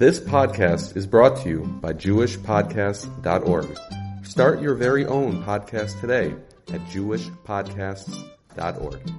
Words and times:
This 0.00 0.18
podcast 0.18 0.96
is 0.96 1.06
brought 1.06 1.36
to 1.42 1.48
you 1.50 1.58
by 1.82 1.92
JewishPodcasts.org. 1.92 3.78
Start 4.24 4.62
your 4.62 4.74
very 4.74 5.04
own 5.04 5.44
podcast 5.44 6.00
today 6.00 6.34
at 6.72 6.80
JewishPodcasts.org. 6.86 9.12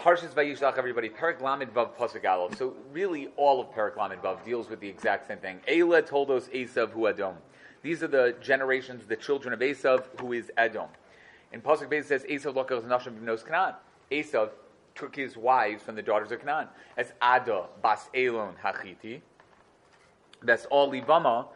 Parshas 0.00 0.32
Vayishlach, 0.32 0.78
everybody. 0.78 1.10
Perak 1.10 1.42
Lamed 1.42 1.74
Vav 1.74 1.94
Pasuk. 1.94 2.56
So 2.56 2.74
really, 2.90 3.28
all 3.36 3.60
of 3.60 3.70
Perak 3.70 3.98
Lamed 3.98 4.22
Vav 4.22 4.42
deals 4.42 4.70
with 4.70 4.80
the 4.80 4.88
exact 4.88 5.28
same 5.28 5.36
thing. 5.36 5.60
Eila 5.68 6.06
told 6.06 6.30
us 6.30 6.48
Esav 6.54 6.92
who 6.92 7.00
Adom. 7.00 7.34
These 7.82 8.02
are 8.02 8.08
the 8.08 8.34
generations, 8.40 9.06
the 9.06 9.16
children 9.16 9.52
of 9.52 9.60
Esav, 9.60 10.06
who 10.18 10.32
is 10.32 10.50
Edom. 10.56 10.88
In 11.52 11.60
Pasuk 11.60 11.90
Beis 11.90 12.06
says 12.06 12.24
Esav 12.24 12.54
lokach 12.54 12.82
nashim 12.84 13.20
b'nos 13.20 13.44
Canaan. 13.44 13.74
Esav 14.10 14.48
took 14.94 15.16
his 15.16 15.36
wives 15.36 15.82
from 15.82 15.96
the 15.96 16.02
daughters 16.02 16.30
of 16.32 16.40
Canaan. 16.40 16.68
As 16.96 17.12
Ada 17.22 17.66
bas 17.82 18.08
Elon 18.14 18.54
hachiti. 18.62 19.20
That's 20.42 20.66
all 20.66 20.90
Livama 20.90 21.46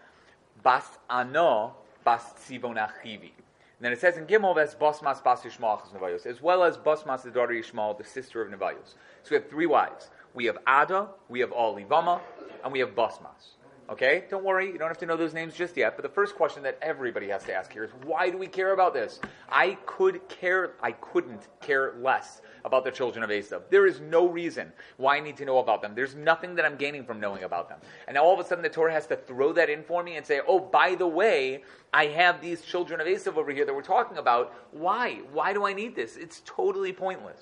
bas 0.62 0.98
Ano 1.08 1.74
bas 2.04 2.22
Tzivon 2.34 2.76
achivi. 2.76 3.32
And 3.78 3.84
then 3.84 3.92
it 3.92 4.00
says 4.00 4.16
in 4.16 4.26
Gimel, 4.26 4.56
that's 4.56 4.74
Basmas 4.74 5.22
Bas 5.22 5.42
Yishmael 5.42 5.80
Nevayos, 5.92 6.26
as 6.26 6.42
well 6.42 6.64
as 6.64 6.76
Basmas, 6.76 7.22
the 7.22 7.30
daughter 7.30 7.56
of 7.56 7.64
Yishmael, 7.64 7.96
the 7.96 8.02
sister 8.02 8.42
of 8.42 8.50
Nevayos. 8.50 8.94
So 9.22 9.30
we 9.30 9.36
have 9.36 9.48
three 9.48 9.66
wives. 9.66 10.10
We 10.34 10.46
have 10.46 10.58
Ada, 10.66 11.06
we 11.28 11.38
have 11.40 11.50
Olivama, 11.50 12.20
and 12.64 12.72
we 12.72 12.80
have 12.80 12.96
Basmas. 12.96 13.54
Okay? 13.90 14.24
Don't 14.28 14.44
worry, 14.44 14.66
you 14.66 14.78
don't 14.78 14.88
have 14.88 14.98
to 14.98 15.06
know 15.06 15.16
those 15.16 15.32
names 15.32 15.54
just 15.54 15.76
yet. 15.76 15.96
But 15.96 16.02
the 16.02 16.10
first 16.10 16.34
question 16.36 16.62
that 16.64 16.78
everybody 16.82 17.28
has 17.28 17.44
to 17.44 17.54
ask 17.54 17.72
here 17.72 17.84
is 17.84 17.90
why 18.04 18.28
do 18.30 18.36
we 18.36 18.46
care 18.46 18.72
about 18.72 18.92
this? 18.92 19.20
I 19.48 19.78
could 19.86 20.28
care, 20.28 20.74
I 20.82 20.92
couldn't 20.92 21.48
care 21.60 21.94
less 22.00 22.42
about 22.64 22.84
the 22.84 22.90
children 22.90 23.24
of 23.24 23.30
Esav. 23.30 23.62
There 23.70 23.86
is 23.86 24.00
no 24.00 24.28
reason 24.28 24.72
why 24.98 25.16
I 25.16 25.20
need 25.20 25.36
to 25.38 25.44
know 25.44 25.58
about 25.58 25.80
them. 25.80 25.94
There's 25.94 26.14
nothing 26.14 26.54
that 26.56 26.64
I'm 26.64 26.76
gaining 26.76 27.04
from 27.04 27.18
knowing 27.18 27.44
about 27.44 27.68
them. 27.68 27.78
And 28.06 28.14
now 28.14 28.24
all 28.24 28.34
of 28.34 28.40
a 28.40 28.48
sudden 28.48 28.62
the 28.62 28.68
Torah 28.68 28.92
has 28.92 29.06
to 29.06 29.16
throw 29.16 29.52
that 29.54 29.70
in 29.70 29.82
for 29.82 30.02
me 30.02 30.16
and 30.16 30.26
say, 30.26 30.40
oh, 30.46 30.58
by 30.60 30.94
the 30.94 31.06
way, 31.06 31.62
I 31.92 32.06
have 32.06 32.40
these 32.40 32.60
children 32.62 33.00
of 33.00 33.06
Esav 33.06 33.36
over 33.36 33.50
here 33.50 33.64
that 33.64 33.74
we're 33.74 33.82
talking 33.82 34.18
about. 34.18 34.52
Why? 34.72 35.20
Why 35.32 35.52
do 35.52 35.66
I 35.66 35.72
need 35.72 35.96
this? 35.96 36.16
It's 36.16 36.42
totally 36.44 36.92
pointless. 36.92 37.40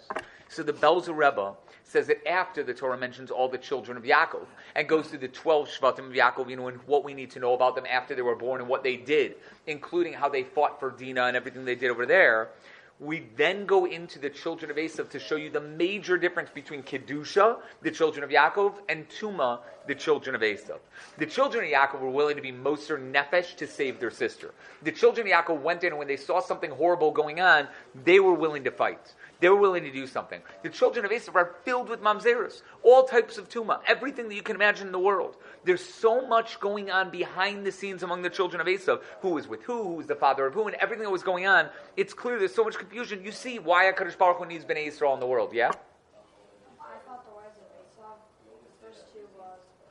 So 0.49 0.63
the 0.63 0.73
Belzer 0.73 1.17
Rebbe 1.17 1.55
says 1.83 2.07
that 2.07 2.27
after 2.29 2.63
the 2.63 2.73
Torah 2.73 2.97
mentions 2.97 3.31
all 3.31 3.49
the 3.49 3.59
children 3.59 3.97
of 3.97 4.05
Yaakov 4.05 4.47
and 4.77 4.89
goes 4.89 5.09
through 5.09 5.19
the 5.19 5.29
12 5.29 5.69
Shvatim 5.69 6.07
of 6.07 6.13
Yaakov, 6.13 6.49
you 6.49 6.57
know, 6.57 6.69
and 6.69 6.79
what 6.87 7.05
we 7.05 7.15
need 7.15 7.31
to 7.33 7.41
know 7.41 7.55
about 7.55 7.75
them 7.75 7.87
after 7.91 8.15
they 8.15 8.23
were 8.23 8.37
born 8.37 8.61
and 8.61 8.69
what 8.69 8.85
they 8.85 8.97
did, 8.97 9.37
including 9.67 10.13
how 10.13 10.29
they 10.29 10.45
fought 10.45 10.79
for 10.79 10.91
Dinah 10.91 11.25
and 11.25 11.37
everything 11.37 11.65
they 11.65 11.75
did 11.75 11.91
over 11.91 12.07
there. 12.07 12.51
We 12.99 13.27
then 13.37 13.67
go 13.67 13.85
into 13.85 14.19
the 14.19 14.31
children 14.31 14.71
of 14.71 14.79
Esav 14.79 15.11
to 15.11 15.19
show 15.19 15.37
you 15.37 15.51
the 15.51 15.61
major 15.61 16.17
difference 16.17 16.49
between 16.49 16.83
Kedusha, 16.83 17.59
the 17.83 17.91
children 17.91 18.25
of 18.25 18.31
Yaakov, 18.31 18.75
and 18.89 19.07
Tuma, 19.11 19.61
the 19.87 19.95
children 19.95 20.35
of 20.35 20.41
Esav. 20.41 20.79
The 21.19 21.27
children 21.27 21.65
of 21.65 21.71
Yaakov 21.71 22.01
were 22.01 22.11
willing 22.11 22.37
to 22.37 22.43
be 22.43 22.53
Moser 22.53 22.99
Nefesh 22.99 23.55
to 23.57 23.67
save 23.67 24.01
their 24.01 24.11
sister. 24.11 24.55
The 24.83 24.93
children 24.93 25.27
of 25.27 25.33
Yaakov 25.33 25.61
went 25.61 25.85
in 25.85 25.89
and 25.89 25.99
when 25.99 26.09
they 26.09 26.17
saw 26.17 26.41
something 26.41 26.71
horrible 26.71 27.11
going 27.11 27.39
on, 27.39 27.69
they 28.05 28.19
were 28.19 28.33
willing 28.33 28.65
to 28.65 28.71
fight. 28.71 29.13
They 29.41 29.49
were 29.49 29.57
willing 29.57 29.85
to 29.85 29.93
do 29.93 30.07
something. 30.07 30.41
The 30.63 30.69
children 30.69 31.05
of 31.05 31.11
Esav 31.11 31.35
are 31.35 31.57
filled 31.65 31.89
with 31.89 32.03
mamzerus, 32.03 32.63
all 32.83 33.05
types 33.05 33.39
of 33.39 33.49
tuma, 33.49 33.81
everything 33.87 34.29
that 34.29 34.35
you 34.35 34.43
can 34.43 34.57
imagine 34.57 34.87
in 34.87 34.93
the 34.93 34.99
world. 34.99 35.37
There's 35.65 35.85
so 35.85 36.27
much 36.27 36.59
going 36.61 36.91
on 36.91 37.11
behind 37.11 37.67
the 37.67 37.73
scenes 37.73 38.03
among 38.03 38.23
the 38.23 38.31
children 38.31 38.61
of 38.61 38.67
Esav. 38.67 39.03
who 39.21 39.37
is 39.39 39.47
with 39.49 39.63
who? 39.63 39.77
who 39.83 40.01
is 40.01 40.07
the 40.07 40.15
father 40.15 40.47
of 40.47 40.55
who? 40.55 40.67
And 40.67 40.77
everything 40.77 41.05
that 41.05 41.11
was 41.11 41.23
going 41.23 41.47
on. 41.47 41.69
It's 41.97 42.15
clear 42.15 42.39
there's 42.39 42.55
so 42.55 42.65
much 42.65 42.77
confusion. 42.77 43.23
You 43.25 43.33
see 43.33 43.59
why 43.59 43.91
Hakadosh 43.91 44.19
Baruch 44.19 44.39
Hu 44.39 44.47
needs 44.47 44.65
Bnei 44.65 44.89
Yisrael 44.89 45.15
in 45.15 45.21
the 45.21 45.27
world. 45.27 45.53
Yeah. 45.53 45.73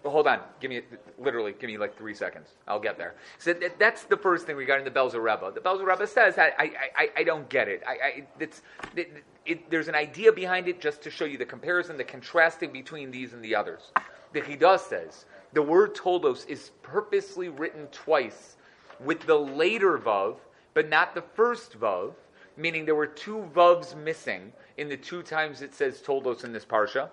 Well, 0.03 0.13
hold 0.13 0.27
on. 0.27 0.39
Give 0.59 0.69
me 0.69 0.81
literally. 1.17 1.53
Give 1.59 1.67
me 1.67 1.79
like 1.79 1.97
three 1.97 2.13
seconds. 2.13 2.49
I'll 2.67 2.79
get 2.79 2.97
there. 2.99 3.15
So 3.39 3.53
that, 3.53 3.79
that's 3.79 4.03
the 4.03 4.17
first 4.17 4.45
thing 4.45 4.55
regarding 4.55 4.85
the 4.85 4.91
Belzer 4.91 5.15
Rebbe. 5.15 5.51
The 5.51 5.61
Belzer 5.61 5.85
Rebbe 5.85 6.05
says 6.05 6.37
I, 6.37 6.51
I, 6.59 6.71
I, 6.95 7.09
I 7.17 7.23
don't 7.23 7.49
get 7.49 7.67
it. 7.67 7.81
I, 7.87 7.91
I 7.91 8.23
it's 8.39 8.61
it, 8.95 9.23
it, 9.45 9.69
there's 9.69 9.87
an 9.87 9.95
idea 9.95 10.31
behind 10.31 10.67
it 10.67 10.79
just 10.79 11.01
to 11.03 11.11
show 11.11 11.25
you 11.25 11.37
the 11.37 11.45
comparison, 11.45 11.97
the 11.97 12.03
contrasting 12.03 12.71
between 12.71 13.11
these 13.11 13.33
and 13.33 13.43
the 13.43 13.55
others. 13.55 13.91
The 14.33 14.41
Chidah 14.41 14.79
says 14.79 15.25
the 15.53 15.61
word 15.61 15.95
toldos 15.95 16.45
is 16.45 16.71
purposely 16.81 17.49
written 17.49 17.87
twice 17.91 18.57
with 18.99 19.25
the 19.25 19.35
later 19.35 19.97
vav, 19.97 20.37
but 20.73 20.89
not 20.89 21.15
the 21.15 21.21
first 21.21 21.79
vav, 21.79 22.13
meaning 22.57 22.85
there 22.85 22.95
were 22.95 23.07
two 23.07 23.49
vavs 23.53 23.95
missing 23.95 24.51
in 24.77 24.89
the 24.89 24.97
two 24.97 25.21
times 25.23 25.61
it 25.61 25.73
says 25.73 26.01
toldos 26.01 26.43
in 26.43 26.51
this 26.51 26.65
parsha 26.65 27.09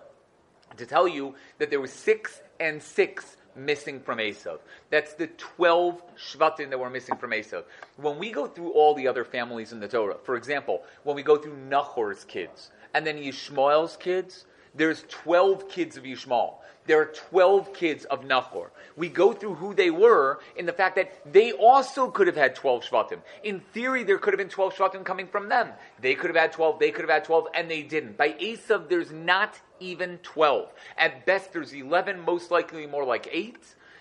to 0.77 0.85
tell 0.85 1.07
you 1.07 1.35
that 1.59 1.69
there 1.69 1.79
were 1.79 1.87
six 1.87 2.41
and 2.59 2.81
six 2.81 3.37
missing 3.55 3.99
from 3.99 4.17
Esav. 4.17 4.59
That's 4.89 5.13
the 5.13 5.27
12 5.27 6.01
Shvatim 6.17 6.69
that 6.69 6.79
were 6.79 6.89
missing 6.89 7.15
from 7.17 7.31
Esav. 7.31 7.63
When 7.97 8.17
we 8.17 8.31
go 8.31 8.47
through 8.47 8.71
all 8.71 8.93
the 8.93 9.07
other 9.07 9.23
families 9.23 9.71
in 9.71 9.79
the 9.79 9.87
Torah, 9.87 10.17
for 10.23 10.35
example, 10.35 10.83
when 11.03 11.15
we 11.15 11.23
go 11.23 11.37
through 11.37 11.57
Nachor's 11.69 12.23
kids 12.23 12.71
and 12.93 13.05
then 13.05 13.17
Yishmael's 13.17 13.97
kids, 13.97 14.45
there's 14.75 15.03
12 15.09 15.69
kids 15.69 15.97
of 15.97 16.03
Yishmael. 16.03 16.55
There 16.85 16.99
are 16.99 17.05
12 17.05 17.73
kids 17.73 18.03
of 18.05 18.23
Nachor. 18.23 18.69
We 18.97 19.07
go 19.07 19.31
through 19.31 19.55
who 19.55 19.73
they 19.73 19.89
were 19.89 20.39
in 20.57 20.65
the 20.65 20.73
fact 20.73 20.97
that 20.97 21.31
they 21.31 21.53
also 21.53 22.09
could 22.11 22.27
have 22.27 22.35
had 22.35 22.55
12 22.55 22.83
Shvatim. 22.83 23.19
In 23.43 23.61
theory, 23.73 24.03
there 24.03 24.17
could 24.17 24.33
have 24.33 24.37
been 24.37 24.49
12 24.49 24.75
Shvatim 24.75 25.05
coming 25.05 25.27
from 25.27 25.47
them. 25.47 25.69
They 26.01 26.13
could 26.15 26.29
have 26.29 26.35
had 26.35 26.51
12, 26.51 26.79
they 26.79 26.91
could 26.91 27.03
have 27.03 27.09
had 27.09 27.23
12, 27.23 27.47
and 27.55 27.71
they 27.71 27.83
didn't. 27.83 28.17
By 28.17 28.31
Esav, 28.33 28.89
there's 28.89 29.11
not 29.11 29.59
even 29.79 30.17
12. 30.23 30.73
At 30.97 31.25
best, 31.25 31.53
there's 31.53 31.73
11, 31.73 32.19
most 32.19 32.51
likely 32.51 32.85
more 32.85 33.05
like 33.05 33.29
8 33.31 33.57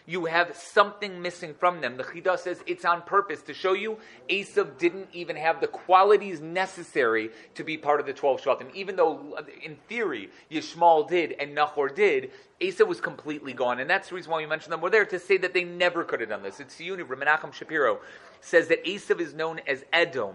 you 0.07 0.27
have 0.27 0.57
something 0.57 1.23
missing 1.23 1.55
from 1.55 1.81
them. 1.81 1.97
The 1.97 2.05
Chidah 2.05 2.39
says 2.39 2.63
it's 2.67 2.85
on 2.85 3.03
purpose 3.03 3.43
to 3.43 3.55
show 3.55 3.73
you 3.73 3.99
Esav 4.29 4.79
didn't 4.79 5.09
even 5.13 5.37
have 5.37 5.61
the 5.61 5.69
qualities 5.69 6.41
necessary 6.41 7.31
to 7.55 7.65
be 7.65 7.77
part 7.77 8.01
of 8.01 8.07
the 8.07 8.13
12 8.13 8.41
Shvatim. 8.43 8.75
Even 8.75 8.97
though, 8.97 9.39
in 9.63 9.77
theory, 9.89 10.31
Yishmael 10.51 11.09
did 11.09 11.33
and 11.39 11.57
Nachor 11.57 11.95
did, 11.95 12.31
Esav 12.61 12.89
was 12.89 13.01
completely 13.01 13.53
gone. 13.53 13.81
And 13.81 13.89
that's 13.89 14.09
the 14.09 14.17
reason 14.17 14.33
why 14.33 14.39
we 14.39 14.47
mentioned 14.47 14.73
them. 14.73 14.81
We're 14.81 14.91
there 14.91 15.07
to 15.07 15.19
say 15.19 15.37
that 15.39 15.55
they 15.55 15.65
never 15.65 16.05
could 16.05 16.21
have 16.21 16.29
done 16.29 16.43
this. 16.43 16.59
It's 16.59 16.81
Yuni, 16.81 17.05
Menachem 17.05 17.53
Shapiro 17.53 18.01
says 18.41 18.69
that 18.69 18.85
Esav 18.85 19.21
is 19.21 19.35
known 19.35 19.61
as 19.69 19.85
Edom 19.93 20.35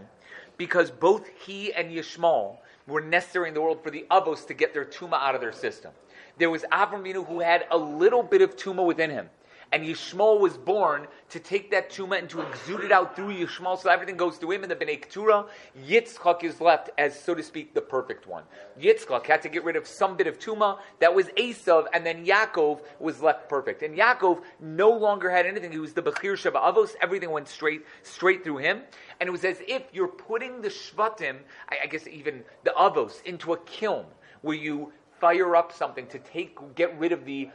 because 0.57 0.91
both 0.91 1.27
he 1.45 1.73
and 1.73 1.91
Yishmael 1.91 2.57
were 2.87 3.01
necessary 3.01 3.49
in 3.49 3.53
the 3.53 3.61
world 3.61 3.83
for 3.83 3.91
the 3.91 4.05
Avos 4.09 4.47
to 4.47 4.53
get 4.53 4.73
their 4.73 4.85
Tuma 4.85 5.21
out 5.21 5.35
of 5.35 5.41
their 5.41 5.51
system. 5.51 5.91
There 6.37 6.49
was 6.49 6.63
Avram 6.71 7.05
who 7.25 7.39
had 7.41 7.65
a 7.69 7.77
little 7.77 8.23
bit 8.23 8.41
of 8.41 8.55
Tuma 8.55 8.85
within 8.85 9.09
him. 9.09 9.29
And 9.71 9.83
Yishmael 9.83 10.39
was 10.39 10.57
born 10.57 11.07
to 11.29 11.39
take 11.39 11.71
that 11.71 11.89
tuma 11.89 12.19
and 12.19 12.29
to 12.29 12.41
exude 12.41 12.85
it 12.85 12.91
out 12.91 13.15
through 13.15 13.33
Yishmael, 13.33 13.77
so 13.77 13.89
everything 13.89 14.15
goes 14.15 14.37
through 14.37 14.51
him. 14.51 14.63
And 14.63 14.71
the 14.71 14.75
Bnei 14.75 15.01
Keturah, 15.01 15.45
Yitzchak 15.85 16.43
is 16.43 16.61
left 16.61 16.89
as, 16.97 17.19
so 17.19 17.35
to 17.35 17.43
speak, 17.43 17.73
the 17.73 17.81
perfect 17.81 18.27
one. 18.27 18.43
Yitzchak 18.79 19.25
had 19.25 19.41
to 19.41 19.49
get 19.49 19.63
rid 19.63 19.75
of 19.75 19.85
some 19.85 20.15
bit 20.15 20.27
of 20.27 20.39
tuma 20.39 20.79
that 20.99 21.13
was 21.13 21.27
Esav, 21.37 21.87
and 21.93 22.05
then 22.05 22.25
Yaakov 22.25 22.81
was 22.99 23.21
left 23.21 23.49
perfect. 23.49 23.83
And 23.83 23.97
Yaakov 23.97 24.41
no 24.59 24.89
longer 24.89 25.29
had 25.29 25.45
anything. 25.45 25.71
He 25.71 25.79
was 25.79 25.93
the 25.93 26.01
Bechir 26.01 26.37
Sheba 26.37 26.59
Avos. 26.59 26.95
Everything 27.01 27.31
went 27.31 27.47
straight, 27.47 27.85
straight 28.03 28.43
through 28.43 28.57
him. 28.57 28.81
And 29.19 29.27
it 29.27 29.31
was 29.31 29.43
as 29.43 29.57
if 29.67 29.83
you're 29.91 30.07
putting 30.07 30.61
the 30.61 30.69
Shvatim, 30.69 31.37
I, 31.69 31.77
I 31.83 31.87
guess 31.87 32.07
even 32.07 32.43
the 32.63 32.71
Avos, 32.77 33.23
into 33.25 33.53
a 33.53 33.57
kiln 33.59 34.05
where 34.41 34.55
you 34.55 34.93
fire 35.19 35.55
up 35.55 35.73
something 35.73 36.07
to 36.07 36.19
take, 36.19 36.57
get 36.75 36.97
rid 36.99 37.11
of 37.11 37.25
the 37.25 37.49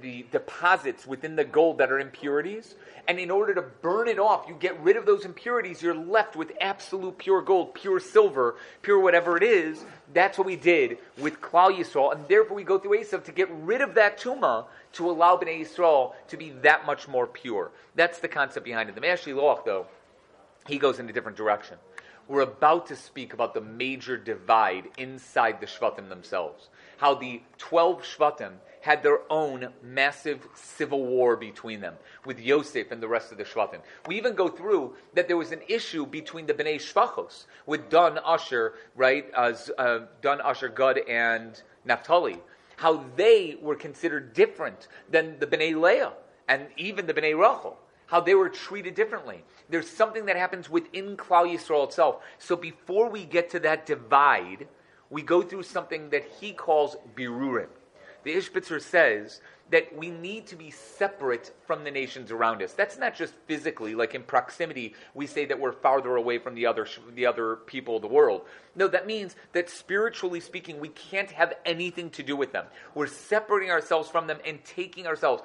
the 0.00 0.26
deposits 0.30 1.06
within 1.06 1.36
the 1.36 1.44
gold 1.44 1.78
that 1.78 1.90
are 1.90 1.98
impurities. 1.98 2.74
And 3.08 3.18
in 3.18 3.30
order 3.30 3.54
to 3.54 3.62
burn 3.62 4.08
it 4.08 4.18
off, 4.18 4.46
you 4.48 4.54
get 4.54 4.80
rid 4.80 4.96
of 4.96 5.06
those 5.06 5.24
impurities, 5.24 5.80
you're 5.80 5.94
left 5.94 6.34
with 6.34 6.52
absolute 6.60 7.18
pure 7.18 7.40
gold, 7.40 7.74
pure 7.74 8.00
silver, 8.00 8.56
pure 8.82 8.98
whatever 8.98 9.36
it 9.36 9.42
is. 9.42 9.84
That's 10.12 10.38
what 10.38 10.46
we 10.46 10.56
did 10.56 10.98
with 11.18 11.40
Klal 11.40 11.76
Yisrael. 11.76 12.14
And 12.14 12.26
therefore 12.28 12.56
we 12.56 12.64
go 12.64 12.78
through 12.78 12.98
Esav 12.98 13.24
to 13.24 13.32
get 13.32 13.48
rid 13.50 13.80
of 13.80 13.94
that 13.94 14.18
tuma 14.18 14.66
to 14.94 15.10
allow 15.10 15.36
Bnei 15.36 15.60
Yisrael 15.60 16.14
to 16.28 16.36
be 16.36 16.50
that 16.62 16.86
much 16.86 17.06
more 17.06 17.26
pure. 17.26 17.70
That's 17.94 18.18
the 18.18 18.28
concept 18.28 18.64
behind 18.64 18.88
it. 18.88 18.94
The 18.94 19.00
Mashy 19.00 19.34
Loach, 19.34 19.64
though, 19.64 19.86
he 20.66 20.78
goes 20.78 20.98
in 20.98 21.08
a 21.08 21.12
different 21.12 21.36
direction. 21.36 21.76
We're 22.28 22.40
about 22.40 22.86
to 22.88 22.96
speak 22.96 23.34
about 23.34 23.54
the 23.54 23.60
major 23.60 24.16
divide 24.16 24.88
inside 24.98 25.60
the 25.60 25.66
Shvatim 25.66 26.08
themselves. 26.08 26.68
How 26.96 27.14
the 27.14 27.40
12 27.58 28.02
Shvatim 28.02 28.54
had 28.86 29.02
their 29.02 29.20
own 29.28 29.68
massive 29.82 30.46
civil 30.54 31.04
war 31.04 31.34
between 31.34 31.80
them 31.80 31.94
with 32.24 32.38
Yosef 32.38 32.92
and 32.92 33.02
the 33.02 33.08
rest 33.08 33.32
of 33.32 33.38
the 33.38 33.42
Shvatim. 33.42 33.80
We 34.06 34.16
even 34.16 34.34
go 34.34 34.46
through 34.46 34.94
that 35.14 35.26
there 35.26 35.36
was 35.36 35.50
an 35.50 35.62
issue 35.66 36.06
between 36.06 36.46
the 36.46 36.54
Bnei 36.54 36.76
Shvachos 36.76 37.46
with 37.66 37.90
Don 37.90 38.20
Asher, 38.24 38.74
right? 38.94 39.28
As 39.36 39.72
uh, 39.76 40.02
Dan 40.22 40.40
Asher, 40.40 40.68
Gad, 40.68 40.98
and 41.08 41.60
Naphtali. 41.84 42.38
How 42.76 43.04
they 43.16 43.58
were 43.60 43.74
considered 43.74 44.34
different 44.34 44.86
than 45.10 45.40
the 45.40 45.48
Bnei 45.48 45.74
Leah 45.74 46.12
and 46.46 46.68
even 46.76 47.06
the 47.06 47.14
Bnei 47.14 47.36
Rachel 47.36 47.76
how 48.06 48.20
they 48.20 48.36
were 48.36 48.48
treated 48.48 48.94
differently. 48.94 49.42
There's 49.68 49.90
something 49.90 50.26
that 50.26 50.36
happens 50.36 50.70
within 50.70 51.16
Klal 51.16 51.52
Yisrael 51.52 51.88
itself. 51.88 52.22
So 52.38 52.54
before 52.54 53.10
we 53.10 53.24
get 53.24 53.50
to 53.50 53.58
that 53.66 53.84
divide, 53.84 54.68
we 55.10 55.22
go 55.22 55.42
through 55.42 55.64
something 55.64 56.10
that 56.10 56.24
he 56.38 56.52
calls 56.52 56.94
birurim. 57.16 57.66
The 58.26 58.34
Ishbitzer 58.34 58.82
says 58.82 59.40
that 59.70 59.96
we 59.96 60.10
need 60.10 60.48
to 60.48 60.56
be 60.56 60.70
separate 60.70 61.54
from 61.64 61.84
the 61.84 61.92
nations 61.92 62.32
around 62.32 62.60
us. 62.60 62.72
That's 62.72 62.98
not 62.98 63.14
just 63.14 63.32
physically, 63.46 63.94
like 63.94 64.16
in 64.16 64.24
proximity, 64.24 64.94
we 65.14 65.28
say 65.28 65.44
that 65.44 65.60
we're 65.60 65.70
farther 65.70 66.16
away 66.16 66.38
from 66.38 66.56
the 66.56 66.66
other 66.66 66.88
the 67.14 67.24
other 67.24 67.54
people 67.54 67.96
of 67.96 68.02
the 68.02 68.08
world. 68.08 68.42
No, 68.74 68.88
that 68.88 69.06
means 69.06 69.36
that 69.52 69.70
spiritually 69.70 70.40
speaking, 70.40 70.80
we 70.80 70.88
can't 70.88 71.30
have 71.30 71.54
anything 71.64 72.10
to 72.10 72.24
do 72.24 72.34
with 72.34 72.52
them. 72.52 72.66
We're 72.96 73.06
separating 73.06 73.70
ourselves 73.70 74.10
from 74.10 74.26
them 74.26 74.38
and 74.44 74.62
taking 74.64 75.06
ourselves 75.06 75.44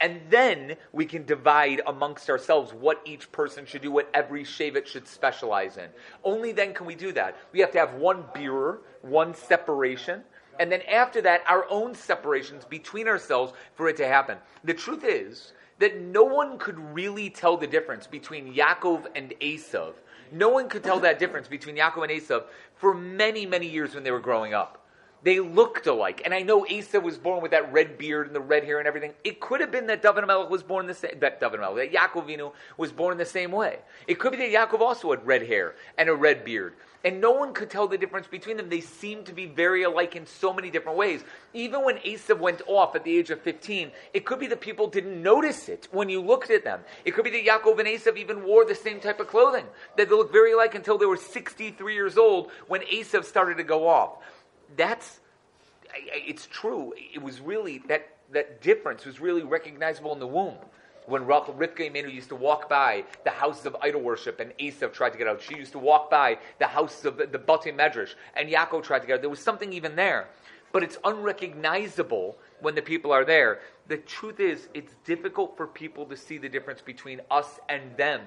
and 0.00 0.20
then 0.30 0.74
we 0.90 1.06
can 1.06 1.24
divide 1.24 1.80
amongst 1.86 2.28
ourselves 2.28 2.72
what 2.72 3.00
each 3.04 3.30
person 3.30 3.64
should 3.64 3.82
do, 3.82 3.92
what 3.92 4.10
every 4.12 4.42
Shevet 4.42 4.88
should 4.88 5.06
specialize 5.06 5.76
in. 5.76 5.88
Only 6.24 6.50
then 6.50 6.74
can 6.74 6.86
we 6.86 6.96
do 6.96 7.12
that. 7.12 7.36
We 7.52 7.60
have 7.60 7.70
to 7.70 7.78
have 7.78 7.94
one 7.94 8.24
bearer, 8.34 8.80
one 9.02 9.32
separation, 9.32 10.24
and 10.58 10.70
then 10.70 10.82
after 10.82 11.20
that, 11.22 11.42
our 11.48 11.66
own 11.68 11.94
separations 11.94 12.64
between 12.64 13.08
ourselves 13.08 13.52
for 13.74 13.88
it 13.88 13.96
to 13.96 14.06
happen. 14.06 14.38
The 14.64 14.74
truth 14.74 15.04
is 15.04 15.52
that 15.78 16.00
no 16.00 16.24
one 16.24 16.58
could 16.58 16.78
really 16.94 17.30
tell 17.30 17.56
the 17.56 17.66
difference 17.66 18.06
between 18.06 18.54
Yaakov 18.54 19.06
and 19.14 19.34
Esav. 19.40 19.94
No 20.30 20.48
one 20.48 20.68
could 20.68 20.84
tell 20.84 21.00
that 21.00 21.18
difference 21.18 21.48
between 21.48 21.76
Yaakov 21.76 22.04
and 22.04 22.12
Esav 22.12 22.44
for 22.76 22.94
many, 22.94 23.46
many 23.46 23.66
years 23.66 23.94
when 23.94 24.04
they 24.04 24.10
were 24.10 24.20
growing 24.20 24.54
up. 24.54 24.81
They 25.24 25.38
looked 25.38 25.86
alike. 25.86 26.22
And 26.24 26.34
I 26.34 26.42
know 26.42 26.66
Asa 26.66 27.00
was 27.00 27.16
born 27.16 27.42
with 27.42 27.52
that 27.52 27.72
red 27.72 27.96
beard 27.96 28.26
and 28.26 28.34
the 28.34 28.40
red 28.40 28.64
hair 28.64 28.78
and 28.78 28.88
everything. 28.88 29.12
It 29.22 29.40
could 29.40 29.60
have 29.60 29.70
been 29.70 29.86
that 29.86 30.02
David 30.02 30.26
Melech 30.26 30.50
was 30.50 30.62
born 30.62 30.86
the 30.86 30.94
same, 30.94 31.18
that 31.20 31.38
David 31.38 31.60
Melech, 31.60 31.92
that 31.92 31.98
Yaakov 31.98 32.52
was 32.76 32.90
born 32.90 33.18
the 33.18 33.24
same 33.24 33.52
way. 33.52 33.78
It 34.08 34.18
could 34.18 34.32
be 34.32 34.38
that 34.38 34.50
Yaakov 34.50 34.80
also 34.80 35.10
had 35.10 35.24
red 35.24 35.46
hair 35.46 35.74
and 35.96 36.08
a 36.08 36.14
red 36.14 36.44
beard. 36.44 36.74
And 37.04 37.20
no 37.20 37.32
one 37.32 37.52
could 37.52 37.68
tell 37.68 37.88
the 37.88 37.98
difference 37.98 38.28
between 38.28 38.56
them. 38.56 38.68
They 38.68 38.80
seemed 38.80 39.26
to 39.26 39.32
be 39.32 39.46
very 39.46 39.82
alike 39.82 40.14
in 40.14 40.24
so 40.24 40.52
many 40.52 40.70
different 40.70 40.98
ways. 40.98 41.24
Even 41.52 41.84
when 41.84 41.96
Esav 41.98 42.38
went 42.38 42.62
off 42.66 42.94
at 42.94 43.02
the 43.02 43.16
age 43.16 43.30
of 43.30 43.40
15, 43.40 43.90
it 44.14 44.24
could 44.24 44.38
be 44.38 44.46
that 44.48 44.60
people 44.60 44.86
didn't 44.86 45.20
notice 45.20 45.68
it 45.68 45.88
when 45.90 46.08
you 46.08 46.20
looked 46.20 46.50
at 46.50 46.62
them. 46.62 46.80
It 47.04 47.12
could 47.12 47.24
be 47.24 47.30
that 47.30 47.44
Yaakov 47.44 47.78
and 47.80 47.88
Esav 47.88 48.16
even 48.16 48.44
wore 48.44 48.64
the 48.64 48.74
same 48.74 49.00
type 49.00 49.18
of 49.18 49.26
clothing, 49.26 49.66
that 49.96 50.08
they 50.08 50.14
looked 50.14 50.32
very 50.32 50.52
alike 50.52 50.76
until 50.76 50.96
they 50.96 51.06
were 51.06 51.16
63 51.16 51.92
years 51.92 52.16
old 52.16 52.50
when 52.68 52.82
Esav 52.82 53.24
started 53.24 53.56
to 53.56 53.64
go 53.64 53.88
off 53.88 54.18
that's 54.76 55.20
it's 55.94 56.46
true. 56.46 56.92
It 56.96 57.22
was 57.22 57.40
really 57.40 57.78
that 57.88 58.08
that 58.32 58.62
difference 58.62 59.04
was 59.04 59.20
really 59.20 59.42
recognizable 59.42 60.12
in 60.12 60.18
the 60.18 60.26
womb. 60.26 60.56
When 61.06 61.26
Rachel, 61.26 61.54
Rivka 61.54 61.90
Imenu 61.90 62.12
used 62.12 62.28
to 62.28 62.36
walk 62.36 62.68
by 62.68 63.04
the 63.24 63.30
houses 63.30 63.66
of 63.66 63.76
idol 63.82 64.02
worship, 64.02 64.38
and 64.38 64.52
Esav 64.58 64.92
tried 64.92 65.10
to 65.10 65.18
get 65.18 65.26
out. 65.26 65.42
She 65.42 65.56
used 65.56 65.72
to 65.72 65.78
walk 65.78 66.10
by 66.10 66.38
the 66.60 66.66
houses 66.66 67.04
of 67.04 67.16
the, 67.16 67.26
the 67.26 67.40
Batei 67.40 67.76
Medrash, 67.76 68.14
and 68.36 68.48
Yaakov 68.48 68.84
tried 68.84 69.00
to 69.00 69.06
get 69.06 69.14
out. 69.14 69.20
There 69.20 69.30
was 69.30 69.40
something 69.40 69.72
even 69.72 69.96
there, 69.96 70.28
but 70.70 70.84
it's 70.84 70.98
unrecognizable 71.04 72.36
when 72.60 72.76
the 72.76 72.82
people 72.82 73.10
are 73.12 73.24
there. 73.24 73.60
The 73.88 73.96
truth 73.98 74.38
is, 74.38 74.68
it's 74.74 74.94
difficult 75.04 75.56
for 75.56 75.66
people 75.66 76.06
to 76.06 76.16
see 76.16 76.38
the 76.38 76.48
difference 76.48 76.80
between 76.80 77.20
us 77.32 77.58
and 77.68 77.96
them, 77.96 78.20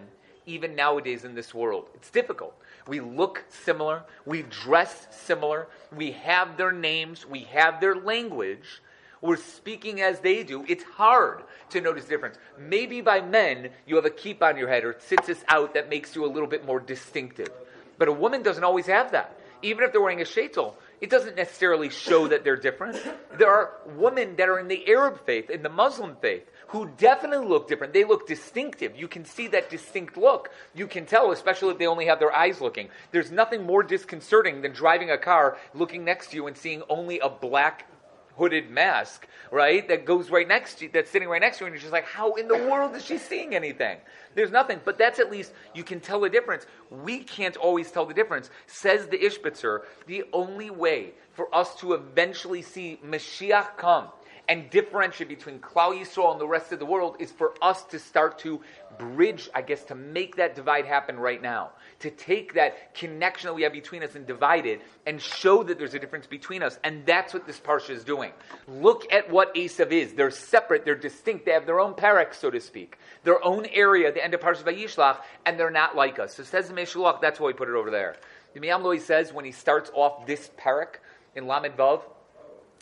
even 0.46 0.76
nowadays 0.76 1.26
in 1.26 1.36
this 1.36 1.54
world. 1.54 1.90
It's 1.96 2.10
difficult. 2.10 2.56
We 2.88 3.00
look 3.00 3.44
similar. 3.50 4.04
We 4.26 4.44
dress 4.44 5.08
similar. 5.12 5.68
We 5.96 6.12
have 6.12 6.58
their 6.58 6.72
names. 6.72 7.26
We 7.26 7.42
have 7.52 7.82
their 7.82 7.96
language. 7.96 8.82
We're 9.22 9.38
speaking 9.38 10.02
as 10.02 10.20
they 10.20 10.44
do. 10.44 10.66
It's 10.68 10.84
hard 10.84 11.44
to 11.72 11.82
notice 11.82 12.06
difference. 12.06 12.38
Maybe 12.60 13.02
by 13.02 13.22
men, 13.22 13.70
you 13.88 13.96
have 13.96 14.06
a 14.06 14.10
keep 14.10 14.44
on 14.44 14.58
your 14.58 14.68
head 14.68 14.84
or 14.84 14.94
tzitzis 14.94 15.44
out 15.48 15.74
that 15.74 15.90
makes 15.90 16.16
you 16.16 16.26
a 16.26 16.28
little 16.28 16.48
bit 16.48 16.66
more 16.66 16.80
distinctive. 16.80 17.50
But 17.98 18.08
a 18.08 18.14
woman 18.14 18.44
doesn't 18.44 18.64
always 18.64 18.86
have 18.86 19.12
that. 19.14 19.40
Even 19.62 19.84
if 19.84 19.92
they're 19.92 20.02
wearing 20.02 20.22
a 20.22 20.26
shaitel, 20.26 20.76
it 21.02 21.10
doesn't 21.10 21.36
necessarily 21.36 21.90
show 21.90 22.28
that 22.28 22.44
they're 22.44 22.56
different. 22.56 23.02
There 23.38 23.50
are 23.50 23.74
women 23.96 24.36
that 24.36 24.48
are 24.48 24.60
in 24.60 24.68
the 24.68 24.88
Arab 24.88 25.26
faith, 25.26 25.50
in 25.50 25.64
the 25.64 25.70
Muslim 25.70 26.18
faith, 26.22 26.44
who 26.68 26.90
definitely 26.98 27.48
look 27.48 27.68
different. 27.68 27.94
They 27.94 28.04
look 28.04 28.28
distinctive. 28.28 28.96
You 28.96 29.08
can 29.08 29.26
see 29.26 29.48
that 29.50 29.70
distinct 29.70 30.18
look. 30.18 30.50
You 30.74 30.88
can 30.88 31.06
tell, 31.06 31.32
especially 31.32 31.72
if 31.72 31.78
they 31.78 31.88
only 31.88 32.06
have 32.08 32.20
their 32.20 32.36
eyes 32.36 32.62
looking. 32.62 32.90
There's 33.12 33.32
nothing 33.32 33.66
more 33.66 33.84
disconcerting 33.84 34.62
than 34.62 34.74
driving 34.74 35.12
a 35.12 35.18
car, 35.18 35.58
looking 35.74 36.04
next 36.04 36.32
to 36.32 36.36
you, 36.36 36.48
and 36.48 36.58
seeing 36.58 36.82
only 36.90 37.20
a 37.20 37.30
black 37.30 37.90
hooded 38.38 38.70
mask, 38.70 39.28
right? 39.52 39.88
That 39.88 40.06
goes 40.06 40.30
right 40.30 40.48
next 40.48 40.80
to 40.80 40.86
you, 40.86 40.92
that's 40.94 41.10
sitting 41.10 41.30
right 41.30 41.40
next 41.42 41.60
to 41.60 41.64
you, 41.64 41.68
and 41.68 41.74
you're 41.74 41.82
just 41.82 41.94
like, 41.94 42.06
how 42.06 42.34
in 42.34 42.48
the 42.48 42.58
world 42.58 42.96
is 42.96 43.06
she 43.06 43.18
seeing 43.18 43.56
anything? 43.56 43.98
There's 44.34 44.52
nothing. 44.52 44.82
But 44.84 44.98
that's 44.98 45.20
at 45.20 45.32
least, 45.32 45.54
you 45.74 45.84
can 45.84 46.00
tell 46.02 46.20
the 46.20 46.30
difference. 46.30 46.66
We 46.90 47.20
can't 47.20 47.56
always 47.56 47.92
tell 47.92 48.06
the 48.06 48.14
difference. 48.14 48.50
Says 48.68 49.08
the 49.08 49.18
Ishbitzer, 49.18 49.84
the 50.08 50.26
only 50.34 50.70
way 50.70 51.14
for 51.32 51.54
us 51.56 51.76
to 51.76 51.94
eventually 51.94 52.62
see 52.62 53.00
Mashiach 53.06 53.78
come 53.78 54.10
and 54.48 54.70
differentiate 54.70 55.30
between 55.30 55.60
Klal 55.60 56.00
Yisrael 56.00 56.32
and 56.32 56.42
the 56.42 56.48
rest 56.48 56.72
of 56.72 56.80
the 56.80 56.86
world 56.86 57.18
is 57.20 57.32
for 57.32 57.54
us 57.62 57.84
to 57.86 58.00
start 58.00 58.40
to 58.40 58.62
bridge, 58.98 59.50
I 59.54 59.62
guess, 59.62 59.84
to 59.86 59.96
make 59.96 60.38
that 60.38 60.56
divide 60.56 60.86
happen 60.86 61.18
right 61.18 61.42
now. 61.42 61.72
To 62.00 62.12
take 62.12 62.54
that 62.54 62.94
connection 62.94 63.48
that 63.48 63.54
we 63.54 63.64
have 63.64 63.74
between 63.74 64.04
us 64.04 64.16
and 64.16 64.26
divide 64.26 64.66
it 64.66 64.82
and 65.06 65.22
show 65.22 65.64
that 65.64 65.78
there's 65.78 65.94
a 65.94 66.00
difference 66.00 66.28
between 66.28 66.64
us. 66.64 66.78
And 66.84 67.06
that's 67.06 67.34
what 67.34 67.46
this 67.48 67.60
parsha 67.60 67.92
is 67.92 68.04
doing. 68.04 68.32
Look 68.68 69.12
at 69.12 69.30
what 69.30 69.54
Esav 69.56 69.92
is. 69.92 70.14
They're 70.14 70.32
separate, 70.32 70.86
they're 70.86 70.96
distinct, 70.96 71.46
they 71.46 71.52
have 71.52 71.66
their 71.66 71.80
own 71.80 71.94
parak, 71.94 72.34
so 72.34 72.50
to 72.50 72.60
speak, 72.60 72.98
their 73.24 73.44
own 73.44 73.66
area, 73.66 74.12
the 74.12 74.24
end 74.24 74.34
of 74.34 74.40
Parsha 74.40 74.64
Vayishlach, 74.64 75.18
and 75.46 75.60
they're 75.60 75.72
not 75.72 75.96
like 75.96 76.20
us. 76.20 76.36
So 76.36 76.44
says 76.44 76.70
the 76.70 76.74
Meshulach, 76.74 77.22
that's 77.22 77.40
why 77.40 77.48
we 77.48 77.54
put 77.54 77.70
it 77.70 77.76
over 77.76 77.90
there. 77.92 78.16
The 78.54 78.60
Miyam 78.60 79.00
says 79.02 79.34
when 79.34 79.46
he 79.46 79.52
starts 79.52 79.92
off 79.94 80.26
this 80.26 80.50
parak 80.58 80.96
in 81.36 81.48
Lamed 81.48 81.76
Vav, 81.76 82.02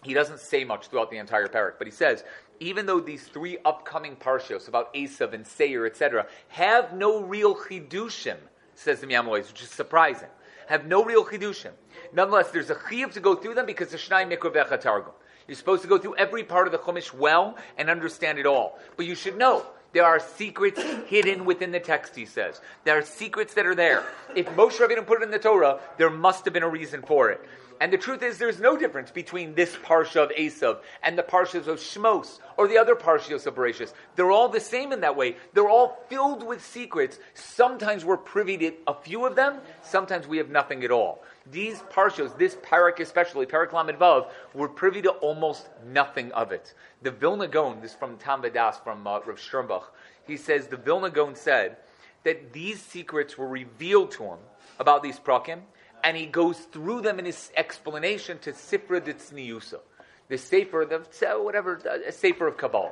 he 0.04 0.14
doesn't 0.14 0.40
say 0.40 0.64
much 0.64 0.88
throughout 0.88 1.12
the 1.12 1.18
entire 1.18 1.48
parak, 1.48 1.74
but 1.78 1.88
he 1.88 1.92
says, 1.92 2.24
even 2.60 2.86
though 2.86 3.00
these 3.00 3.24
three 3.24 3.58
upcoming 3.66 4.16
parshios 4.16 4.68
about 4.68 4.94
Esav 4.94 5.34
and 5.34 5.46
Seir, 5.46 5.86
etc., 5.86 6.28
have 6.50 6.94
no 6.94 7.22
real 7.24 7.56
chidushim, 7.56 8.38
says 8.76 9.02
the 9.02 9.08
Me'am 9.08 9.26
Lo'ez, 9.26 9.50
which 9.50 9.62
is 9.62 9.70
surprising, 9.70 10.30
have 10.68 10.86
no 10.86 11.04
real 11.04 11.26
chidushim. 11.26 11.72
Nonetheless, 12.14 12.52
there's 12.52 12.70
a 12.70 12.76
chiyuv 12.76 13.14
to 13.14 13.20
go 13.20 13.36
through 13.36 13.56
them 13.56 13.66
because 13.66 13.90
the 13.90 13.98
Shnai 13.98 14.32
Mikrovecha 14.32 14.80
Targum. 14.80 15.14
You're 15.48 15.56
supposed 15.56 15.82
to 15.82 15.90
go 15.90 15.98
through 15.98 16.16
every 16.16 16.44
part 16.44 16.68
of 16.68 16.72
the 16.72 16.80
Chumash 16.80 17.14
well 17.14 17.58
and 17.78 17.90
understand 17.90 18.40
it 18.40 18.46
all. 18.46 18.80
But 18.96 19.06
you 19.06 19.16
should 19.16 19.38
know 19.38 19.66
there 19.92 20.06
are 20.06 20.20
secrets 20.20 20.82
hidden 21.08 21.46
within 21.46 21.72
the 21.72 21.80
text, 21.80 22.16
he 22.16 22.26
says. 22.26 22.62
There 22.84 22.98
are 22.98 23.02
secrets 23.02 23.54
that 23.56 23.66
are 23.66 23.76
there. 23.76 24.04
If 24.36 24.48
Moshe 24.48 24.80
Rabbeinu 24.80 25.06
put 25.06 25.22
it 25.22 25.26
in 25.26 25.32
the 25.32 25.40
Torah, 25.40 25.80
there 25.98 26.10
must 26.10 26.46
have 26.46 26.54
been 26.54 26.64
a 26.64 26.70
reason 26.70 27.02
for 27.02 27.30
it. 27.30 27.42
And 27.84 27.92
the 27.92 27.98
truth 27.98 28.24
is, 28.24 28.38
there's 28.38 28.62
no 28.62 28.78
difference 28.78 29.12
between 29.12 29.56
this 29.56 29.76
parsha 29.76 30.24
of 30.24 30.30
Esav 30.30 30.78
and 31.04 31.18
the 31.18 31.22
parshas 31.22 31.68
of 31.68 31.80
Shmos 31.80 32.40
or 32.56 32.70
the 32.70 32.78
other 32.78 32.96
parshas 32.96 33.46
of 33.46 33.56
Bereshis. 33.56 33.92
They're 34.16 34.32
all 34.32 34.48
the 34.48 34.62
same 34.62 34.94
in 34.94 35.02
that 35.02 35.18
way. 35.18 35.36
They're 35.54 35.68
all 35.68 36.02
filled 36.08 36.48
with 36.48 36.64
secrets. 36.64 37.20
Sometimes 37.34 38.06
we're 38.06 38.16
privy 38.16 38.58
to 38.60 38.72
a 38.88 38.94
few 38.94 39.26
of 39.26 39.36
them. 39.36 39.60
Sometimes 39.82 40.30
we 40.30 40.38
have 40.38 40.50
nothing 40.50 40.86
at 40.86 40.92
all. 40.92 41.26
These 41.52 41.80
parshas, 41.92 42.38
this 42.38 42.56
parak 42.56 43.02
especially, 43.02 43.46
parak 43.48 43.74
Lamed 43.74 44.00
Vav, 44.00 44.30
we're 44.54 44.70
privy 44.70 45.02
to 45.02 45.12
almost 45.16 45.68
nothing 45.86 46.32
of 46.32 46.54
it. 46.54 46.76
The 47.02 47.12
Vilna 47.12 47.50
Gaon, 47.50 47.82
this 47.82 47.92
is 47.92 47.98
from 47.98 48.16
Ta'am 48.16 48.44
Vada'as, 48.44 48.82
from 48.82 49.06
uh, 49.06 49.20
Rav 49.26 49.36
Sternbuch, 49.36 49.84
he 50.26 50.38
says 50.38 50.68
the 50.68 50.78
Vilna 50.78 51.10
Gaon 51.10 51.36
said 51.36 51.76
that 52.24 52.54
these 52.54 52.82
secrets 52.82 53.38
were 53.38 53.50
revealed 53.50 54.12
to 54.12 54.24
him 54.24 54.40
about 54.80 55.04
these 55.04 55.20
prakim 55.20 55.64
and 56.04 56.18
he 56.18 56.26
goes 56.26 56.60
through 56.60 57.02
them 57.02 57.18
in 57.20 57.26
his 57.26 57.52
explanation 57.56 58.38
to 58.40 58.52
Sifra 58.52 59.00
Ditzniusa, 59.00 59.80
the 60.28 60.38
Sefer, 60.38 60.86
the 60.86 61.40
whatever, 61.40 61.80
Sefer 62.12 62.48
of 62.48 62.58
Kabbalah. 62.58 62.92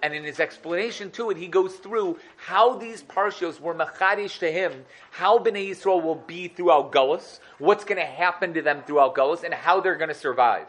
And 0.00 0.14
in 0.14 0.22
his 0.22 0.38
explanation 0.38 1.10
to 1.12 1.30
it, 1.30 1.36
he 1.36 1.48
goes 1.48 1.74
through 1.74 2.18
how 2.36 2.76
these 2.76 3.02
parshios 3.02 3.60
were 3.60 3.74
machadish 3.74 4.38
to 4.38 4.50
him, 4.50 4.84
how 5.10 5.40
Bnei 5.40 5.70
Yisrael 5.70 6.02
will 6.02 6.14
be 6.14 6.46
throughout 6.46 6.92
Gullus, 6.92 7.40
what's 7.58 7.84
going 7.84 8.00
to 8.00 8.06
happen 8.06 8.54
to 8.54 8.62
them 8.62 8.82
throughout 8.86 9.16
Gullus, 9.16 9.42
and 9.42 9.52
how 9.52 9.80
they're 9.80 9.96
going 9.96 10.08
to 10.08 10.14
survive. 10.14 10.66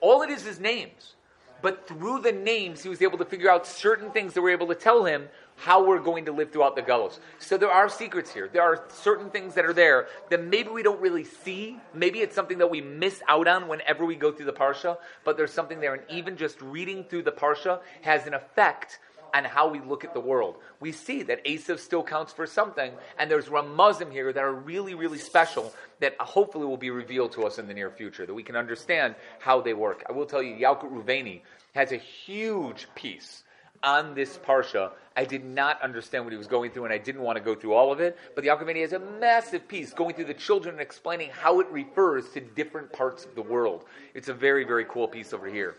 All 0.00 0.22
it 0.22 0.30
is 0.30 0.46
is 0.46 0.60
names. 0.60 1.14
But 1.60 1.88
through 1.88 2.20
the 2.20 2.30
names, 2.30 2.84
he 2.84 2.88
was 2.88 3.02
able 3.02 3.18
to 3.18 3.24
figure 3.24 3.50
out 3.50 3.66
certain 3.66 4.12
things 4.12 4.34
that 4.34 4.42
were 4.42 4.50
able 4.50 4.68
to 4.68 4.74
tell 4.76 5.04
him 5.04 5.28
how 5.56 5.84
we're 5.84 6.00
going 6.00 6.26
to 6.26 6.32
live 6.32 6.52
throughout 6.52 6.76
the 6.76 6.82
gallows. 6.82 7.18
So 7.38 7.56
there 7.56 7.70
are 7.70 7.88
secrets 7.88 8.32
here. 8.32 8.48
There 8.52 8.62
are 8.62 8.84
certain 8.88 9.30
things 9.30 9.54
that 9.54 9.64
are 9.64 9.72
there 9.72 10.06
that 10.30 10.44
maybe 10.44 10.68
we 10.68 10.82
don't 10.82 11.00
really 11.00 11.24
see. 11.24 11.78
Maybe 11.94 12.20
it's 12.20 12.34
something 12.34 12.58
that 12.58 12.70
we 12.70 12.80
miss 12.80 13.22
out 13.28 13.48
on 13.48 13.66
whenever 13.66 14.04
we 14.04 14.16
go 14.16 14.30
through 14.30 14.46
the 14.46 14.52
parsha, 14.52 14.98
but 15.24 15.36
there's 15.36 15.52
something 15.52 15.80
there. 15.80 15.94
And 15.94 16.02
even 16.10 16.36
just 16.36 16.60
reading 16.60 17.04
through 17.04 17.22
the 17.22 17.32
parsha 17.32 17.80
has 18.02 18.26
an 18.26 18.34
effect 18.34 18.98
on 19.34 19.44
how 19.44 19.68
we 19.68 19.80
look 19.80 20.04
at 20.04 20.14
the 20.14 20.20
world. 20.20 20.56
We 20.80 20.92
see 20.92 21.22
that 21.24 21.44
Esav 21.44 21.78
still 21.78 22.02
counts 22.02 22.32
for 22.32 22.46
something, 22.46 22.92
and 23.18 23.30
there's 23.30 23.48
Ramazim 23.48 24.10
here 24.10 24.32
that 24.32 24.42
are 24.42 24.52
really, 24.52 24.94
really 24.94 25.18
special 25.18 25.74
that 26.00 26.16
hopefully 26.20 26.66
will 26.66 26.76
be 26.76 26.90
revealed 26.90 27.32
to 27.32 27.44
us 27.44 27.58
in 27.58 27.66
the 27.66 27.74
near 27.74 27.90
future, 27.90 28.24
that 28.24 28.32
we 28.32 28.42
can 28.42 28.56
understand 28.56 29.14
how 29.38 29.60
they 29.60 29.74
work. 29.74 30.04
I 30.08 30.12
will 30.12 30.26
tell 30.26 30.42
you, 30.42 30.54
Yalkut 30.54 30.92
Ruveni 30.92 31.40
has 31.74 31.92
a 31.92 31.96
huge 31.96 32.86
piece 32.94 33.42
on 33.86 34.14
this 34.14 34.36
parsha. 34.36 34.90
I 35.16 35.24
did 35.24 35.44
not 35.44 35.80
understand 35.80 36.24
what 36.24 36.32
he 36.32 36.36
was 36.36 36.48
going 36.48 36.72
through, 36.72 36.84
and 36.84 36.92
I 36.92 36.98
didn't 36.98 37.22
want 37.22 37.38
to 37.38 37.42
go 37.42 37.54
through 37.54 37.72
all 37.72 37.90
of 37.90 38.00
it. 38.00 38.18
But 38.34 38.44
the 38.44 38.50
Alkavani 38.50 38.82
has 38.82 38.92
a 38.92 38.98
massive 38.98 39.66
piece 39.66 39.94
going 39.94 40.14
through 40.14 40.26
the 40.26 40.34
children 40.34 40.74
and 40.74 40.82
explaining 40.82 41.30
how 41.30 41.60
it 41.60 41.68
refers 41.68 42.28
to 42.30 42.40
different 42.40 42.92
parts 42.92 43.24
of 43.24 43.34
the 43.34 43.40
world. 43.40 43.84
It's 44.12 44.28
a 44.28 44.34
very, 44.34 44.64
very 44.64 44.84
cool 44.84 45.08
piece 45.08 45.32
over 45.32 45.46
here. 45.46 45.76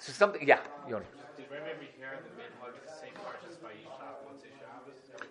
So 0.00 0.12
something, 0.12 0.46
yeah, 0.46 0.58
Yoni. 0.88 1.06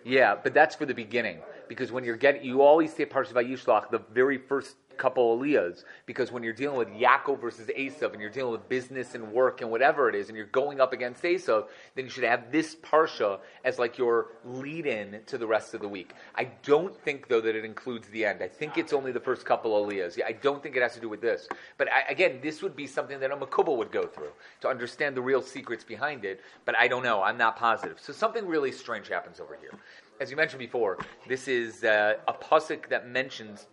Yeah, 0.04 0.36
but 0.42 0.54
that's 0.54 0.74
for 0.74 0.86
the 0.86 0.94
beginning 0.94 1.38
because 1.68 1.92
when 1.92 2.02
you're 2.02 2.16
getting, 2.16 2.42
you 2.42 2.62
always 2.62 2.92
say 2.92 3.04
Parshat 3.04 3.34
Vayishlach, 3.34 3.90
the 3.90 4.00
very 4.12 4.38
first 4.38 4.76
couple 4.98 5.38
aliyahs, 5.38 5.84
because 6.06 6.30
when 6.32 6.42
you're 6.42 6.52
dealing 6.52 6.76
with 6.76 6.88
Yaakov 6.88 7.40
versus 7.40 7.68
Esav, 7.76 8.12
and 8.12 8.20
you're 8.20 8.30
dealing 8.30 8.52
with 8.52 8.68
business 8.68 9.14
and 9.14 9.32
work 9.32 9.60
and 9.60 9.70
whatever 9.70 10.08
it 10.08 10.14
is, 10.14 10.28
and 10.28 10.36
you're 10.36 10.46
going 10.46 10.80
up 10.80 10.92
against 10.92 11.22
Esav, 11.22 11.66
then 11.94 12.04
you 12.04 12.10
should 12.10 12.24
have 12.24 12.50
this 12.52 12.74
parsha 12.76 13.38
as 13.64 13.78
like 13.78 13.98
your 13.98 14.32
lead-in 14.44 15.20
to 15.26 15.38
the 15.38 15.46
rest 15.46 15.74
of 15.74 15.80
the 15.80 15.88
week. 15.88 16.12
I 16.34 16.44
don't 16.62 16.96
think 17.02 17.28
though 17.28 17.40
that 17.40 17.54
it 17.54 17.64
includes 17.64 18.08
the 18.08 18.24
end. 18.24 18.42
I 18.42 18.48
think 18.48 18.76
it's 18.76 18.92
only 18.92 19.12
the 19.12 19.20
first 19.20 19.44
couple 19.46 19.72
aliyahs. 19.72 20.16
Yeah, 20.16 20.26
I 20.26 20.32
don't 20.32 20.62
think 20.62 20.76
it 20.76 20.82
has 20.82 20.94
to 20.94 21.00
do 21.00 21.08
with 21.08 21.20
this. 21.20 21.48
But 21.76 21.88
I, 21.92 22.10
again, 22.10 22.40
this 22.42 22.62
would 22.62 22.76
be 22.76 22.86
something 22.86 23.20
that 23.20 23.30
a 23.30 23.36
makubal 23.36 23.76
would 23.78 23.92
go 23.92 24.06
through 24.06 24.32
to 24.60 24.68
understand 24.68 25.16
the 25.16 25.22
real 25.22 25.42
secrets 25.42 25.84
behind 25.84 26.24
it. 26.24 26.40
But 26.64 26.76
I 26.78 26.88
don't 26.88 27.02
know. 27.02 27.22
I'm 27.22 27.38
not 27.38 27.56
positive. 27.56 27.98
So 28.00 28.12
something 28.12 28.46
really 28.46 28.72
strange 28.72 29.08
happens 29.08 29.40
over 29.40 29.56
here 29.60 29.78
as 30.20 30.30
you 30.30 30.36
mentioned 30.36 30.58
before, 30.58 30.98
this 31.28 31.48
is 31.48 31.84
uh, 31.84 32.14
a 32.26 32.32
pasuk 32.32 32.88
that 32.88 33.08
mentions 33.08 33.66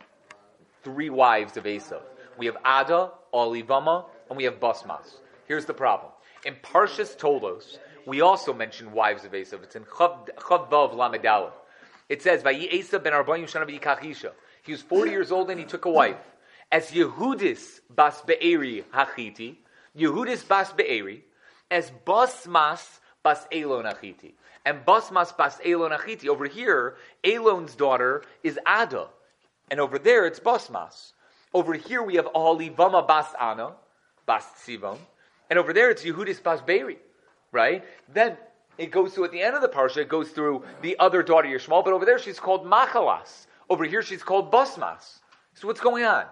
three 0.86 1.10
wives 1.10 1.58
of 1.58 1.65
Esav. 1.65 2.01
We 2.38 2.46
have 2.46 2.56
Ada, 2.58 3.12
Olivama, 3.34 4.06
and 4.30 4.38
we 4.38 4.46
have 4.46 4.60
Basmas. 4.62 5.15
Here's 5.48 5.65
the 5.65 5.74
problem. 5.74 6.12
In 6.46 6.56
Parshas 6.63 7.18
Toldos, 7.18 7.80
we 8.06 8.22
also 8.22 8.54
mention 8.54 8.94
wives 8.94 9.25
of 9.25 9.32
Esav. 9.32 9.63
It's 9.63 9.75
in 9.75 9.84
Chavvav 9.84 10.94
Lamedala. 10.94 11.51
It 12.08 12.22
says, 12.22 12.44
Vayi 12.44 12.72
Esav 12.72 13.04
ben 13.04 13.13
Arbayim 13.13 13.46
Shana 13.46 13.68
Kachisha. 13.82 14.32
He 14.63 14.72
was 14.72 14.82
40 14.84 15.12
years 15.12 15.32
old 15.32 15.50
and 15.50 15.60
he 15.60 15.65
took 15.65 15.86
a 15.86 15.89
wife. 15.89 16.18
As 16.72 16.92
Yehudis 16.92 17.82
bas 17.89 18.22
Be'eri 18.22 18.84
hachiti, 18.94 19.58
Yehudis 19.98 20.48
bas 20.48 20.72
Be'eri, 20.72 21.24
as 21.72 21.92
Basmas 22.06 23.00
bas 23.24 23.48
Elon 23.51 23.86
hachiti. 23.86 24.34
And 24.65 24.86
Basmas 24.86 25.36
bas 25.36 25.60
Elon 25.65 25.92
hachiti. 25.92 26.27
Over 26.27 26.46
here, 26.46 26.96
Elon's 27.24 27.75
daughter 27.75 28.24
is 28.44 28.60
Ada. 28.68 29.08
And 29.72 29.80
over 29.80 29.98
there, 29.98 30.26
it's 30.26 30.40
Basmas. 30.40 31.14
Over 31.54 31.74
here, 31.74 32.04
we 32.04 32.16
have 32.16 32.26
Ahalivama 32.26 33.08
Bas 33.08 33.34
Ana, 33.40 33.74
Bas 34.26 34.46
Tzivon. 34.64 34.98
And 35.50 35.58
over 35.58 35.74
there, 35.74 35.90
it's 35.90 36.04
Yehudis 36.04 36.42
Bas 36.42 36.62
Beri, 36.62 36.98
right? 37.52 37.84
Then 38.14 38.38
it 38.78 38.92
goes 38.92 39.14
through, 39.14 39.26
at 39.26 39.32
the 39.32 39.42
end 39.42 39.56
of 39.56 39.62
the 39.62 39.70
parsha, 39.70 39.98
it 39.98 40.10
goes 40.10 40.30
through 40.30 40.64
the 40.82 40.98
other 41.00 41.24
daughter 41.24 41.48
Yishmael, 41.48 41.84
but 41.84 41.94
over 41.94 42.06
there, 42.06 42.20
she's 42.20 42.40
called 42.40 42.66
Machalas. 42.66 43.48
Over 43.70 43.86
here, 43.86 44.02
she's 44.02 44.24
called 44.24 44.52
Basmas. 44.52 45.20
So 45.54 45.68
what's 45.68 45.80
going 45.80 46.04
on? 46.04 46.26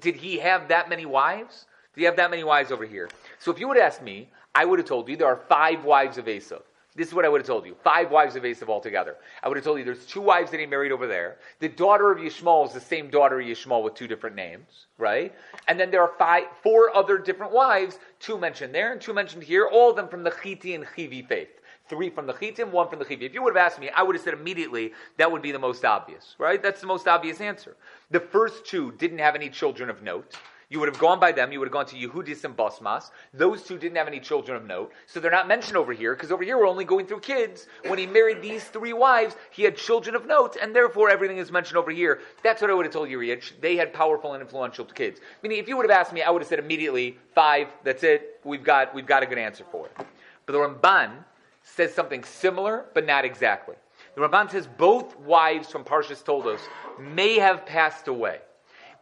Did 0.00 0.14
he 0.14 0.38
have 0.38 0.68
that 0.68 0.88
many 0.88 1.06
wives? 1.06 1.66
Did 1.94 2.00
he 2.00 2.04
have 2.04 2.16
that 2.16 2.30
many 2.30 2.44
wives 2.44 2.70
over 2.70 2.86
here? 2.86 3.08
So 3.38 3.50
if 3.50 3.58
you 3.58 3.66
would 3.68 3.78
ask 3.78 4.02
me, 4.02 4.30
I 4.54 4.64
would 4.64 4.78
have 4.78 4.86
told 4.88 5.08
you 5.08 5.16
there 5.16 5.26
are 5.26 5.40
five 5.48 5.84
wives 5.84 6.18
of 6.18 6.26
Esav. 6.26 6.62
This 7.00 7.08
is 7.08 7.14
what 7.14 7.24
I 7.24 7.30
would 7.30 7.40
have 7.40 7.46
told 7.46 7.64
you. 7.64 7.74
Five 7.82 8.10
wives 8.10 8.36
of 8.36 8.42
Esav 8.42 8.68
altogether. 8.68 9.16
I 9.42 9.48
would 9.48 9.56
have 9.56 9.64
told 9.64 9.78
you 9.78 9.86
there's 9.86 10.04
two 10.04 10.20
wives 10.20 10.50
that 10.50 10.60
he 10.60 10.66
married 10.66 10.92
over 10.92 11.06
there. 11.06 11.38
The 11.58 11.70
daughter 11.70 12.12
of 12.12 12.18
Yishmael 12.18 12.66
is 12.66 12.74
the 12.74 12.80
same 12.80 13.08
daughter 13.08 13.40
of 13.40 13.46
Yishmael 13.46 13.82
with 13.82 13.94
two 13.94 14.06
different 14.06 14.36
names, 14.36 14.84
right? 14.98 15.34
And 15.66 15.80
then 15.80 15.90
there 15.90 16.02
are 16.02 16.12
five, 16.18 16.44
four 16.62 16.94
other 16.94 17.16
different 17.16 17.52
wives, 17.52 17.98
two 18.18 18.36
mentioned 18.36 18.74
there 18.74 18.92
and 18.92 19.00
two 19.00 19.14
mentioned 19.14 19.42
here, 19.44 19.66
all 19.66 19.88
of 19.88 19.96
them 19.96 20.08
from 20.08 20.22
the 20.22 20.30
Chiti 20.30 20.74
and 20.74 20.84
Chivi 20.84 21.26
faith. 21.26 21.48
Three 21.88 22.10
from 22.10 22.26
the 22.26 22.34
Chitim, 22.34 22.70
one 22.70 22.90
from 22.90 22.98
the 22.98 23.06
Chivi. 23.06 23.22
If 23.22 23.32
you 23.32 23.42
would 23.44 23.56
have 23.56 23.64
asked 23.72 23.80
me, 23.80 23.88
I 23.88 24.02
would 24.02 24.14
have 24.14 24.22
said 24.22 24.34
immediately 24.34 24.92
that 25.16 25.32
would 25.32 25.40
be 25.40 25.52
the 25.52 25.58
most 25.58 25.86
obvious, 25.86 26.34
right? 26.36 26.62
That's 26.62 26.82
the 26.82 26.86
most 26.86 27.08
obvious 27.08 27.40
answer. 27.40 27.76
The 28.10 28.20
first 28.20 28.66
two 28.66 28.92
didn't 28.98 29.20
have 29.20 29.34
any 29.34 29.48
children 29.48 29.88
of 29.88 30.02
note. 30.02 30.36
You 30.70 30.78
would 30.78 30.88
have 30.88 31.00
gone 31.00 31.18
by 31.18 31.32
them. 31.32 31.50
You 31.50 31.58
would 31.58 31.66
have 31.66 31.72
gone 31.72 31.86
to 31.86 31.96
Yehudis 31.96 32.44
and 32.44 32.56
Basmas. 32.56 33.10
Those 33.34 33.64
two 33.64 33.76
didn't 33.76 33.96
have 33.96 34.06
any 34.06 34.20
children 34.20 34.56
of 34.56 34.64
note, 34.64 34.92
so 35.06 35.18
they're 35.18 35.30
not 35.30 35.48
mentioned 35.48 35.76
over 35.76 35.92
here 35.92 36.14
because 36.14 36.30
over 36.30 36.44
here 36.44 36.56
we're 36.56 36.68
only 36.68 36.84
going 36.84 37.06
through 37.06 37.20
kids. 37.20 37.66
When 37.88 37.98
he 37.98 38.06
married 38.06 38.40
these 38.40 38.62
three 38.64 38.92
wives, 38.92 39.34
he 39.50 39.64
had 39.64 39.76
children 39.76 40.14
of 40.14 40.26
note, 40.26 40.56
and 40.62 40.74
therefore 40.74 41.10
everything 41.10 41.38
is 41.38 41.50
mentioned 41.50 41.76
over 41.76 41.90
here. 41.90 42.20
That's 42.44 42.62
what 42.62 42.70
I 42.70 42.74
would 42.74 42.86
have 42.86 42.92
told 42.92 43.10
you, 43.10 43.18
Riyad. 43.18 43.60
They 43.60 43.76
had 43.76 43.92
powerful 43.92 44.34
and 44.34 44.42
influential 44.42 44.84
kids. 44.84 45.20
Meaning, 45.42 45.58
if 45.58 45.68
you 45.68 45.76
would 45.76 45.90
have 45.90 45.98
asked 45.98 46.12
me, 46.12 46.22
I 46.22 46.30
would 46.30 46.40
have 46.40 46.48
said 46.48 46.60
immediately 46.60 47.18
five. 47.34 47.66
That's 47.82 48.04
it. 48.04 48.40
We've 48.44 48.62
got 48.62 48.94
we've 48.94 49.06
got 49.06 49.24
a 49.24 49.26
good 49.26 49.38
answer 49.38 49.64
for 49.72 49.86
it. 49.86 50.06
But 50.46 50.52
the 50.52 50.58
Ramban 50.58 51.24
says 51.64 51.92
something 51.92 52.22
similar, 52.22 52.86
but 52.94 53.04
not 53.04 53.24
exactly. 53.24 53.74
The 54.14 54.20
Ramban 54.20 54.52
says 54.52 54.68
both 54.78 55.18
wives 55.18 55.68
from 55.68 55.82
Parshas 55.82 56.24
Toldos 56.24 56.60
may 56.98 57.40
have 57.40 57.66
passed 57.66 58.06
away. 58.06 58.38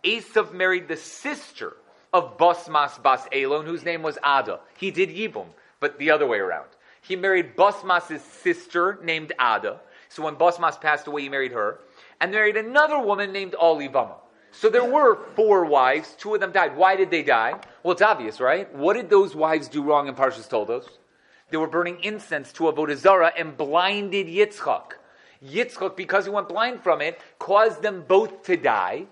Esav 0.04 0.52
married 0.52 0.88
the 0.88 0.96
sister 0.96 1.76
of 2.12 2.38
Basmas 2.38 3.02
Bas 3.02 3.26
Elon, 3.32 3.66
whose 3.66 3.84
name 3.84 4.02
was 4.02 4.18
Ada. 4.24 4.60
He 4.76 4.90
did 4.90 5.10
Yibum, 5.10 5.46
but 5.80 5.98
the 5.98 6.10
other 6.10 6.26
way 6.26 6.38
around. 6.38 6.68
He 7.02 7.16
married 7.16 7.56
Basmas' 7.56 8.20
sister 8.20 8.98
named 9.02 9.32
Ada. 9.40 9.80
So 10.08 10.22
when 10.22 10.36
Basmas 10.36 10.80
passed 10.80 11.06
away, 11.06 11.22
he 11.22 11.28
married 11.28 11.52
her. 11.52 11.80
And 12.20 12.32
married 12.32 12.56
another 12.56 12.98
woman 12.98 13.32
named 13.32 13.54
Olivama. 13.60 14.16
So 14.50 14.68
there 14.68 14.84
were 14.84 15.26
four 15.36 15.64
wives. 15.66 16.14
Two 16.18 16.34
of 16.34 16.40
them 16.40 16.52
died. 16.52 16.76
Why 16.76 16.96
did 16.96 17.10
they 17.10 17.22
die? 17.22 17.60
Well, 17.82 17.92
it's 17.92 18.02
obvious, 18.02 18.40
right? 18.40 18.72
What 18.74 18.94
did 18.94 19.10
those 19.10 19.36
wives 19.36 19.68
do 19.68 19.82
wrong 19.82 20.08
in 20.08 20.14
Parshas 20.14 20.48
Toldos? 20.48 20.88
They 21.50 21.56
were 21.56 21.68
burning 21.68 22.02
incense 22.02 22.52
to 22.54 22.64
Avodah 22.64 22.96
Zarah 22.96 23.32
and 23.36 23.56
blinded 23.56 24.26
Yitzchak. 24.26 24.92
Yitzchak, 25.44 25.96
because 25.96 26.24
he 26.24 26.30
went 26.30 26.48
blind 26.48 26.82
from 26.82 27.00
it, 27.00 27.20
caused 27.38 27.82
them 27.82 28.04
both 28.06 28.42
to 28.44 28.56
die 28.56 29.06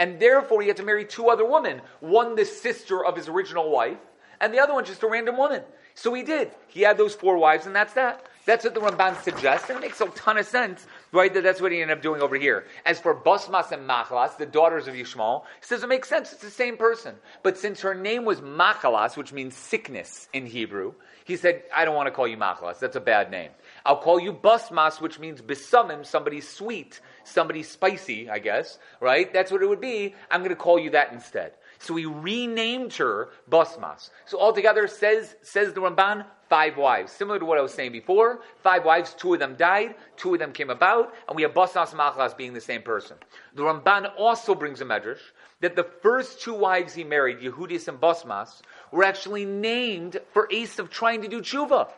and 0.00 0.18
therefore 0.18 0.62
he 0.62 0.68
had 0.68 0.78
to 0.78 0.82
marry 0.82 1.04
two 1.04 1.28
other 1.28 1.44
women. 1.44 1.82
One, 2.00 2.34
the 2.34 2.46
sister 2.46 3.04
of 3.04 3.14
his 3.14 3.28
original 3.28 3.70
wife, 3.70 3.98
and 4.40 4.52
the 4.52 4.58
other 4.58 4.72
one 4.72 4.86
just 4.86 5.02
a 5.02 5.06
random 5.06 5.36
woman. 5.36 5.62
So 5.94 6.14
he 6.14 6.22
did. 6.22 6.50
He 6.68 6.80
had 6.80 6.96
those 6.96 7.14
four 7.14 7.36
wives, 7.36 7.66
and 7.66 7.76
that's 7.76 7.92
that. 7.92 8.24
That's 8.46 8.64
what 8.64 8.72
the 8.72 8.80
Ramban 8.80 9.22
suggests, 9.22 9.68
and 9.68 9.76
it 9.76 9.82
makes 9.82 10.00
a 10.00 10.06
ton 10.06 10.38
of 10.38 10.46
sense, 10.46 10.86
right? 11.12 11.32
That 11.34 11.42
that's 11.42 11.60
what 11.60 11.70
he 11.70 11.82
ended 11.82 11.98
up 11.98 12.02
doing 12.02 12.22
over 12.22 12.36
here. 12.36 12.64
As 12.86 12.98
for 12.98 13.14
Basmas 13.14 13.72
and 13.72 13.86
Machlas, 13.86 14.38
the 14.38 14.46
daughters 14.46 14.88
of 14.88 14.94
Yishmael, 14.94 15.42
he 15.60 15.66
says 15.66 15.82
it 15.82 15.88
makes 15.88 16.08
sense. 16.08 16.32
It's 16.32 16.40
the 16.40 16.50
same 16.50 16.78
person. 16.78 17.16
But 17.42 17.58
since 17.58 17.82
her 17.82 17.94
name 17.94 18.24
was 18.24 18.40
Machalas, 18.40 19.18
which 19.18 19.34
means 19.34 19.54
sickness 19.54 20.30
in 20.32 20.46
Hebrew, 20.46 20.94
he 21.26 21.36
said, 21.36 21.64
I 21.74 21.84
don't 21.84 21.94
want 21.94 22.06
to 22.06 22.10
call 22.10 22.26
you 22.26 22.38
Machlas. 22.38 22.78
That's 22.78 22.96
a 22.96 23.00
bad 23.00 23.30
name. 23.30 23.50
I'll 23.84 24.00
call 24.00 24.18
you 24.18 24.32
Basmas, 24.32 25.00
which 25.02 25.18
means 25.18 25.42
Bisamim, 25.42 26.06
somebody 26.06 26.40
sweet 26.40 27.00
somebody 27.30 27.62
spicy, 27.62 28.28
I 28.28 28.38
guess, 28.38 28.78
right? 29.00 29.32
That's 29.32 29.50
what 29.50 29.62
it 29.62 29.68
would 29.68 29.80
be. 29.80 30.14
I'm 30.30 30.40
going 30.40 30.50
to 30.50 30.56
call 30.56 30.78
you 30.78 30.90
that 30.90 31.12
instead. 31.12 31.52
So 31.78 31.96
he 31.96 32.04
renamed 32.04 32.92
her 32.94 33.30
Basmas. 33.50 34.10
So 34.26 34.38
altogether, 34.38 34.86
says 34.86 35.36
says 35.40 35.72
the 35.72 35.80
Ramban, 35.80 36.26
five 36.50 36.76
wives. 36.76 37.12
Similar 37.12 37.38
to 37.38 37.44
what 37.46 37.56
I 37.56 37.62
was 37.62 37.72
saying 37.72 37.92
before, 37.92 38.40
five 38.62 38.84
wives, 38.84 39.14
two 39.14 39.32
of 39.32 39.40
them 39.40 39.54
died, 39.56 39.94
two 40.16 40.34
of 40.34 40.40
them 40.40 40.52
came 40.52 40.68
about, 40.68 41.14
and 41.26 41.36
we 41.36 41.42
have 41.42 41.54
Basmas 41.54 41.94
Machlas 41.94 42.36
being 42.36 42.52
the 42.52 42.60
same 42.60 42.82
person. 42.82 43.16
The 43.54 43.62
Ramban 43.62 44.12
also 44.18 44.54
brings 44.54 44.82
a 44.82 44.84
medrash 44.84 45.20
that 45.60 45.76
the 45.76 45.84
first 45.84 46.40
two 46.40 46.54
wives 46.54 46.94
he 46.94 47.04
married, 47.04 47.40
Yehudis 47.40 47.88
and 47.88 48.00
Basmas, 48.00 48.60
were 48.90 49.04
actually 49.04 49.44
named 49.44 50.20
for 50.32 50.48
Esav 50.48 50.90
trying 50.90 51.22
to 51.22 51.28
do 51.28 51.40
tshuva. 51.40 51.88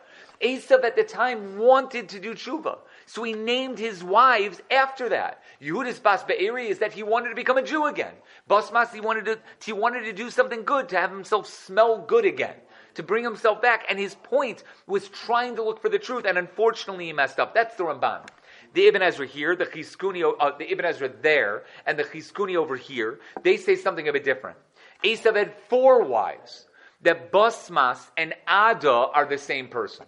Esav 0.41 0.83
at 0.83 0.95
the 0.95 1.03
time 1.03 1.57
wanted 1.57 2.09
to 2.09 2.19
do 2.19 2.33
tshuva. 2.33 2.77
So 3.05 3.23
he 3.23 3.33
named 3.33 3.79
his 3.79 4.03
wives 4.03 4.61
after 4.69 5.09
that. 5.09 5.41
Yehudis 5.61 6.01
Bas 6.01 6.23
Be'eri 6.23 6.67
is 6.67 6.79
that 6.79 6.93
he 6.93 7.03
wanted 7.03 7.29
to 7.29 7.35
become 7.35 7.57
a 7.57 7.63
Jew 7.63 7.85
again. 7.85 8.13
Basmas, 8.49 8.93
he 8.93 8.99
wanted 8.99 9.25
to, 9.25 9.39
he 9.63 9.73
wanted 9.73 10.03
to 10.03 10.13
do 10.13 10.29
something 10.29 10.63
good, 10.63 10.89
to 10.89 10.99
have 10.99 11.11
himself 11.11 11.47
smell 11.47 11.99
good 11.99 12.25
again, 12.25 12.55
to 12.95 13.03
bring 13.03 13.23
himself 13.23 13.61
back. 13.61 13.85
And 13.89 13.97
his 13.97 14.15
point 14.15 14.63
was 14.87 15.07
trying 15.07 15.55
to 15.55 15.63
look 15.63 15.81
for 15.81 15.89
the 15.89 15.99
truth, 15.99 16.25
and 16.25 16.37
unfortunately 16.37 17.05
he 17.05 17.13
messed 17.13 17.39
up. 17.39 17.53
That's 17.53 17.75
the 17.75 17.83
Ramban. 17.83 18.27
The 18.73 18.87
Ibn 18.87 19.01
Ezra 19.01 19.27
here, 19.27 19.55
the 19.55 19.65
Chizkuni, 19.65 20.23
uh, 20.39 20.57
the 20.57 20.71
Ibn 20.71 20.85
Ezra 20.85 21.09
there, 21.21 21.63
and 21.85 21.97
the 21.97 22.03
Chizkuni 22.03 22.55
over 22.55 22.75
here, 22.75 23.19
they 23.43 23.57
say 23.57 23.75
something 23.75 24.07
a 24.07 24.13
bit 24.13 24.23
different. 24.23 24.57
Esav 25.03 25.35
had 25.35 25.53
four 25.69 26.03
wives. 26.03 26.65
That 27.01 27.33
Basmas 27.33 27.99
and 28.15 28.33
Ada 28.47 28.89
are 28.89 29.25
the 29.25 29.37
same 29.37 29.67
person. 29.67 30.05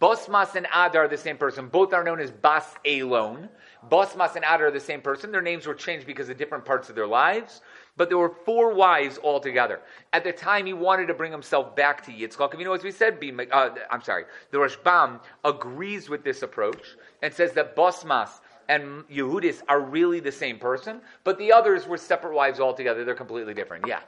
Basmas 0.00 0.56
and 0.56 0.66
Ada 0.66 0.98
are 0.98 1.08
the 1.08 1.16
same 1.16 1.36
person. 1.36 1.68
Both 1.68 1.92
are 1.92 2.02
known 2.02 2.18
as 2.18 2.32
Bas 2.32 2.66
Elon. 2.84 3.48
Basmas 3.88 4.34
and 4.34 4.44
Ada 4.44 4.64
are 4.64 4.70
the 4.72 4.80
same 4.80 5.00
person. 5.00 5.30
Their 5.30 5.42
names 5.42 5.66
were 5.66 5.74
changed 5.74 6.06
because 6.06 6.28
of 6.28 6.36
different 6.36 6.64
parts 6.64 6.88
of 6.88 6.96
their 6.96 7.06
lives. 7.06 7.60
But 7.96 8.08
there 8.08 8.18
were 8.18 8.34
four 8.44 8.74
wives 8.74 9.18
altogether. 9.22 9.80
At 10.12 10.24
the 10.24 10.32
time, 10.32 10.66
he 10.66 10.72
wanted 10.72 11.06
to 11.06 11.14
bring 11.14 11.30
himself 11.30 11.76
back 11.76 12.04
to 12.06 12.10
Yitzchak. 12.10 12.58
You 12.58 12.64
know, 12.64 12.72
as 12.72 12.82
we 12.82 12.90
said, 12.90 13.18
uh, 13.52 13.70
I'm 13.90 14.02
sorry, 14.02 14.24
the 14.50 14.58
Rashbam 14.58 15.20
agrees 15.44 16.08
with 16.08 16.24
this 16.24 16.42
approach 16.42 16.96
and 17.22 17.32
says 17.32 17.52
that 17.52 17.76
Bosmas 17.76 18.40
and 18.68 19.04
Yehudis 19.08 19.62
are 19.68 19.80
really 19.80 20.18
the 20.18 20.32
same 20.32 20.58
person, 20.58 21.00
but 21.22 21.38
the 21.38 21.52
others 21.52 21.86
were 21.86 21.98
separate 21.98 22.34
wives 22.34 22.58
altogether. 22.58 23.04
They're 23.04 23.14
completely 23.14 23.54
different. 23.54 23.86
Yeah. 23.86 24.00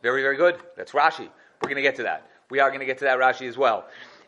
Very, 0.00 0.22
very 0.22 0.36
good. 0.36 0.60
That's 0.76 0.92
Rashi. 0.92 1.28
We're 1.60 1.68
going 1.68 1.76
to 1.76 1.82
get 1.82 1.96
to 1.96 2.04
that. 2.04 2.30
We 2.50 2.60
are 2.60 2.70
going 2.70 2.80
to 2.80 2.86
get 2.86 2.98
to 2.98 3.04
that 3.04 3.18
Rashi 3.18 3.48
as 3.48 3.58
well. 3.58 3.86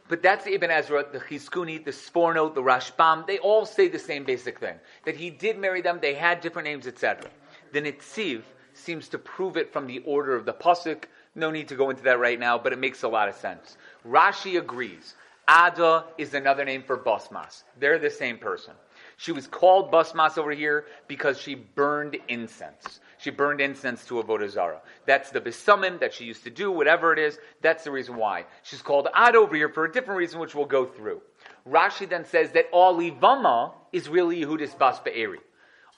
But 0.09 0.23
that's 0.23 0.45
the 0.45 0.55
Ibn 0.55 0.71
Ezra, 0.71 1.07
the 1.11 1.21
Chizkuni, 1.21 1.85
the 1.85 1.93
Sforno, 1.93 2.53
the 2.53 2.61
Rashbam. 2.61 3.27
They 3.27 3.39
all 3.39 3.65
say 3.65 3.89
the 3.89 3.99
same 3.99 4.25
basic 4.25 4.59
thing 4.59 4.75
that 5.05 5.17
he 5.17 5.31
did 5.31 5.57
marry 5.59 5.81
them. 5.81 5.99
They 6.03 6.15
had 6.15 6.41
different 6.41 6.67
names, 6.67 6.87
etc. 6.87 7.31
The 7.73 7.81
Nitziv 7.81 8.43
seems 8.75 9.09
to 9.11 9.19
prove 9.19 9.57
it 9.57 9.73
from 9.73 9.87
the 9.87 10.01
order 10.01 10.35
of 10.35 10.45
the 10.45 10.53
pasuk. 10.53 11.05
No 11.35 11.51
need 11.51 11.69
to 11.69 11.77
go 11.77 11.91
into 11.91 12.03
that 12.03 12.19
right 12.19 12.41
now, 12.41 12.59
but 12.59 12.73
it 12.73 12.79
makes 12.79 13.05
a 13.05 13.09
lot 13.09 13.29
of 13.29 13.37
sense. 13.37 13.77
Rashi 14.07 14.59
agrees. 14.59 15.15
Ada 15.49 16.05
is 16.19 16.35
another 16.35 16.65
name 16.65 16.83
for 16.83 16.97
Basmas. 16.97 17.65
They're 17.79 17.99
the 17.99 18.11
same 18.11 18.39
person. 18.39 18.75
She 19.17 19.33
was 19.33 19.47
called 19.47 19.91
Basmas 19.91 20.39
over 20.39 20.53
here 20.53 20.87
because 21.09 21.41
she 21.41 21.55
burned 21.55 22.17
incense. 22.29 23.01
She 23.21 23.31
burned 23.31 23.61
incense 23.61 24.05
to 24.07 24.15
Avodah 24.15 24.49
Zarah. 24.49 24.81
That's 25.05 25.31
the 25.31 25.41
Bisumim 25.41 26.01
that 26.01 26.15
she 26.15 26.25
used 26.25 26.45
to 26.45 26.51
do, 26.51 26.73
whatever 26.73 27.13
it 27.13 27.19
is. 27.19 27.39
That's 27.61 27.85
the 27.85 27.91
reason 27.91 28.17
why. 28.17 28.47
She's 28.63 28.81
called 28.81 29.09
Ad 29.15 29.37
over 29.37 29.55
here 29.55 29.69
for 29.69 29.85
a 29.85 29.93
different 29.93 30.19
reason, 30.19 30.41
which 30.41 30.55
we'll 30.55 30.65
go 30.65 30.87
through. 30.87 31.21
Rashi 31.69 32.09
then 32.09 32.25
says 32.25 32.53
that 32.53 32.73
Olivama 32.73 33.73
is 33.93 34.09
really 34.09 34.43
Yehudis 34.43 34.77
Bas 34.79 35.01
Be'eri. 35.01 35.39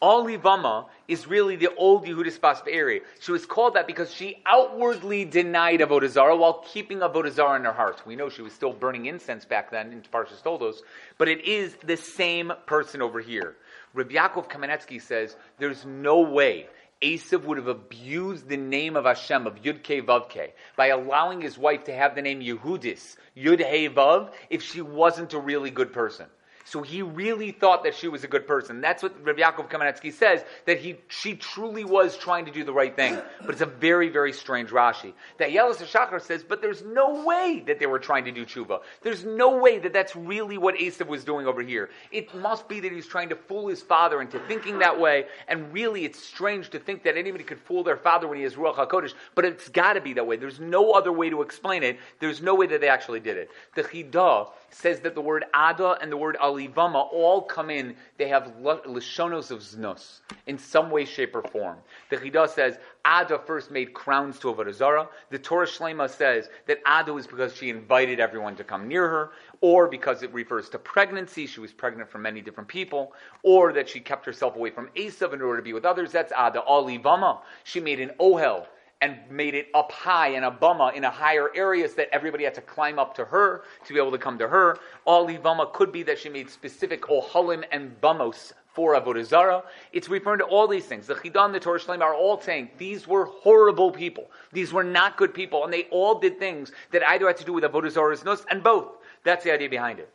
Olivama 0.02 0.86
is 1.06 1.28
really 1.28 1.54
the 1.54 1.72
old 1.76 2.04
Yehudis 2.06 2.40
Bas 2.40 2.60
Be'eri. 2.60 3.02
She 3.20 3.30
was 3.30 3.46
called 3.46 3.74
that 3.74 3.86
because 3.86 4.12
she 4.12 4.42
outwardly 4.44 5.24
denied 5.24 5.78
Avodah 5.78 6.08
Zarah 6.08 6.36
while 6.36 6.64
keeping 6.66 6.98
Avodah 6.98 7.30
Zarah 7.30 7.56
in 7.56 7.64
her 7.64 7.72
heart. 7.72 8.04
We 8.04 8.16
know 8.16 8.28
she 8.28 8.42
was 8.42 8.52
still 8.52 8.72
burning 8.72 9.06
incense 9.06 9.44
back 9.44 9.70
then 9.70 9.92
in 9.92 10.02
Parshas 10.02 10.42
Toldos, 10.42 10.82
but 11.18 11.28
it 11.28 11.44
is 11.44 11.76
the 11.84 11.96
same 11.96 12.52
person 12.66 13.00
over 13.00 13.20
here. 13.20 13.54
Rabbi 13.94 14.14
Yaakov 14.14 14.50
Kamenetsky 14.50 15.00
says 15.00 15.36
there's 15.58 15.84
no 15.84 16.18
way 16.18 16.66
Esav 17.02 17.44
would 17.44 17.58
have 17.58 17.68
abused 17.68 18.48
the 18.48 18.56
name 18.56 18.96
of 18.96 19.04
Hashem, 19.04 19.46
of 19.46 19.62
Yud 19.62 19.82
Ke 19.82 20.06
Vav 20.06 20.28
Ke, 20.28 20.54
by 20.76 20.86
allowing 20.88 21.40
his 21.40 21.58
wife 21.58 21.84
to 21.84 21.92
have 21.92 22.14
the 22.14 22.22
name 22.22 22.40
Yehudis, 22.40 23.16
Yud 23.36 23.58
He 23.58 23.88
Vav, 23.88 24.32
if 24.50 24.62
she 24.62 24.80
wasn't 24.80 25.32
a 25.32 25.38
really 25.38 25.70
good 25.70 25.92
person. 25.92 26.26
So 26.64 26.82
he 26.82 27.02
really 27.02 27.50
thought 27.50 27.84
that 27.84 27.94
she 27.94 28.08
was 28.08 28.24
a 28.24 28.28
good 28.28 28.46
person. 28.46 28.80
That's 28.80 29.02
what 29.02 29.14
Rav 29.24 29.36
Yaakov 29.36 29.70
Kamenetsky 29.70 30.12
says, 30.12 30.44
that 30.66 30.78
he, 30.78 30.96
she 31.08 31.34
truly 31.34 31.84
was 31.84 32.16
trying 32.16 32.44
to 32.46 32.50
do 32.50 32.64
the 32.64 32.72
right 32.72 32.94
thing. 32.94 33.18
But 33.40 33.50
it's 33.50 33.60
a 33.60 33.66
very, 33.66 34.08
very 34.08 34.32
strange 34.32 34.70
Rashi. 34.70 35.12
That 35.38 35.50
Yelis 35.50 35.82
Shachar 35.82 36.20
says, 36.20 36.44
but 36.44 36.62
there's 36.62 36.82
no 36.82 37.24
way 37.24 37.62
that 37.66 37.78
they 37.78 37.86
were 37.86 37.98
trying 37.98 38.24
to 38.24 38.32
do 38.32 38.44
tshuva. 38.44 38.80
There's 39.02 39.24
no 39.24 39.56
way 39.56 39.78
that 39.78 39.92
that's 39.92 40.14
really 40.14 40.58
what 40.58 40.76
Esav 40.76 41.06
was 41.06 41.24
doing 41.24 41.46
over 41.46 41.62
here. 41.62 41.90
It 42.10 42.34
must 42.34 42.68
be 42.68 42.80
that 42.80 42.92
he's 42.92 43.06
trying 43.06 43.28
to 43.30 43.36
fool 43.36 43.68
his 43.68 43.82
father 43.82 44.20
into 44.20 44.38
thinking 44.40 44.78
that 44.78 44.98
way. 44.98 45.26
And 45.48 45.72
really, 45.72 46.04
it's 46.04 46.22
strange 46.22 46.70
to 46.70 46.78
think 46.78 47.02
that 47.04 47.16
anybody 47.16 47.44
could 47.44 47.60
fool 47.60 47.82
their 47.82 47.96
father 47.96 48.28
when 48.28 48.38
he 48.38 48.44
has 48.44 48.54
Ruach 48.54 48.76
HaKodesh. 48.76 49.14
But 49.34 49.44
it's 49.44 49.68
got 49.68 49.94
to 49.94 50.00
be 50.00 50.12
that 50.14 50.26
way. 50.26 50.36
There's 50.36 50.60
no 50.60 50.92
other 50.92 51.12
way 51.12 51.30
to 51.30 51.42
explain 51.42 51.82
it. 51.82 51.98
There's 52.20 52.40
no 52.40 52.54
way 52.54 52.66
that 52.66 52.80
they 52.80 52.88
actually 52.88 53.20
did 53.20 53.36
it. 53.36 53.50
The 53.74 53.82
Chidah 53.82 54.50
says 54.70 55.00
that 55.00 55.14
the 55.14 55.20
word 55.20 55.44
Ada 55.54 55.98
and 56.00 56.10
the 56.10 56.16
word 56.16 56.36
Alivama 56.52 57.08
all 57.12 57.42
come 57.42 57.70
in, 57.70 57.96
they 58.18 58.28
have 58.28 58.52
Lishonos 58.60 59.50
of 59.50 59.60
Znos 59.60 60.20
in 60.46 60.58
some 60.58 60.90
way, 60.90 61.04
shape, 61.04 61.34
or 61.34 61.42
form. 61.42 61.78
The 62.10 62.16
Chidah 62.16 62.48
says 62.48 62.78
Ada 63.06 63.38
first 63.38 63.70
made 63.70 63.94
crowns 63.94 64.38
to 64.40 64.52
Avodah 64.52 64.74
Zarah. 64.74 65.08
The 65.30 65.38
Torah 65.38 65.66
Shlema 65.66 66.08
says 66.08 66.48
that 66.66 66.78
Ada 66.86 67.12
was 67.12 67.26
because 67.26 67.56
she 67.56 67.70
invited 67.70 68.20
everyone 68.20 68.56
to 68.56 68.64
come 68.64 68.86
near 68.88 69.08
her, 69.08 69.32
or 69.60 69.88
because 69.88 70.22
it 70.22 70.32
refers 70.32 70.68
to 70.70 70.78
pregnancy, 70.78 71.46
she 71.46 71.60
was 71.60 71.72
pregnant 71.72 72.10
from 72.10 72.22
many 72.22 72.40
different 72.40 72.68
people, 72.68 73.12
or 73.42 73.72
that 73.72 73.88
she 73.88 74.00
kept 74.00 74.26
herself 74.26 74.56
away 74.56 74.70
from 74.70 74.88
Esav 74.96 75.32
in 75.32 75.42
order 75.42 75.58
to 75.58 75.62
be 75.62 75.72
with 75.72 75.84
others. 75.84 76.12
That's 76.12 76.32
Ada. 76.32 76.62
Alivama, 76.68 77.40
she 77.64 77.80
made 77.80 78.00
an 78.00 78.10
Ohel 78.20 78.66
and 79.02 79.18
made 79.28 79.54
it 79.54 79.66
up 79.74 79.92
high 79.92 80.28
in 80.28 80.44
a 80.44 80.50
bama 80.50 80.94
in 80.94 81.04
a 81.04 81.10
higher 81.10 81.50
area 81.54 81.88
so 81.88 81.96
that 81.96 82.08
everybody 82.12 82.44
had 82.44 82.54
to 82.54 82.62
climb 82.62 82.98
up 82.98 83.14
to 83.16 83.24
her 83.24 83.64
to 83.84 83.92
be 83.92 83.98
able 83.98 84.12
to 84.12 84.18
come 84.18 84.38
to 84.38 84.48
her. 84.48 84.78
All 85.04 85.26
Ivama 85.26 85.72
could 85.72 85.92
be 85.92 86.02
that 86.04 86.18
she 86.18 86.28
made 86.28 86.48
specific 86.48 87.02
ohalim 87.02 87.64
and 87.72 88.00
bamos 88.00 88.52
for 88.72 88.94
Avodah 88.94 89.24
Zarah. 89.24 89.64
It's 89.92 90.08
referring 90.08 90.38
to 90.38 90.44
all 90.44 90.66
these 90.66 90.86
things. 90.86 91.06
The 91.06 91.16
Chidah 91.16 91.44
and 91.44 91.54
the 91.54 91.60
Torah 91.60 91.80
Shalem 91.80 92.00
are 92.00 92.14
all 92.14 92.40
saying 92.40 92.70
these 92.78 93.06
were 93.06 93.26
horrible 93.26 93.90
people. 93.90 94.30
These 94.52 94.72
were 94.72 94.84
not 94.84 95.16
good 95.16 95.34
people. 95.34 95.64
And 95.64 95.72
they 95.72 95.84
all 95.90 96.18
did 96.18 96.38
things 96.38 96.72
that 96.92 97.06
either 97.06 97.26
had 97.26 97.36
to 97.38 97.44
do 97.44 97.52
with 97.52 97.64
Avodah 97.64 97.90
Zarah's 97.90 98.24
and 98.48 98.62
both. 98.62 98.96
That's 99.24 99.44
the 99.44 99.52
idea 99.52 99.68
behind 99.68 99.98
it 99.98 100.08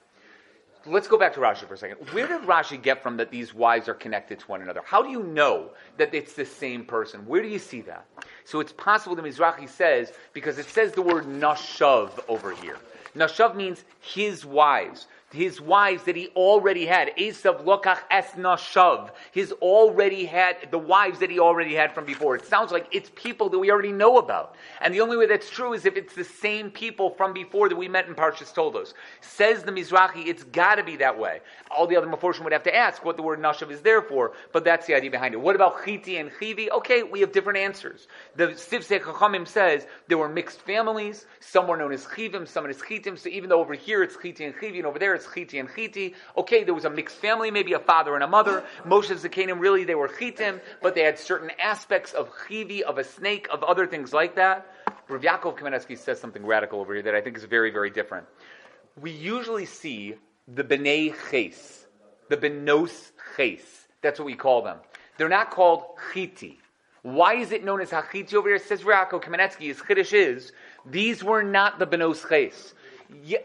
let's 0.88 1.08
go 1.08 1.18
back 1.18 1.34
to 1.34 1.40
Rashi 1.40 1.68
for 1.68 1.74
a 1.74 1.78
second. 1.78 1.98
Where 2.12 2.28
did 2.28 2.42
Rashi 2.42 2.82
get 2.82 3.04
from 3.04 3.18
that 3.18 3.32
these 3.32 3.54
wives 3.54 3.88
are 3.88 3.94
connected 3.94 4.40
to 4.40 4.46
one 4.46 4.62
another? 4.62 4.82
How 4.86 5.02
do 5.02 5.10
you 5.10 5.24
know 5.24 5.72
that 5.98 6.14
it's 6.14 6.34
the 6.34 6.46
same 6.46 6.86
person? 6.86 7.26
Where 7.26 7.42
do 7.42 7.48
you 7.48 7.60
see 7.60 7.82
that? 7.82 8.06
So 8.48 8.62
it's 8.62 8.72
possible 8.72 9.14
that 9.18 9.26
Mizrahi 9.26 9.68
says, 9.68 10.14
because 10.32 10.58
it 10.58 10.68
says 10.68 10.94
the 10.94 11.02
word 11.02 11.26
nashav 11.26 12.12
over 12.30 12.56
here. 12.56 12.78
Nashav 13.14 13.58
means 13.58 13.84
his 14.00 14.46
wives 14.46 15.08
his 15.32 15.60
wives 15.60 16.04
that 16.04 16.16
he 16.16 16.30
already 16.30 16.86
had. 16.86 17.12
Esav 17.18 17.66
lokach 17.66 18.00
es 18.10 18.32
nashav. 18.32 19.10
His 19.32 19.52
already 19.54 20.26
had 20.26 20.72
the 20.72 20.78
wives 20.78 21.20
that 21.20 21.30
he 21.30 21.40
already 21.40 21.76
had 21.76 21.94
from 21.94 22.06
before. 22.06 22.36
It 22.36 22.46
sounds 22.46 22.72
like 22.72 22.88
it's 22.92 23.12
people 23.16 23.50
that 23.50 23.60
we 23.60 23.70
already 23.70 23.92
know 23.92 24.18
about. 24.20 24.56
And 24.80 24.94
the 24.94 25.02
only 25.02 25.18
way 25.18 25.26
that's 25.26 25.50
true 25.50 25.74
is 25.74 25.86
if 25.86 25.98
it's 25.98 26.16
the 26.16 26.24
same 26.24 26.72
people 26.72 27.10
from 27.10 27.34
before 27.34 27.68
that 27.68 27.76
we 27.76 27.90
met 27.90 28.08
in 28.08 28.16
Parshas 28.16 28.54
Toldos. 28.54 28.94
Says 29.20 29.64
the 29.64 29.72
Mizrahi, 29.72 30.28
it's 30.28 30.44
got 30.46 30.76
to 30.76 30.84
be 30.84 30.96
that 30.98 31.20
way. 31.20 31.42
All 31.70 31.88
the 31.88 31.98
other 31.98 32.08
Mephoshim 32.08 32.44
would 32.46 32.54
have 32.54 32.64
to 32.64 32.76
ask 32.76 33.04
what 33.04 33.18
the 33.18 33.24
word 33.24 33.40
nashav 33.40 33.70
is 33.70 33.82
there 33.82 34.02
for, 34.02 34.32
but 34.54 34.64
that's 34.64 34.88
the 34.88 34.96
idea 34.96 35.12
behind 35.12 35.34
it. 35.34 35.42
What 35.42 35.56
about 35.56 35.82
chiti 35.84 36.20
and 36.20 36.32
chivi? 36.32 36.70
Okay, 36.70 37.04
we 37.04 37.20
have 37.20 37.34
different 37.34 37.60
answers. 37.60 38.08
The 38.36 38.48
Sifsei 38.48 39.02
Chachamim 39.02 39.46
says 39.46 39.88
there 40.08 40.18
were 40.18 40.30
mixed 40.30 40.62
families. 40.62 41.26
Some 41.42 41.68
were 41.68 41.76
known 41.76 41.92
as 41.92 42.06
chivim, 42.06 42.48
some 42.48 42.66
as 42.66 42.78
chitim. 42.78 43.20
So 43.20 43.28
even 43.28 43.50
though 43.50 43.60
over 43.60 43.74
here 43.74 44.04
it's 44.04 44.16
chiti 44.16 44.46
and 44.46 44.56
chivi, 44.56 44.78
and 44.78 44.86
over 44.86 44.98
there 44.98 45.17
it's 45.18 45.28
chiti 45.28 45.60
and 45.60 45.68
chiti. 45.68 46.14
Okay, 46.38 46.64
there 46.64 46.74
was 46.74 46.86
a 46.86 46.90
mixed 46.90 47.18
family, 47.18 47.52
maybe 47.52 47.74
a 47.74 47.80
father 47.80 48.16
and 48.16 48.24
a 48.24 48.28
mother. 48.28 48.64
Moshe 48.86 49.12
Zakanim, 49.12 49.60
really, 49.60 49.84
they 49.84 49.96
were 49.96 50.08
chitim, 50.08 50.62
but 50.82 50.96
they 50.96 51.02
had 51.02 51.20
certain 51.20 51.52
aspects 51.62 52.14
of 52.14 52.30
chivi, 52.48 52.82
of 52.82 52.98
a 52.98 53.04
snake, 53.04 53.48
of 53.52 53.64
other 53.64 53.86
things 53.86 54.14
like 54.14 54.36
that. 54.36 54.74
Rav 55.10 55.22
Yaakov 55.22 55.58
Kamenetsky 55.58 55.98
says 55.98 56.20
something 56.20 56.46
radical 56.46 56.80
over 56.80 56.94
here 56.94 57.04
that 57.04 57.16
I 57.16 57.22
think 57.22 57.38
is 57.38 57.44
very, 57.44 57.72
very 57.72 57.90
different. 57.90 58.26
We 59.00 59.12
usually 59.12 59.66
see 59.66 60.16
the 60.48 60.64
bnei 60.64 61.14
ches, 61.30 61.86
the 62.30 62.38
benos 62.38 63.12
ches. 63.36 63.88
That's 64.02 64.20
what 64.20 64.26
we 64.26 64.36
call 64.36 64.62
them. 64.62 64.78
They're 65.18 65.30
not 65.30 65.52
called 65.52 65.84
chiti. 66.14 66.58
Why 67.04 67.36
is 67.36 67.52
it 67.52 67.64
known 67.64 67.82
as 67.82 67.92
hachiti 67.92 68.34
over 68.34 68.50
here? 68.50 68.60
Says 68.60 68.84
Rav 68.84 69.10
Yaakov 69.10 69.24
Kamenetsky, 69.24 69.68
his 69.68 69.78
chiddush 69.78 70.14
is, 70.14 70.52
these 70.86 71.24
were 71.24 71.44
not 71.44 71.80
the 71.80 71.88
benos 71.88 72.28
ches. 72.28 72.74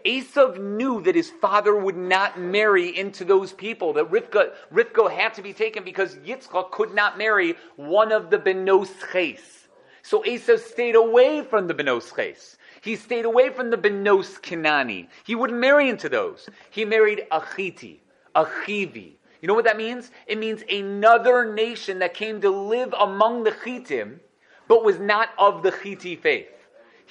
Esav 0.04 0.58
knew 0.58 1.00
that 1.02 1.14
his 1.14 1.30
father 1.30 1.76
would 1.76 1.96
not 1.96 2.38
marry 2.38 2.96
into 2.96 3.24
those 3.24 3.52
people, 3.52 3.92
that 3.92 4.10
Rivka, 4.10 4.52
Rivka 4.72 5.10
had 5.10 5.34
to 5.34 5.42
be 5.42 5.52
taken 5.52 5.84
because 5.84 6.16
Yitzchak 6.16 6.70
could 6.72 6.94
not 6.94 7.16
marry 7.16 7.54
one 7.76 8.10
of 8.10 8.30
the 8.30 8.38
Benos 8.38 8.90
Ches. 9.12 9.68
So 10.02 10.22
Esav 10.24 10.58
stayed 10.58 10.96
away 10.96 11.42
from 11.42 11.68
the 11.68 11.74
Benos 11.74 12.14
Ches. 12.14 12.56
He 12.80 12.96
stayed 12.96 13.24
away 13.24 13.50
from 13.50 13.70
the 13.70 13.76
Benos 13.76 14.40
Kanani. 14.40 15.06
He 15.24 15.36
wouldn't 15.36 15.60
marry 15.60 15.88
into 15.88 16.08
those. 16.08 16.48
He 16.70 16.84
married 16.84 17.26
Achiti, 17.30 17.98
Achivi. 18.34 19.12
You 19.40 19.48
know 19.48 19.54
what 19.54 19.64
that 19.64 19.76
means? 19.76 20.10
It 20.26 20.38
means 20.38 20.62
another 20.68 21.52
nation 21.52 22.00
that 22.00 22.14
came 22.14 22.40
to 22.40 22.50
live 22.50 22.92
among 22.98 23.44
the 23.44 23.52
Chitim, 23.52 24.18
but 24.66 24.84
was 24.84 24.98
not 24.98 25.30
of 25.38 25.62
the 25.62 25.70
Chiti 25.70 26.18
faith. 26.18 26.48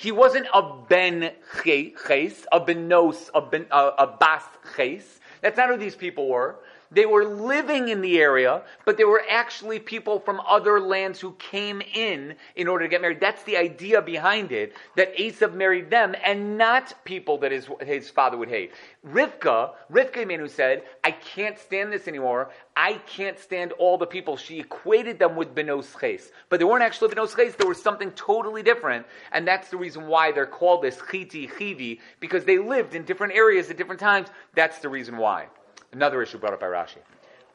He 0.02 0.12
wasn't 0.12 0.48
a 0.52 0.64
ben 0.90 1.32
ches, 1.64 2.48
a 2.52 2.60
benos, 2.60 3.30
a, 3.36 3.42
ben, 3.42 3.68
a, 3.70 3.92
a 4.00 4.08
bas 4.08 4.42
ches. 4.76 5.20
That's 5.42 5.56
not 5.58 5.70
who 5.70 5.78
these 5.78 5.96
people 5.96 6.28
were. 6.28 6.56
They 6.92 7.06
were 7.06 7.24
living 7.24 7.88
in 7.88 8.02
the 8.02 8.20
area, 8.20 8.64
but 8.86 8.98
they 8.98 9.06
were 9.06 9.24
actually 9.30 9.80
people 9.80 10.20
from 10.20 10.42
other 10.42 10.82
lands 10.82 11.22
who 11.22 11.32
came 11.34 11.82
in 11.94 12.36
in 12.58 12.68
order 12.68 12.84
to 12.84 12.90
get 12.90 13.02
married. 13.02 13.22
That's 13.22 13.44
the 13.44 13.56
idea 13.56 14.02
behind 14.02 14.52
it, 14.52 14.76
that 14.98 15.16
Esav 15.16 15.54
married 15.54 15.90
them 15.90 16.16
and 16.22 16.58
not 16.58 16.94
people 17.06 17.38
that 17.40 17.52
his, 17.54 17.70
his 17.82 18.10
father 18.10 18.36
would 18.36 18.50
hate. 18.50 18.74
Rivka, 19.08 19.72
Rivka 19.90 20.28
Menu 20.28 20.50
said, 20.50 20.84
I 21.04 21.12
can't 21.12 21.58
stand 21.58 21.94
this 21.94 22.10
anymore. 22.10 22.52
I 22.76 22.96
can't 23.08 23.40
stand 23.40 23.72
all 23.74 23.98
the 23.98 24.06
people. 24.06 24.36
She 24.36 24.60
equated 24.60 25.18
them 25.18 25.38
with 25.38 25.56
Benos 25.56 25.98
Ches. 25.98 26.32
But 26.50 26.60
they 26.60 26.66
weren't 26.66 26.84
actually 26.84 27.14
Benos 27.14 27.36
Ches, 27.36 27.56
there 27.56 27.68
was 27.68 27.82
something 27.82 28.12
totally 28.12 28.64
different. 28.64 29.06
And 29.32 29.48
that's 29.48 29.70
the 29.70 29.78
reason 29.78 30.08
why 30.08 30.34
they're 30.34 30.46
called 30.46 30.84
this 30.84 30.98
Chiti 30.98 31.50
Chivi, 31.50 32.00
because 32.20 32.44
they 32.44 32.58
lived 32.58 32.96
in 32.96 33.06
different 33.06 33.34
areas 33.34 33.70
at 33.70 33.78
different 33.78 34.02
times. 34.02 34.28
That's 34.56 34.80
the 34.80 34.90
reason 34.90 35.16
why. 35.16 35.48
Another 35.94 36.22
issue 36.22 36.38
brought 36.38 36.54
up 36.54 36.60
by 36.60 36.68
Rashi. 36.68 36.98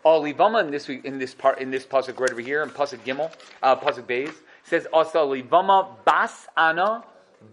Olivama 0.05 0.63
in 0.65 0.71
this 0.71 0.89
in 0.89 1.19
this 1.19 1.35
part 1.35 1.59
in 1.59 1.71
this 1.71 1.85
pasuk 1.85 2.21
right 2.21 2.31
over 2.31 2.41
here 2.41 2.63
in 2.63 2.71
pasuk 2.71 2.99
Gimel, 2.99 3.33
uh, 3.63 3.77
pasuk 3.77 4.05
Beis 4.05 4.35
says 4.63 4.87
also 4.93 5.33
Olivama 5.33 5.89
bas 6.05 6.47
Ana 6.57 7.05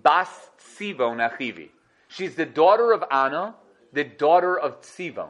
bas 0.03 0.49
Sivon 0.59 1.17
achivi. 1.27 1.69
She's 2.09 2.35
the 2.35 2.45
daughter 2.45 2.91
of 2.91 3.03
Anna, 3.09 3.55
the 3.91 4.03
daughter 4.03 4.59
of 4.59 4.81
Sivon. 4.81 5.29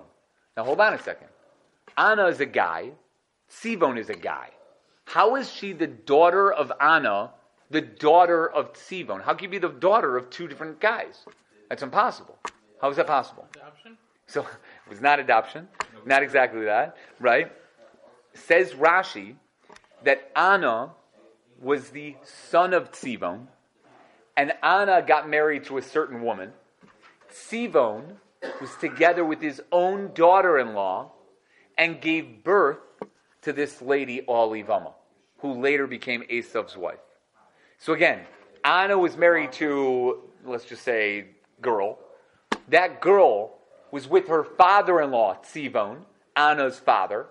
Now 0.58 0.66
hold 0.66 0.82
on 0.82 0.94
a 0.94 1.00
second. 1.02 1.28
Anna 1.98 2.26
is 2.26 2.42
a 2.42 2.46
guy. 2.46 2.92
Sivon 3.50 3.98
is 3.98 4.10
a 4.10 4.16
guy. 4.16 4.50
How 5.06 5.36
is 5.36 5.52
she 5.52 5.74
the 5.74 5.88
daughter 5.88 6.52
of 6.52 6.72
Anna 6.82 7.32
the 7.74 7.82
daughter 7.82 8.50
of 8.50 8.72
Tzivon. 8.74 9.22
How 9.22 9.34
can 9.34 9.46
you 9.46 9.50
be 9.50 9.58
the 9.58 9.70
daughter 9.70 10.16
of 10.16 10.30
two 10.30 10.48
different 10.48 10.80
guys? 10.80 11.26
That's 11.70 11.84
impossible. 11.84 12.38
How 12.80 12.90
is 12.90 12.98
that 12.98 13.08
possible? 13.08 13.48
Adoption? 13.56 13.98
So 14.28 14.42
it 14.42 14.90
was 14.90 15.02
not 15.02 15.20
adoption, 15.20 15.68
not 16.06 16.24
exactly 16.24 16.66
that, 16.66 16.98
right? 17.20 17.52
Says 18.34 18.74
Rashi 18.74 19.36
that 20.04 20.32
Anna 20.36 20.92
was 21.62 21.90
the 21.90 22.16
son 22.24 22.74
of 22.74 22.92
Tzivon, 22.92 23.48
and 24.36 24.54
Anna 24.64 25.02
got 25.02 25.30
married 25.30 25.66
to 25.66 25.78
a 25.78 25.82
certain 25.82 26.22
woman. 26.22 26.52
Tzivon 27.32 28.16
was 28.60 28.76
together 28.82 29.24
with 29.24 29.42
his 29.42 29.62
own 29.72 30.12
daughter-in-law 30.14 31.12
and 31.78 32.02
gave 32.02 32.44
birth 32.44 32.80
to 33.42 33.54
this 33.54 33.82
lady 33.82 34.22
Olivama, 34.28 34.94
who 35.40 35.62
later 35.62 35.88
became 35.88 36.24
Esav's 36.24 36.76
wife. 36.76 37.00
So 37.78 37.94
again, 37.94 38.22
Anna 38.64 38.98
was 38.98 39.18
married 39.18 39.52
to, 39.54 40.24
let's 40.46 40.66
just 40.66 40.84
say, 40.84 41.28
girl. 41.62 42.00
That 42.70 43.02
girl 43.02 43.58
was 43.94 44.08
with 44.08 44.28
her 44.28 44.44
father-in-law, 44.44 45.38
Tzivon, 45.44 45.98
Anna's 46.36 46.80
father, 46.80 47.28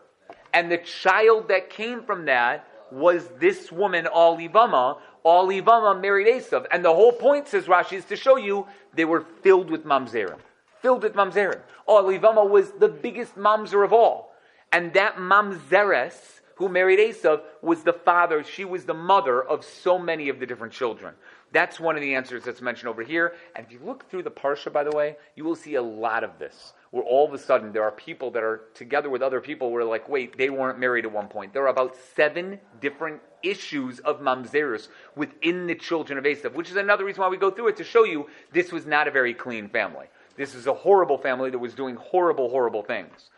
and 0.55 0.70
the 0.70 0.79
child 0.79 1.48
that 1.48 1.70
came 1.70 2.05
from 2.05 2.27
that 2.27 2.68
was 2.92 3.27
this 3.40 3.72
woman, 3.72 4.05
Olivama. 4.05 4.98
Olivama 5.27 6.01
married 6.01 6.29
Esav. 6.29 6.66
And 6.70 6.85
the 6.85 6.94
whole 6.94 7.11
point, 7.11 7.48
says 7.48 7.64
Rashi, 7.64 7.94
is 7.94 8.05
to 8.05 8.14
show 8.14 8.37
you 8.37 8.68
they 8.94 9.05
were 9.05 9.25
filled 9.42 9.70
with 9.70 9.85
mamzerim. 9.85 10.38
Filled 10.81 11.03
with 11.03 11.14
mamzerim. 11.14 11.61
Olivama 11.88 12.48
was 12.48 12.70
the 12.79 12.87
biggest 12.87 13.37
mamzer 13.37 13.85
of 13.85 13.92
all. 13.92 14.33
And 14.72 14.92
that 14.92 15.16
mamzeres, 15.16 16.42
who 16.55 16.68
married 16.68 17.01
Esav, 17.01 17.40
was 17.61 17.83
the 17.83 17.92
father, 17.92 18.44
she 18.44 18.64
was 18.64 18.85
the 18.85 18.94
mother 18.94 19.42
of 19.42 19.64
so 19.64 19.98
many 19.98 20.29
of 20.29 20.38
the 20.38 20.46
different 20.46 20.72
children. 20.72 21.14
That's 21.53 21.79
one 21.79 21.97
of 21.97 22.03
the 22.03 22.15
answers 22.15 22.45
that's 22.45 22.62
mentioned 22.62 22.88
over 22.88 23.03
here. 23.03 23.35
And 23.55 23.67
if 23.67 23.73
you 23.73 23.81
look 23.85 24.09
through 24.11 24.23
the 24.23 24.31
Parsha, 24.31 24.73
by 24.73 24.85
the 24.85 24.91
way, 24.91 25.17
you 25.37 25.45
will 25.45 25.55
see 25.55 25.75
a 25.75 25.83
lot 25.83 26.25
of 26.25 26.38
this 26.38 26.73
where 26.93 27.05
all 27.05 27.27
of 27.27 27.33
a 27.33 27.38
sudden 27.38 27.73
there 27.73 27.83
are 27.83 27.91
people 27.91 28.31
that 28.31 28.43
are 28.43 28.62
together 28.75 29.09
with 29.09 29.23
other 29.23 29.41
people 29.41 29.71
where 29.71 29.83
like, 29.85 30.09
wait, 30.09 30.37
they 30.37 30.51
weren't 30.51 30.79
married 30.79 31.07
at 31.07 31.12
one 31.12 31.27
point. 31.27 31.53
There 31.53 31.65
are 31.65 31.69
about 31.69 31.97
seven 32.15 32.61
different 32.81 33.21
issues 33.43 33.99
of 34.01 34.21
mamzerus 34.21 34.88
within 35.17 35.67
the 35.67 35.75
children 35.75 36.19
of 36.19 36.25
Esav, 36.25 36.53
which 36.53 36.71
is 36.71 36.77
another 36.77 37.05
reason 37.05 37.23
why 37.23 37.29
we 37.29 37.38
go 37.38 37.51
through 37.51 37.69
it 37.69 37.77
to 37.79 37.85
show 37.85 38.05
you 38.05 38.29
this 38.53 38.73
was 38.73 38.87
not 38.87 39.09
a 39.09 39.11
very 39.11 39.33
clean 39.33 39.69
family. 39.69 40.07
This 40.37 40.55
is 40.55 40.67
a 40.67 40.75
horrible 40.75 41.19
family 41.19 41.51
that 41.51 41.59
was 41.59 41.75
doing 41.75 41.97
horrible, 41.97 42.51
horrible 42.51 42.83
things. 42.83 43.31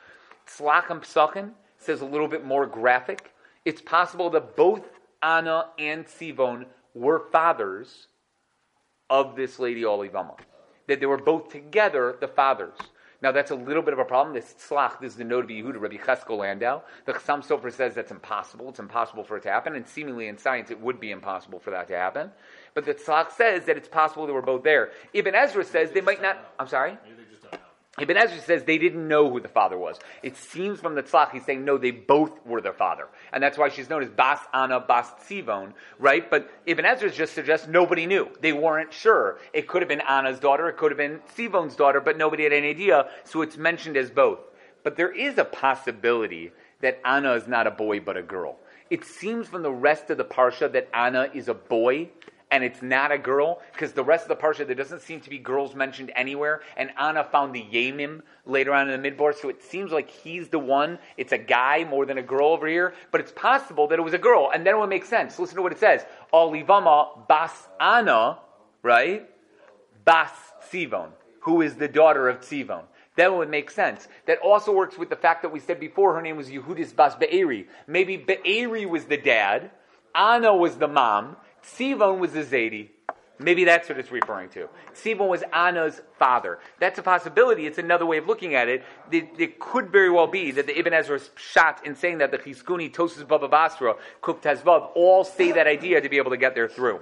Tzlachim 0.49 1.03
Psachim 1.03 1.51
says 1.79 2.01
a 2.01 2.07
little 2.07 2.29
bit 2.29 2.45
more 2.45 2.67
graphic. 2.67 3.33
It's 3.65 3.81
possible 3.81 4.31
that 4.31 4.57
both 4.57 4.83
Anna 5.23 5.67
and 5.79 6.07
Sivon 6.07 6.67
were 6.95 7.27
fathers 7.31 8.09
of 9.11 9.37
this 9.37 9.59
lady 9.59 9.83
Olivama. 9.83 10.37
That 10.87 11.01
they 11.01 11.07
were 11.07 11.19
both 11.19 11.51
together 11.51 12.17
the 12.21 12.29
fathers. 12.29 12.77
Now 13.23 13.33
that's 13.33 13.51
a 13.51 13.55
little 13.55 13.83
bit 13.83 13.95
of 13.95 13.99
a 13.99 14.05
problem. 14.05 14.35
This 14.35 14.55
tzlach, 14.69 15.01
this 15.01 15.13
is 15.13 15.17
the 15.17 15.25
Noda 15.25 15.49
B'Yehuda, 15.49 15.81
Rabbi 15.81 15.97
Cheskel 15.97 16.39
Landau. 16.39 16.83
The 17.07 17.15
Chassam 17.15 17.43
Sofer 17.43 17.73
says 17.73 17.95
that's 17.95 18.11
impossible. 18.11 18.69
It's 18.69 18.81
impossible 18.81 19.25
for 19.25 19.39
it 19.39 19.43
to 19.45 19.51
happen, 19.51 19.77
and 19.77 19.87
seemingly 19.87 20.29
in 20.29 20.37
science 20.37 20.71
it 20.71 20.79
would 20.79 21.01
be 21.01 21.11
impossible 21.11 21.59
for 21.59 21.71
that 21.71 21.89
to 21.89 21.97
happen. 21.97 22.31
But 22.75 22.85
the 22.85 22.93
tzlach 22.93 23.33
says 23.33 23.65
that 23.65 23.79
it's 23.79 23.89
possible 23.89 24.27
they 24.27 24.33
were 24.33 24.43
both 24.43 24.63
there. 24.63 24.91
Ibn 25.15 25.35
Ezra 25.35 25.65
says 25.65 25.91
they 25.91 26.03
might 26.03 26.21
not. 26.21 26.53
I'm 26.59 26.69
sorry. 26.69 26.99
Ibn 27.97 28.17
Ezra 28.17 28.41
says 28.41 28.65
they 28.65 28.79
didn't 28.79 29.07
know 29.07 29.31
who 29.31 29.39
the 29.39 29.49
father 29.49 29.79
was. 29.79 30.01
It 30.23 30.37
seems 30.37 30.81
from 30.81 30.97
the 30.97 31.03
tzlach 31.03 31.31
he's 31.31 31.45
saying 31.45 31.65
no, 31.65 31.79
they 31.79 31.93
both 31.93 32.45
were 32.45 32.61
their 32.61 32.73
father, 32.73 33.07
and 33.33 33.41
that's 33.41 33.57
why 33.57 33.69
she's 33.69 33.89
known 33.89 34.03
as 34.03 34.09
Bas 34.09 34.41
Anna 34.53 34.81
Bas 34.81 35.11
Tzivon, 35.29 35.73
right? 36.01 36.29
But 36.29 36.51
Ibn 36.67 36.85
Ezra 36.85 37.11
just 37.11 37.35
suggests 37.35 37.69
nobody 37.69 38.07
knew. 38.07 38.29
They 38.41 38.53
weren't 38.53 38.93
sure. 38.93 39.39
It 39.53 39.69
could 39.69 39.81
have 39.81 39.89
been 39.89 40.01
Anna's 40.01 40.41
daughter, 40.41 40.69
it 40.69 40.77
could 40.77 40.91
have 40.91 40.99
been 40.99 41.21
Tzivon's 41.37 41.77
daughter, 41.77 42.01
but 42.01 42.19
nobody 42.19 42.43
had 42.43 42.53
any 42.53 42.71
idea. 42.71 43.09
So 43.23 43.43
it's 43.43 43.57
mentioned 43.57 43.97
as 43.97 44.11
both. 44.11 44.41
But 44.83 44.97
there 44.97 45.13
is 45.13 45.39
a 45.39 45.45
possibility 45.45 46.51
that 46.81 47.01
Anna 47.05 47.33
is 47.35 47.47
not 47.47 47.69
a 47.69 47.71
boy 47.71 48.01
but 48.01 48.17
a 48.17 48.23
girl. 48.23 48.57
It 48.91 49.05
seems 49.05 49.47
from 49.49 49.63
the 49.63 49.73
rest 49.73 50.11
of 50.11 50.19
the 50.19 50.25
parsha 50.25 50.71
that 50.73 50.89
Anna 50.93 51.29
is 51.33 51.49
a 51.49 51.55
boy 51.55 52.11
and 52.55 52.63
it's 52.63 52.83
not 52.83 53.11
a 53.11 53.19
girl, 53.19 53.61
because 53.73 53.95
the 53.95 54.05
rest 54.05 54.23
of 54.23 54.29
the 54.29 54.37
parsha 54.37 54.65
there 54.65 54.77
doesn't 54.77 55.03
seem 55.03 55.21
to 55.21 55.29
be 55.29 55.39
girls 55.39 55.75
mentioned 55.75 56.13
anywhere, 56.15 56.61
and 56.77 56.89
Anna 56.97 57.25
found 57.25 57.53
the 57.53 57.61
Yemim 57.61 58.23
later 58.47 58.73
on 58.73 58.89
in 58.89 59.03
the 59.03 59.11
midbar, 59.11 59.35
so 59.35 59.49
it 59.49 59.61
seems 59.61 59.91
like 59.91 60.09
he's 60.09 60.51
the 60.51 60.59
one. 60.61 61.01
It's 61.17 61.33
a 61.33 61.39
guy 61.39 61.83
more 61.83 62.07
than 62.07 62.17
a 62.17 62.23
girl 62.23 62.51
over 62.51 62.69
here, 62.69 62.95
but 63.11 63.21
it's 63.21 63.33
possible 63.33 63.89
that 63.89 63.99
it 63.99 64.03
was 64.03 64.15
a 64.15 64.19
girl, 64.19 64.53
and 64.55 64.65
then 64.65 64.77
it 64.77 64.79
would 64.79 64.89
make 64.89 65.05
sense. 65.05 65.37
Listen 65.37 65.57
to 65.57 65.63
what 65.63 65.73
it 65.73 65.81
says: 65.81 66.07
Olivama 66.33 67.27
bas 67.27 67.51
Anna, 67.81 68.39
right? 68.85 69.29
Bas 70.05 70.31
Sivon, 70.71 71.09
who 71.41 71.61
is 71.61 71.75
the 71.75 71.89
daughter 71.89 72.29
of 72.29 72.43
Sivon. 72.43 72.85
That 73.17 73.35
would 73.35 73.51
make 73.51 73.69
sense. 73.69 74.07
That 74.27 74.39
also 74.39 74.73
works 74.73 74.97
with 74.97 75.11
the 75.11 75.17
fact 75.17 75.43
that 75.43 75.51
we 75.51 75.59
said 75.59 75.81
before 75.81 76.15
her 76.15 76.23
name 76.23 76.37
was 76.37 76.51
Yehudis 76.51 76.95
Bas 76.95 77.17
Be'eri. 77.17 77.67
Maybe 77.89 78.17
Be'eri 78.17 78.87
was 78.87 79.07
the 79.07 79.17
dad, 79.17 79.73
Anna 80.15 80.55
was 80.55 80.77
the 80.77 80.87
mom, 80.87 81.37
Sivon 81.65 82.19
was 82.19 82.33
the 82.33 82.43
Zaidi. 82.43 82.89
Maybe 83.39 83.65
that's 83.65 83.89
what 83.89 83.99
it's 83.99 84.13
referring 84.13 84.49
to. 84.51 84.69
Sivon 84.95 85.29
was 85.29 85.43
Anna's 85.53 86.01
father. 86.19 86.61
That's 86.79 87.01
a 87.01 87.03
possibility. 87.03 87.67
It's 87.67 87.79
another 87.79 88.07
way 88.07 88.19
of 88.19 88.27
looking 88.27 88.55
at 88.55 88.69
it. 88.69 88.85
It, 89.11 89.59
could 89.59 89.91
very 89.91 90.11
well 90.11 90.29
be 90.29 90.53
that 90.53 90.67
the 90.67 90.79
Ibn 90.79 90.93
Ezra 90.93 91.19
shot 91.35 91.85
in 91.85 91.97
saying 91.97 92.19
that 92.19 92.31
the 92.31 92.39
Chizkuni, 92.39 92.93
Tosus 92.93 93.27
Baba 93.27 93.49
Basra, 93.49 93.97
Tezvav, 94.23 94.91
all 94.95 95.25
say 95.25 95.51
that 95.53 95.67
idea 95.67 96.01
to 96.01 96.09
be 96.09 96.17
able 96.19 96.31
to 96.31 96.37
get 96.37 96.55
there 96.55 96.69
through. 96.69 97.01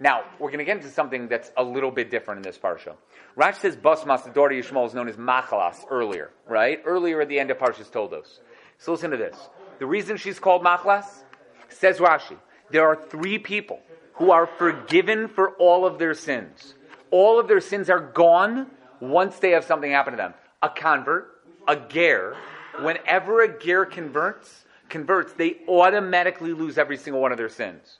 Now, 0.00 0.24
we're 0.38 0.48
going 0.48 0.58
to 0.58 0.64
get 0.64 0.78
into 0.78 0.88
something 0.88 1.28
that's 1.28 1.52
a 1.56 1.62
little 1.62 1.90
bit 1.90 2.10
different 2.10 2.38
in 2.38 2.42
this 2.42 2.58
parsha. 2.58 2.94
Rash 3.36 3.58
says 3.58 3.76
Basmas, 3.76 4.24
the 4.24 4.30
daughter 4.30 4.58
of 4.58 4.64
Yishmael, 4.64 4.86
is 4.86 4.94
known 4.94 5.08
as 5.08 5.16
Machalas 5.16 5.84
earlier, 5.90 6.30
right? 6.48 6.80
Earlier 6.84 7.20
at 7.20 7.28
the 7.28 7.38
end 7.38 7.50
of 7.50 7.58
Parshas 7.58 7.90
Toldos. 7.92 8.40
So 8.78 8.92
listen 8.92 9.10
to 9.10 9.18
this. 9.18 9.36
The 9.78 9.86
reason 9.86 10.16
she's 10.16 10.38
called 10.38 10.64
Machalas, 10.64 11.04
says 11.68 11.98
Rashi, 11.98 12.38
there 12.70 12.86
are 12.86 12.96
three 12.96 13.38
people 13.38 13.80
who 14.14 14.30
are 14.30 14.46
forgiven 14.46 15.28
for 15.28 15.50
all 15.56 15.86
of 15.86 15.98
their 15.98 16.14
sins. 16.14 16.74
All 17.10 17.38
of 17.38 17.48
their 17.48 17.60
sins 17.60 17.90
are 17.90 18.00
gone 18.00 18.66
once 19.00 19.38
they 19.38 19.50
have 19.50 19.64
something 19.64 19.90
happen 19.90 20.12
to 20.12 20.16
them. 20.16 20.34
A 20.62 20.68
convert, 20.68 21.42
a 21.66 21.76
ger, 21.76 22.36
whenever 22.80 23.42
a 23.42 23.58
ger 23.58 23.84
converts, 23.86 24.64
converts, 24.88 25.32
they 25.32 25.56
automatically 25.68 26.52
lose 26.52 26.76
every 26.78 26.96
single 26.96 27.22
one 27.22 27.32
of 27.32 27.38
their 27.38 27.48
sins. 27.48 27.98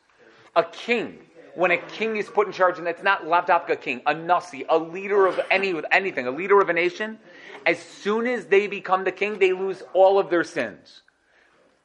A 0.57 0.65
king, 0.65 1.19
when 1.55 1.71
a 1.71 1.79
king 1.79 2.17
is 2.17 2.29
put 2.29 2.47
in 2.47 2.53
charge, 2.53 2.79
and 2.79 2.87
that's 2.87 3.03
not 3.03 3.25
Lavdavka 3.25 3.81
king, 3.81 4.03
a 4.07 4.15
nasi, 4.15 4.65
a 4.69 4.77
leader 4.77 5.27
of 5.27 5.41
any 5.51 5.73
with 5.73 5.87
anything, 5.91 6.27
a 6.27 6.31
leader 6.31 6.61
of 6.61 6.69
a 6.69 6.73
nation, 6.73 7.19
as 7.67 7.79
soon 7.79 8.27
as 8.27 8.47
they 8.47 8.67
become 8.67 9.05
the 9.05 9.13
king, 9.13 9.39
they 9.39 9.53
lose 9.53 9.83
all 9.93 10.19
of 10.19 10.31
their 10.31 10.45
sins. 10.45 11.03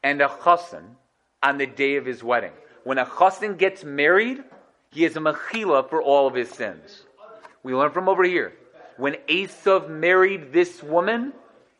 And 0.03 0.21
a 0.21 0.27
chassan 0.27 0.95
on 1.41 1.57
the 1.57 1.65
day 1.65 1.95
of 1.95 2.05
his 2.05 2.23
wedding 2.23 2.51
when 2.85 2.97
a 2.97 3.05
chassan 3.05 3.57
gets 3.57 3.83
married, 3.83 4.41
he 4.91 5.03
has 5.03 5.17
a 5.17 5.19
mechila 5.19 5.89
for 5.89 6.01
all 6.01 6.27
of 6.27 6.33
his 6.33 6.49
sins. 6.49 7.03
We 7.63 7.75
learn 7.75 7.91
from 7.91 8.07
over 8.07 8.23
here. 8.23 8.53
When 8.95 9.15
Esav 9.27 9.89
married 9.89 10.53
this 10.53 10.81
woman, 10.81 11.33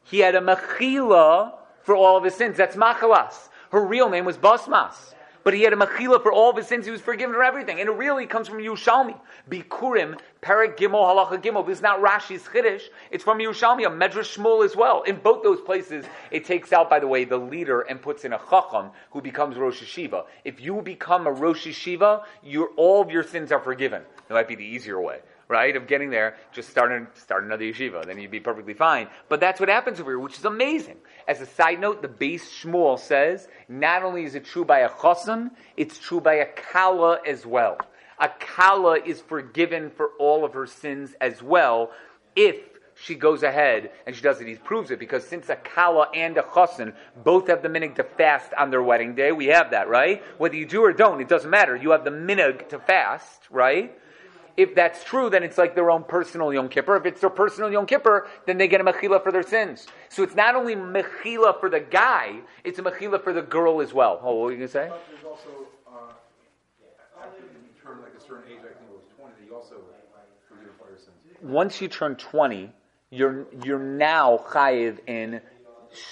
he 0.04 0.20
had 0.20 0.36
a 0.36 0.41
mechila 0.41 1.54
for 1.84 1.96
all 1.96 2.18
of 2.18 2.26
his 2.26 2.36
sins. 2.36 2.58
That's 2.58 2.76
machalas. 2.76 3.50
Her 3.72 3.86
real 3.86 4.10
name 4.10 4.26
was 4.26 4.38
Basmas 4.38 5.14
but 5.45 5.53
he 5.53 5.62
had 5.62 5.73
a 5.73 5.75
mechila 5.75 6.21
for 6.23 6.34
all 6.34 6.49
of 6.49 6.58
his 6.58 6.65
sins. 6.65 6.86
He 6.86 6.91
was 6.91 7.01
forgiven 7.01 7.36
for 7.36 7.43
everything. 7.43 7.79
And 7.79 7.88
it 7.88 7.91
really 7.91 8.25
comes 8.25 8.47
from 8.47 8.58
Yushalmi. 8.58 9.15
Bikurim, 9.47 10.19
Perek 10.41 10.75
Gimel, 10.75 11.05
Halacha 11.05 11.39
Gimel. 11.39 11.63
This 11.65 11.77
is 11.77 11.84
not 11.84 12.01
Rashi's 12.01 12.41
Chiddush. 12.41 12.81
It's 13.12 13.23
from 13.23 13.38
Yushalmi, 13.38 13.86
a 13.86 13.89
Medrash 13.91 14.36
Shmuel 14.36 14.65
as 14.65 14.75
well. 14.75 15.03
In 15.03 15.17
both 15.17 15.43
those 15.43 15.62
places, 15.62 16.05
it 16.31 16.45
takes 16.45 16.73
out, 16.73 16.89
by 16.89 16.99
the 16.99 17.08
way, 17.08 17.25
the 17.25 17.38
leader 17.38 17.81
and 17.81 18.01
puts 18.01 18.25
in 18.25 18.34
a 18.34 18.39
Chacham 18.49 18.89
who 19.12 19.21
becomes 19.21 19.55
Rosh 19.55 19.84
Hashiva. 19.84 20.25
If 20.45 20.60
you 20.60 20.81
become 20.81 21.27
a 21.27 21.31
Rosh 21.31 21.67
Hashiva, 21.67 22.23
all 22.75 23.01
of 23.03 23.12
your 23.12 23.23
sins 23.23 23.51
are 23.51 23.60
forgiven. 23.60 24.01
It 24.27 24.34
might 24.34 24.47
be 24.47 24.55
the 24.55 24.65
easier 24.65 24.99
way 24.99 25.19
right, 25.47 25.75
of 25.75 25.88
getting 25.88 26.10
there, 26.10 26.38
just 26.51 26.69
start, 26.69 27.17
start 27.17 27.43
another 27.43 27.63
yeshiva. 27.63 28.05
Then 28.05 28.19
you'd 28.19 28.31
be 28.31 28.39
perfectly 28.39 28.73
fine. 28.73 29.08
But 29.29 29.39
that's 29.39 29.60
what 29.60 29.69
happens 29.69 29.99
over 29.99 30.12
here, 30.12 30.19
which 30.19 30.38
is 30.38 30.45
amazing. 30.45 30.97
As 31.27 31.41
a 31.41 31.45
side 31.45 31.79
note, 31.79 32.01
the 32.01 32.08
Beis 32.08 32.41
Shmuel 32.41 32.99
says, 32.99 33.47
not 33.67 34.03
only 34.03 34.23
is 34.23 34.36
it 34.36 34.45
true 34.45 34.65
by 34.65 34.79
a 34.79 34.89
chosan, 34.89 35.51
it's 35.77 35.99
true 35.99 36.21
by 36.21 36.36
a 36.36 36.45
kala 36.45 37.19
as 37.27 37.45
well. 37.45 37.77
A 38.19 38.29
kala 38.39 38.99
is 38.99 39.21
forgiven 39.21 39.89
for 39.89 40.12
all 40.19 40.45
of 40.45 40.53
her 40.53 40.65
sins 40.65 41.13
as 41.19 41.43
well, 41.43 41.91
if 42.36 42.55
she 42.95 43.13
goes 43.13 43.43
ahead 43.43 43.91
and 44.08 44.15
she 44.15 44.21
does 44.21 44.39
it. 44.39 44.47
He 44.47 44.55
proves 44.55 44.89
it 44.89 44.99
because 44.99 45.25
since 45.25 45.49
a 45.49 45.55
kala 45.55 46.08
and 46.13 46.38
a 46.38 46.41
chosin 46.41 46.93
both 47.23 47.47
have 47.47 47.62
the 47.62 47.67
minig 47.67 47.95
to 47.95 48.03
fast 48.03 48.53
on 48.58 48.71
their 48.71 48.81
wedding 48.81 49.15
day, 49.15 49.31
we 49.31 49.47
have 49.47 49.71
that, 49.71 49.89
right? 49.89 50.23
Whether 50.38 50.55
you 50.55 50.65
do 50.65 50.81
or 50.81 50.93
don't, 50.93 51.21
it 51.21 51.27
doesn't 51.27 51.49
matter. 51.49 51.75
You 51.75 51.91
have 51.91 52.05
the 52.05 52.10
minig 52.10 52.69
to 52.69 52.79
fast, 52.79 53.41
right? 53.51 53.97
If 54.58 54.74
that's 54.74 55.04
true, 55.04 55.30
then 55.30 55.44
it's 55.44 55.58
like 55.58 55.76
their 55.76 55.91
own 55.91 56.04
personal 56.04 56.54
Yom 56.54 56.70
Kippur. 56.70 56.96
If 56.96 57.06
it's 57.06 57.22
their 57.22 57.30
personal 57.30 57.72
Yom 57.72 57.86
Kippur, 57.86 58.28
then 58.46 58.58
they 58.58 58.68
get 58.68 58.80
a 58.80 58.84
mechila 58.84 59.22
for 59.22 59.32
their 59.32 59.44
sins. 59.44 59.88
So 60.10 60.24
it's 60.24 60.36
not 60.36 60.56
only 60.56 60.76
mechila 60.76 61.60
for 61.60 61.70
the 61.70 61.82
guy, 61.82 62.39
it's 62.63 62.80
a 62.80 62.82
mechila 62.82 63.22
for 63.22 63.34
the 63.34 63.41
girl 63.41 63.82
as 63.82 63.94
well. 63.94 64.20
Oh, 64.24 64.36
what 64.36 64.46
were 64.46 64.52
you 64.52 64.58
going 64.58 64.68
to 64.68 64.72
say? 64.72 64.91
There's 65.12 65.26
also, 65.26 65.50
uh, 65.88 66.13
certain 68.26 68.44
age, 68.50 68.60
I 68.60 68.74
think 68.74 68.89
it 68.89 68.94
was 68.94 69.04
20, 69.20 69.34
you 69.46 69.56
also 69.56 69.76
forgive 70.48 70.72
all 70.80 70.88
your 70.88 70.98
sins. 70.98 71.15
Once 71.41 71.82
you 71.82 71.88
turn 71.88 72.15
20, 72.15 72.72
you're, 73.12 73.48
you're 73.63 73.80
now 73.80 74.38
chayiv 74.50 75.00
in 75.08 75.41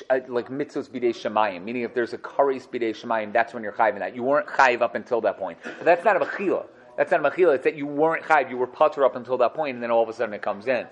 uh, 0.10 0.20
like 0.28 0.50
mitzvahs 0.50 0.90
bidei 0.90 1.12
shemayim, 1.12 1.64
meaning 1.64 1.84
if 1.84 1.94
there's 1.94 2.14
a 2.14 2.18
karis 2.18 2.68
bidei 2.68 2.92
shemayim, 2.92 3.34
that's 3.34 3.54
when 3.54 3.64
you're 3.64 3.74
chayiv 3.74 3.94
in 3.94 4.00
that. 4.00 4.16
You 4.16 4.24
weren't 4.24 4.48
chayiv 4.48 4.82
up 4.82 4.96
until 4.96 5.22
that 5.22 5.38
point. 5.38 5.58
But 5.64 5.86
that's 5.86 6.06
not 6.06 6.16
a 6.16 6.20
mechila. 6.20 6.66
That's 6.98 7.12
not 7.12 7.26
a 7.26 7.30
mechila. 7.30 7.56
It's 7.56 7.64
that 7.64 7.76
you 7.76 7.88
weren't 7.88 8.24
chayiv. 8.24 8.50
You 8.50 8.58
were 8.58 8.68
putter 8.68 9.06
up 9.06 9.16
until 9.16 9.38
that 9.40 9.54
point, 9.54 9.76
and 9.76 9.84
then 9.84 9.92
all 9.92 10.04
of 10.04 10.10
a 10.10 10.14
sudden 10.14 10.34
it 10.34 10.42
comes 10.42 10.68
in. 10.68 10.86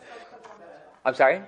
I'm 1.06 1.16
sorry? 1.16 1.42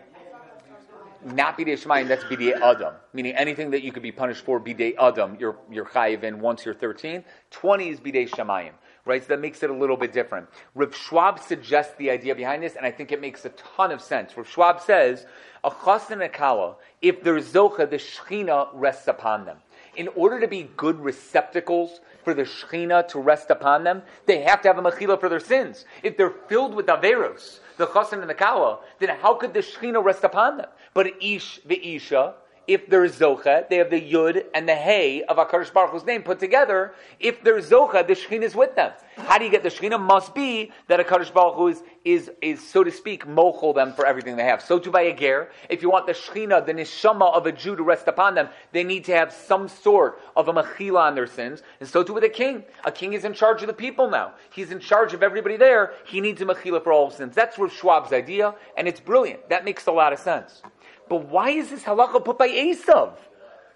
Not 1.25 1.57
bidei 1.57 1.81
shemayim, 1.81 2.07
that's 2.07 2.23
bidei 2.25 2.59
adam. 2.59 2.95
Meaning 3.13 3.33
anything 3.35 3.71
that 3.71 3.81
you 3.81 3.91
could 3.91 4.03
be 4.03 4.11
punished 4.11 4.43
for 4.43 4.59
bidei 4.59 4.95
adam, 4.99 5.37
you're, 5.39 5.57
you're 5.71 5.85
chayiv 5.85 6.23
in 6.23 6.39
once 6.41 6.65
you're 6.65 6.73
13. 6.73 7.23
20 7.51 7.89
is 7.89 7.99
bidei 7.99 8.29
shemayim. 8.29 8.71
Right, 9.05 9.21
so 9.21 9.27
that 9.29 9.41
makes 9.41 9.61
it 9.63 9.69
a 9.69 9.73
little 9.73 9.97
bit 9.97 10.13
different. 10.13 10.47
Rav 10.75 10.95
Schwab 10.95 11.37
suggests 11.39 11.93
the 11.97 12.09
idea 12.09 12.35
behind 12.35 12.63
this, 12.63 12.77
and 12.77 12.85
I 12.85 12.91
think 12.91 13.11
it 13.11 13.19
makes 13.19 13.43
a 13.43 13.49
ton 13.49 13.91
of 13.91 14.01
sense. 14.01 14.37
Rav 14.37 14.47
Schwab 14.47 14.79
says, 14.79 15.25
a 15.61 15.71
chas 15.83 16.09
and 16.09 16.21
a 16.21 16.29
kala, 16.29 16.77
if 17.01 17.21
there's 17.21 17.51
zocha, 17.51 17.89
the 17.89 17.97
shechina 17.97 18.69
rests 18.73 19.09
upon 19.09 19.43
them. 19.43 19.57
In 19.95 20.07
order 20.15 20.39
to 20.39 20.47
be 20.47 20.69
good 20.75 20.99
receptacles 20.99 21.99
for 22.23 22.33
the 22.33 22.43
shechina 22.43 23.07
to 23.09 23.19
rest 23.19 23.49
upon 23.49 23.83
them, 23.83 24.01
they 24.25 24.41
have 24.41 24.61
to 24.63 24.67
have 24.67 24.77
a 24.77 24.81
mechila 24.81 25.19
for 25.19 25.29
their 25.29 25.39
sins. 25.39 25.85
If 26.01 26.17
they're 26.17 26.33
filled 26.47 26.73
with 26.73 26.87
averos, 26.87 27.59
the 27.77 27.87
chasen 27.87 28.21
and 28.21 28.29
the 28.29 28.33
kala, 28.33 28.79
then 28.99 29.09
how 29.09 29.35
could 29.35 29.53
the 29.53 29.59
shechina 29.59 30.03
rest 30.03 30.23
upon 30.23 30.57
them? 30.57 30.69
But 30.93 31.21
ish 31.21 31.59
the 31.65 31.95
isha 31.95 32.35
if 32.67 32.87
there's 32.89 33.19
Zocha, 33.19 33.67
they 33.67 33.77
have 33.77 33.89
the 33.89 33.99
Yud 33.99 34.45
and 34.53 34.67
the 34.67 34.75
Hey 34.75 35.23
of 35.23 35.37
HaKadosh 35.37 35.73
Baruch 35.73 35.91
Hu's 35.91 36.05
name 36.05 36.23
put 36.23 36.39
together. 36.39 36.93
If 37.19 37.43
there's 37.43 37.69
Zocha, 37.69 38.07
the 38.07 38.13
Shekhinah 38.13 38.43
is 38.43 38.55
with 38.55 38.75
them. 38.75 38.91
How 39.17 39.37
do 39.37 39.43
you 39.43 39.51
get 39.51 39.63
the 39.63 39.69
Shekhinah? 39.69 39.99
Must 39.99 40.33
be 40.33 40.71
that 40.87 41.05
HaKadosh 41.05 41.33
Baruch 41.33 41.55
Hu 41.55 41.67
is, 41.67 41.83
is, 42.05 42.29
is, 42.41 42.65
so 42.65 42.83
to 42.83 42.91
speak, 42.91 43.25
mochel 43.25 43.73
them 43.73 43.93
for 43.93 44.05
everything 44.05 44.35
they 44.35 44.43
have. 44.43 44.61
So 44.61 44.77
too 44.77 44.91
by 44.91 45.03
a 45.03 45.15
ger, 45.15 45.49
if 45.69 45.81
you 45.81 45.89
want 45.89 46.05
the 46.05 46.13
Shekhinah, 46.13 46.65
the 46.65 46.73
Neshama 46.73 47.33
of 47.33 47.45
a 47.45 47.51
Jew 47.51 47.75
to 47.75 47.83
rest 47.83 48.07
upon 48.07 48.35
them, 48.35 48.49
they 48.73 48.83
need 48.83 49.05
to 49.05 49.13
have 49.13 49.31
some 49.31 49.67
sort 49.67 50.19
of 50.35 50.47
a 50.49 50.53
Mechila 50.53 50.99
on 50.99 51.15
their 51.15 51.27
sins. 51.27 51.63
And 51.79 51.87
so 51.87 52.03
too 52.03 52.13
with 52.13 52.23
a 52.23 52.29
king. 52.29 52.63
A 52.85 52.91
king 52.91 53.13
is 53.13 53.23
in 53.23 53.33
charge 53.33 53.61
of 53.61 53.67
the 53.67 53.73
people 53.73 54.09
now. 54.09 54.33
He's 54.51 54.71
in 54.71 54.79
charge 54.79 55.13
of 55.13 55.23
everybody 55.23 55.55
there. 55.55 55.93
He 56.05 56.19
needs 56.19 56.41
a 56.41 56.45
Mechila 56.45 56.83
for 56.83 56.91
all 56.91 57.09
sins. 57.09 57.35
That's 57.35 57.57
Rav 57.57 57.71
Schwab's 57.71 58.11
idea, 58.11 58.53
and 58.75 58.87
it's 58.87 58.99
brilliant. 58.99 59.47
That 59.49 59.63
makes 59.63 59.87
a 59.87 59.91
lot 59.91 60.11
of 60.11 60.19
sense. 60.19 60.61
But 61.07 61.27
why 61.27 61.51
is 61.51 61.69
this 61.69 61.83
halacha 61.83 62.23
put 62.23 62.37
by 62.37 62.49
Esav? 62.49 63.13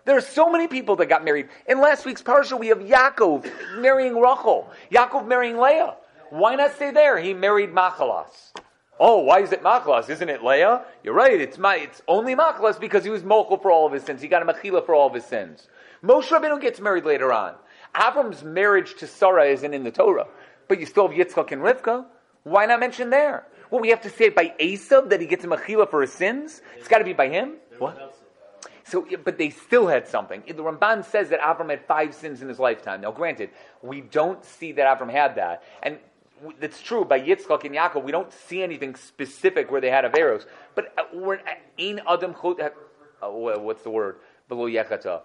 There 0.03 0.17
are 0.17 0.21
so 0.21 0.49
many 0.49 0.67
people 0.67 0.95
that 0.97 1.07
got 1.07 1.25
married. 1.25 1.49
In 1.67 1.81
last 1.81 2.05
week's 2.05 2.23
parsha, 2.23 2.57
we 2.57 2.67
have 2.67 2.79
Yaakov 2.79 3.79
marrying 3.79 4.15
Rachel, 4.15 4.69
Yaakov 4.89 5.27
marrying 5.27 5.57
Leah. 5.57 5.95
Why 6.29 6.55
not 6.55 6.75
stay 6.75 6.91
there? 6.91 7.17
He 7.17 7.33
married 7.33 7.71
Machalas. 7.71 8.51
Oh, 8.99 9.19
why 9.19 9.41
is 9.41 9.51
it 9.51 9.63
Machalas? 9.63 10.09
Isn't 10.09 10.29
it 10.29 10.43
Leah? 10.43 10.83
You're 11.03 11.13
right. 11.13 11.39
It's 11.39 11.57
my. 11.57 11.75
It's 11.75 12.01
only 12.07 12.35
Machalas 12.35 12.79
because 12.79 13.03
he 13.03 13.09
was 13.09 13.21
mochel 13.21 13.61
for 13.61 13.71
all 13.71 13.85
of 13.85 13.93
his 13.93 14.03
sins. 14.03 14.21
He 14.21 14.27
got 14.27 14.41
a 14.41 14.45
mechila 14.45 14.85
for 14.85 14.95
all 14.95 15.07
of 15.07 15.13
his 15.13 15.25
sins. 15.25 15.67
Moshe 16.03 16.29
Rabbeinu 16.29 16.59
gets 16.59 16.79
married 16.79 17.05
later 17.05 17.31
on. 17.31 17.53
Avram's 17.95 18.43
marriage 18.43 18.95
to 18.97 19.07
Sarah 19.07 19.45
isn't 19.45 19.73
in 19.73 19.83
the 19.83 19.91
Torah, 19.91 20.27
but 20.67 20.79
you 20.79 20.85
still 20.85 21.07
have 21.07 21.17
Yitzchak 21.17 21.51
and 21.51 21.61
Rivka. 21.61 22.05
Why 22.43 22.65
not 22.65 22.79
mention 22.79 23.09
there? 23.09 23.45
Well, 23.69 23.81
we 23.81 23.89
have 23.89 24.01
to 24.01 24.09
say 24.09 24.25
it 24.25 24.35
by 24.35 24.53
Esav 24.59 25.09
that 25.09 25.19
he 25.19 25.27
gets 25.27 25.43
a 25.43 25.47
mechila 25.47 25.89
for 25.89 26.01
his 26.01 26.13
sins. 26.13 26.61
It's 26.77 26.87
got 26.87 26.99
to 26.99 27.03
be 27.03 27.13
by 27.13 27.27
him. 27.29 27.55
What? 27.77 28.15
So, 28.85 29.05
but 29.23 29.37
they 29.37 29.49
still 29.49 29.87
had 29.87 30.07
something. 30.07 30.43
The 30.47 30.53
Ramban 30.53 31.03
says 31.03 31.29
that 31.29 31.41
Avram 31.41 31.69
had 31.69 31.85
five 31.85 32.15
sins 32.15 32.41
in 32.41 32.47
his 32.47 32.57
lifetime. 32.57 33.01
Now, 33.01 33.11
granted, 33.11 33.49
we 33.81 33.99
don't 33.99 34.43
see 34.45 34.71
that 34.73 34.97
Avram 34.97 35.11
had 35.11 35.35
that, 35.35 35.63
and 35.83 35.97
that's 36.59 36.81
true 36.81 37.05
by 37.05 37.19
Yitzchak 37.19 37.63
and 37.65 37.75
Yaakov. 37.75 38.03
We 38.03 38.11
don't 38.11 38.31
see 38.31 38.61
anything 38.61 38.95
specific 38.95 39.71
where 39.71 39.81
they 39.81 39.89
had 39.89 40.05
Averos. 40.05 40.45
But 40.75 40.93
uh, 40.97 41.03
we're 41.13 41.39
in 41.77 42.01
Adam. 42.07 42.35
Uh, 42.43 43.29
what's 43.29 43.83
the 43.83 43.89
word? 43.89 44.17
Below 44.47 44.67
Yechata. 44.67 45.21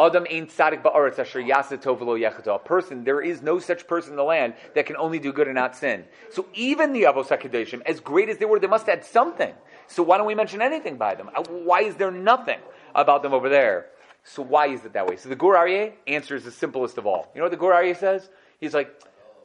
Adam 0.00 0.26
ain't 0.30 0.48
tzadik 0.50 0.82
ba'aretz 0.82 1.18
asher 1.18 1.40
yasatov 1.40 1.98
v'lo 1.98 2.54
A 2.54 2.58
person, 2.58 3.04
there 3.04 3.20
is 3.20 3.42
no 3.42 3.58
such 3.58 3.86
person 3.86 4.12
in 4.12 4.16
the 4.16 4.24
land 4.24 4.54
that 4.74 4.86
can 4.86 4.96
only 4.96 5.18
do 5.18 5.32
good 5.32 5.46
and 5.46 5.54
not 5.54 5.76
sin. 5.76 6.04
So 6.30 6.46
even 6.54 6.92
the 6.92 7.02
Avos 7.02 7.28
HaKadoshim, 7.28 7.82
as 7.86 8.00
great 8.00 8.28
as 8.28 8.38
they 8.38 8.44
were, 8.44 8.58
they 8.58 8.66
must 8.66 8.86
have 8.86 8.98
had 8.98 9.04
something. 9.04 9.54
So 9.86 10.02
why 10.02 10.16
don't 10.16 10.26
we 10.26 10.34
mention 10.34 10.62
anything 10.62 10.96
by 10.96 11.14
them? 11.14 11.30
Uh, 11.34 11.44
why 11.44 11.82
is 11.82 11.94
there 11.96 12.10
nothing 12.10 12.58
about 12.94 13.22
them 13.22 13.34
over 13.34 13.48
there? 13.48 13.86
So 14.24 14.42
why 14.42 14.68
is 14.68 14.84
it 14.84 14.92
that 14.94 15.06
way? 15.06 15.16
So 15.16 15.28
the 15.28 15.36
Gur 15.36 15.54
Aryeh 15.54 15.92
answers 16.06 16.44
the 16.44 16.52
simplest 16.52 16.96
of 16.96 17.06
all. 17.06 17.30
You 17.34 17.40
know 17.40 17.44
what 17.44 17.50
the 17.50 17.56
Gur 17.58 17.72
Aryeh 17.72 17.96
says? 17.96 18.28
He's 18.60 18.74
like, 18.74 18.94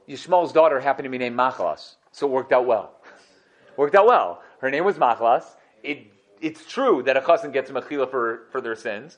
Yishmael's 0.07 0.53
daughter 0.53 0.79
happened 0.79 1.05
to 1.05 1.09
be 1.09 1.17
named 1.17 1.37
Machlas, 1.37 1.95
so 2.11 2.27
it 2.27 2.31
worked 2.31 2.53
out 2.53 2.65
well. 2.65 2.93
worked 3.75 3.95
out 3.95 4.07
well. 4.07 4.41
Her 4.59 4.71
name 4.71 4.85
was 4.85 4.95
Machlas. 4.95 5.43
It, 5.83 6.07
it's 6.41 6.65
true 6.65 7.03
that 7.03 7.17
a 7.17 7.21
chassan 7.21 7.51
gets 7.51 7.69
a 7.69 7.73
mechila 7.73 8.09
for, 8.09 8.47
for 8.51 8.61
their 8.61 8.75
sins. 8.75 9.17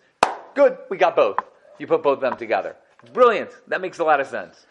Good, 0.56 0.78
we 0.89 0.97
got 0.97 1.15
both. 1.15 1.38
You 1.78 1.88
put 1.88 2.02
both 2.02 2.17
of 2.17 2.21
them 2.21 2.38
together. 2.38 2.75
Brilliant. 3.13 3.52
That 3.67 3.82
makes 3.82 3.99
a 3.99 4.04
lot 4.04 4.19
of 4.19 4.28
sense. 4.28 4.65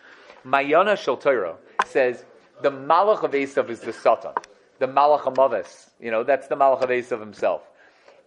Mayana 0.45 0.97
Shel 0.97 1.17
Torah 1.17 1.57
says 1.87 2.25
the 2.63 2.71
Malach 2.71 3.23
of 3.23 3.31
Esav 3.33 3.71
is 3.71 3.81
the 3.81 3.93
Satan. 3.93 4.33
The 4.79 4.87
Malach 4.87 5.23
Amavis. 5.23 5.91
You 6.01 6.11
know, 6.11 6.25
that's 6.25 6.49
the 6.49 6.57
Malach 6.57 6.83
of 6.83 6.91
Esav 6.91 7.21
himself. 7.21 7.63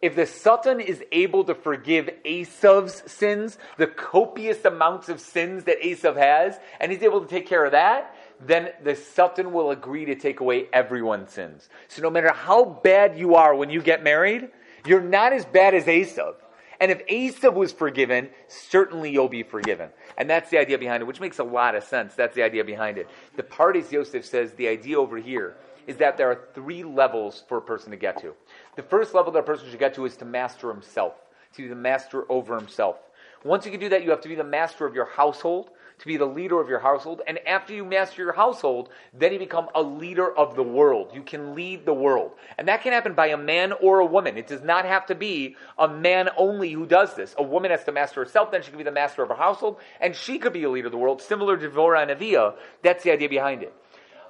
If 0.01 0.15
the 0.15 0.25
Satan 0.25 0.79
is 0.79 1.03
able 1.11 1.43
to 1.43 1.53
forgive 1.53 2.09
Esav's 2.25 3.03
sins, 3.11 3.59
the 3.77 3.85
copious 3.85 4.65
amounts 4.65 5.09
of 5.09 5.19
sins 5.19 5.65
that 5.65 5.79
Esav 5.81 6.17
has, 6.17 6.59
and 6.79 6.91
he's 6.91 7.03
able 7.03 7.21
to 7.21 7.27
take 7.27 7.47
care 7.47 7.63
of 7.63 7.73
that, 7.73 8.15
then 8.39 8.69
the 8.83 8.95
Satan 8.95 9.53
will 9.53 9.69
agree 9.69 10.05
to 10.05 10.15
take 10.15 10.39
away 10.39 10.67
everyone's 10.73 11.31
sins. 11.31 11.69
So 11.87 12.01
no 12.01 12.09
matter 12.09 12.33
how 12.33 12.65
bad 12.65 13.17
you 13.17 13.35
are 13.35 13.53
when 13.53 13.69
you 13.69 13.81
get 13.81 14.03
married, 14.03 14.49
you're 14.87 15.01
not 15.01 15.33
as 15.33 15.45
bad 15.45 15.75
as 15.75 15.85
Esav. 15.85 16.33
And 16.79 16.89
if 16.89 17.05
Esav 17.05 17.53
was 17.53 17.71
forgiven, 17.71 18.29
certainly 18.47 19.11
you'll 19.11 19.29
be 19.29 19.43
forgiven. 19.43 19.91
And 20.17 20.27
that's 20.27 20.49
the 20.49 20.57
idea 20.57 20.79
behind 20.79 21.03
it, 21.03 21.05
which 21.05 21.19
makes 21.19 21.37
a 21.37 21.43
lot 21.43 21.75
of 21.75 21.83
sense. 21.83 22.15
That's 22.15 22.33
the 22.33 22.41
idea 22.41 22.63
behind 22.63 22.97
it. 22.97 23.07
The 23.35 23.43
Pardes 23.43 23.91
Yosef 23.91 24.25
says 24.25 24.53
the 24.53 24.67
idea 24.67 24.99
over 24.99 25.17
here 25.17 25.57
is 25.85 25.97
that 25.97 26.17
there 26.17 26.31
are 26.31 26.47
three 26.55 26.83
levels 26.83 27.43
for 27.47 27.57
a 27.57 27.61
person 27.61 27.91
to 27.91 27.97
get 27.97 28.19
to. 28.21 28.33
The 28.75 28.83
first 28.83 29.13
level 29.13 29.31
that 29.33 29.39
a 29.39 29.43
person 29.43 29.69
should 29.69 29.79
get 29.79 29.95
to 29.95 30.05
is 30.05 30.17
to 30.17 30.25
master 30.25 30.71
himself, 30.71 31.13
to 31.55 31.61
be 31.63 31.67
the 31.67 31.75
master 31.75 32.25
over 32.29 32.55
himself. 32.55 32.97
Once 33.43 33.65
you 33.65 33.71
can 33.71 33.79
do 33.79 33.89
that, 33.89 34.03
you 34.03 34.11
have 34.11 34.21
to 34.21 34.29
be 34.29 34.35
the 34.35 34.43
master 34.43 34.85
of 34.85 34.93
your 34.93 35.05
household, 35.05 35.71
to 35.97 36.07
be 36.07 36.17
the 36.17 36.25
leader 36.25 36.59
of 36.59 36.67
your 36.67 36.79
household. 36.79 37.21
And 37.27 37.39
after 37.47 37.73
you 37.73 37.85
master 37.85 38.23
your 38.23 38.33
household, 38.33 38.89
then 39.13 39.33
you 39.33 39.39
become 39.39 39.69
a 39.75 39.81
leader 39.81 40.35
of 40.35 40.55
the 40.55 40.63
world. 40.63 41.11
You 41.13 41.21
can 41.21 41.53
lead 41.53 41.85
the 41.85 41.93
world. 41.93 42.31
And 42.57 42.67
that 42.67 42.81
can 42.81 42.91
happen 42.91 43.13
by 43.13 43.27
a 43.27 43.37
man 43.37 43.73
or 43.81 43.99
a 43.99 44.05
woman. 44.05 44.37
It 44.37 44.47
does 44.47 44.63
not 44.63 44.85
have 44.85 45.05
to 45.07 45.15
be 45.15 45.55
a 45.77 45.87
man 45.87 46.29
only 46.37 46.71
who 46.71 46.87
does 46.87 47.15
this. 47.15 47.35
A 47.37 47.43
woman 47.43 47.69
has 47.69 47.83
to 47.83 47.91
master 47.91 48.23
herself, 48.23 48.51
then 48.51 48.63
she 48.63 48.69
can 48.69 48.79
be 48.79 48.83
the 48.83 48.91
master 48.91 49.21
of 49.21 49.29
her 49.29 49.35
household, 49.35 49.79
and 49.99 50.15
she 50.15 50.39
could 50.39 50.53
be 50.53 50.63
a 50.63 50.69
leader 50.69 50.87
of 50.87 50.91
the 50.91 50.97
world, 50.97 51.21
similar 51.21 51.57
to 51.57 51.69
Dvorah 51.69 52.01
and 52.01 52.11
Avia. 52.11 52.53
That's 52.81 53.03
the 53.03 53.11
idea 53.11 53.29
behind 53.29 53.61
it. 53.61 53.73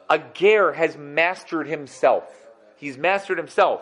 A 0.10 0.20
ger 0.34 0.74
has 0.74 0.98
mastered 0.98 1.68
himself. 1.68 2.26
He's 2.76 2.98
mastered 2.98 3.38
himself. 3.38 3.82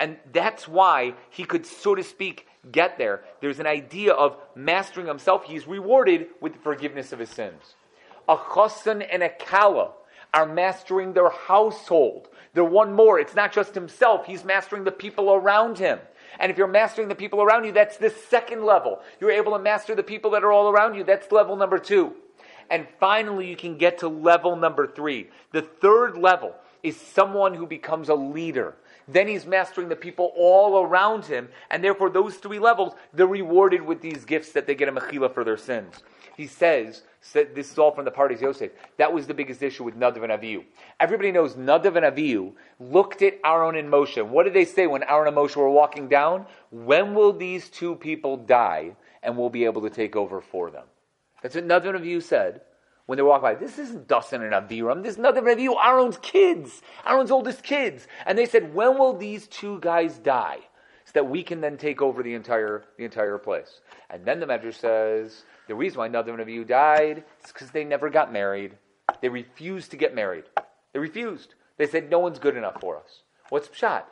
And 0.00 0.16
that's 0.32 0.66
why 0.66 1.14
he 1.30 1.44
could, 1.44 1.66
so 1.66 1.94
to 1.94 2.02
speak, 2.02 2.46
get 2.70 2.98
there. 2.98 3.22
There's 3.40 3.60
an 3.60 3.66
idea 3.66 4.12
of 4.12 4.36
mastering 4.54 5.06
himself. 5.06 5.44
He's 5.44 5.66
rewarded 5.66 6.26
with 6.40 6.54
the 6.54 6.58
forgiveness 6.58 7.12
of 7.12 7.18
his 7.18 7.30
sins. 7.30 7.74
A 8.28 8.36
chassan 8.36 9.02
and 9.02 9.22
a 9.22 9.28
kala 9.28 9.92
are 10.34 10.46
mastering 10.46 11.12
their 11.12 11.30
household. 11.30 12.28
They're 12.54 12.64
one 12.64 12.92
more. 12.92 13.18
It's 13.18 13.34
not 13.34 13.52
just 13.52 13.74
himself. 13.74 14.26
He's 14.26 14.44
mastering 14.44 14.84
the 14.84 14.92
people 14.92 15.32
around 15.32 15.78
him. 15.78 15.98
And 16.38 16.50
if 16.50 16.56
you're 16.56 16.66
mastering 16.66 17.08
the 17.08 17.14
people 17.14 17.42
around 17.42 17.64
you, 17.64 17.72
that's 17.72 17.98
the 17.98 18.10
second 18.10 18.64
level. 18.64 19.00
You're 19.20 19.32
able 19.32 19.52
to 19.52 19.58
master 19.58 19.94
the 19.94 20.02
people 20.02 20.30
that 20.30 20.44
are 20.44 20.52
all 20.52 20.70
around 20.70 20.94
you. 20.94 21.04
That's 21.04 21.30
level 21.30 21.56
number 21.56 21.78
two. 21.78 22.14
And 22.70 22.86
finally, 22.98 23.48
you 23.48 23.56
can 23.56 23.76
get 23.76 23.98
to 23.98 24.08
level 24.08 24.56
number 24.56 24.86
three. 24.86 25.28
The 25.52 25.62
third 25.62 26.16
level 26.16 26.54
is 26.82 26.98
someone 26.98 27.54
who 27.54 27.66
becomes 27.66 28.08
a 28.08 28.14
leader. 28.14 28.76
Then 29.08 29.28
he's 29.28 29.46
mastering 29.46 29.88
the 29.88 29.96
people 29.96 30.32
all 30.36 30.82
around 30.84 31.24
him, 31.24 31.48
and 31.70 31.82
therefore 31.82 32.10
those 32.10 32.36
three 32.36 32.58
levels, 32.58 32.94
they're 33.12 33.26
rewarded 33.26 33.82
with 33.82 34.00
these 34.00 34.24
gifts 34.24 34.52
that 34.52 34.66
they 34.66 34.74
get 34.74 34.88
a 34.88 34.92
mechila 34.92 35.32
for 35.32 35.44
their 35.44 35.56
sins. 35.56 35.94
He 36.36 36.46
says, 36.46 37.02
said, 37.20 37.54
this 37.54 37.70
is 37.70 37.78
all 37.78 37.92
from 37.94 38.04
the 38.04 38.10
Pardes 38.10 38.40
Yosef, 38.40 38.72
that 38.96 39.12
was 39.12 39.26
the 39.26 39.34
biggest 39.34 39.62
issue 39.62 39.84
with 39.84 39.98
Nadav 39.98 40.22
and 40.22 40.32
Avihu. 40.32 40.64
Everybody 40.98 41.30
knows 41.30 41.54
Nadav 41.54 41.96
and 41.96 42.06
Avihu 42.06 42.52
looked 42.80 43.22
at 43.22 43.38
Aaron 43.44 43.76
and 43.76 43.88
Moshe. 43.88 44.24
What 44.26 44.44
did 44.44 44.54
they 44.54 44.64
say 44.64 44.86
when 44.86 45.02
Aaron 45.04 45.28
and 45.28 45.36
Moshe 45.36 45.56
were 45.56 45.70
walking 45.70 46.08
down? 46.08 46.46
When 46.70 47.14
will 47.14 47.32
these 47.32 47.68
two 47.68 47.96
people 47.96 48.36
die 48.36 48.96
and 49.22 49.36
we'll 49.36 49.50
be 49.50 49.64
able 49.64 49.82
to 49.82 49.90
take 49.90 50.16
over 50.16 50.40
for 50.40 50.70
them? 50.70 50.84
That's 51.42 51.54
what 51.54 51.66
Nadav 51.66 51.94
and 51.94 52.04
Avihu 52.04 52.22
said 52.22 52.62
when 53.06 53.16
they 53.16 53.22
walk 53.22 53.42
by. 53.42 53.54
This 53.54 53.78
isn't 53.78 54.08
Dasan 54.08 54.42
and 54.42 54.52
Aviram. 54.52 55.02
This 55.02 55.12
is 55.14 55.18
nothing 55.18 55.48
of 55.48 55.58
you. 55.58 55.76
Aaron's 55.78 56.18
kids, 56.18 56.82
Aaron's 57.06 57.30
oldest 57.30 57.62
kids. 57.62 58.06
And 58.26 58.38
they 58.38 58.46
said, 58.46 58.74
when 58.74 58.98
will 58.98 59.16
these 59.16 59.46
two 59.48 59.80
guys 59.80 60.18
die? 60.18 60.58
So 61.04 61.12
that 61.14 61.28
we 61.28 61.42
can 61.42 61.60
then 61.60 61.76
take 61.76 62.00
over 62.00 62.22
the 62.22 62.34
entire 62.34 62.84
the 62.96 63.04
entire 63.04 63.36
place. 63.36 63.80
And 64.08 64.24
then 64.24 64.38
the 64.38 64.46
Medrash 64.46 64.74
says 64.74 65.44
the 65.66 65.74
reason 65.74 65.98
why 65.98 66.08
Nadav 66.08 66.28
and 66.28 66.38
Avihu 66.38 66.66
died 66.66 67.24
is 67.44 67.52
because 67.52 67.70
they 67.70 67.84
never 67.84 68.08
got 68.08 68.32
married. 68.32 68.78
They 69.20 69.28
refused 69.28 69.90
to 69.90 69.96
get 69.96 70.14
married. 70.14 70.44
They 70.92 71.00
refused. 71.00 71.54
They 71.76 71.86
said, 71.86 72.10
no 72.10 72.20
one's 72.20 72.38
good 72.38 72.56
enough 72.56 72.80
for 72.80 72.96
us. 72.96 73.22
What's 73.48 73.68
pshat? 73.68 74.04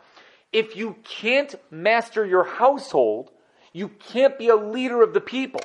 If 0.52 0.76
you 0.76 0.96
can't 1.04 1.54
master 1.70 2.26
your 2.26 2.44
household, 2.44 3.30
you 3.72 3.88
can't 3.88 4.36
be 4.36 4.48
a 4.48 4.56
leader 4.56 5.00
of 5.02 5.14
the 5.14 5.20
people. 5.20 5.60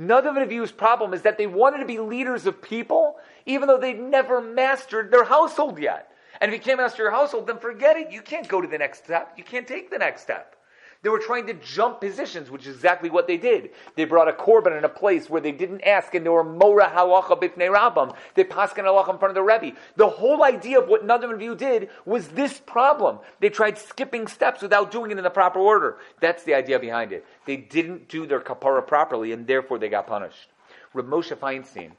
None 0.00 0.28
of 0.28 0.36
the 0.36 0.46
view's 0.46 0.70
problem 0.70 1.12
is 1.12 1.22
that 1.22 1.38
they 1.38 1.48
wanted 1.48 1.78
to 1.78 1.84
be 1.84 1.98
leaders 1.98 2.46
of 2.46 2.62
people, 2.62 3.16
even 3.46 3.66
though 3.66 3.78
they'd 3.78 4.00
never 4.00 4.40
mastered 4.40 5.10
their 5.10 5.24
household 5.24 5.78
yet. 5.78 6.12
And 6.40 6.50
if 6.50 6.54
you 6.54 6.62
can't 6.62 6.78
master 6.78 7.02
your 7.02 7.10
household, 7.10 7.48
then 7.48 7.58
forget 7.58 7.96
it. 7.96 8.12
You 8.12 8.22
can't 8.22 8.46
go 8.46 8.60
to 8.60 8.68
the 8.68 8.78
next 8.78 9.04
step. 9.04 9.34
You 9.36 9.42
can't 9.42 9.66
take 9.66 9.90
the 9.90 9.98
next 9.98 10.22
step. 10.22 10.54
They 11.02 11.10
were 11.10 11.20
trying 11.20 11.46
to 11.46 11.54
jump 11.54 12.00
positions, 12.00 12.50
which 12.50 12.66
is 12.66 12.74
exactly 12.74 13.08
what 13.08 13.28
they 13.28 13.36
did. 13.36 13.70
They 13.94 14.04
brought 14.04 14.28
a 14.28 14.32
korban 14.32 14.76
in 14.76 14.84
a 14.84 14.88
place 14.88 15.30
where 15.30 15.40
they 15.40 15.52
didn't 15.52 15.82
ask, 15.82 16.12
and 16.14 16.26
they 16.26 16.30
were 16.30 16.42
mora 16.42 16.90
halacha 16.92 17.40
bifnei 17.40 17.72
rabbam. 17.72 18.16
They 18.34 18.42
paskin 18.42 18.84
halacha 18.84 19.12
in 19.12 19.18
front 19.18 19.30
of 19.30 19.34
the 19.36 19.42
rebbe. 19.42 19.76
The 19.94 20.08
whole 20.08 20.42
idea 20.42 20.80
of 20.80 20.88
what 20.88 21.06
Nadav 21.06 21.24
and 21.24 21.34
Abihu 21.34 21.54
did 21.54 21.90
was 22.04 22.28
this 22.28 22.58
problem. 22.58 23.20
They 23.38 23.48
tried 23.48 23.78
skipping 23.78 24.26
steps 24.26 24.60
without 24.60 24.90
doing 24.90 25.12
it 25.12 25.18
in 25.18 25.24
the 25.24 25.30
proper 25.30 25.60
order. 25.60 25.98
That's 26.20 26.42
the 26.42 26.54
idea 26.54 26.80
behind 26.80 27.12
it. 27.12 27.24
They 27.46 27.56
didn't 27.56 28.08
do 28.08 28.26
their 28.26 28.40
kapara 28.40 28.84
properly, 28.84 29.30
and 29.30 29.46
therefore 29.46 29.78
they 29.78 29.88
got 29.88 30.08
punished. 30.08 30.48
Rav 30.94 31.06
Moshe 31.06 31.36
Feinstein 31.36 31.92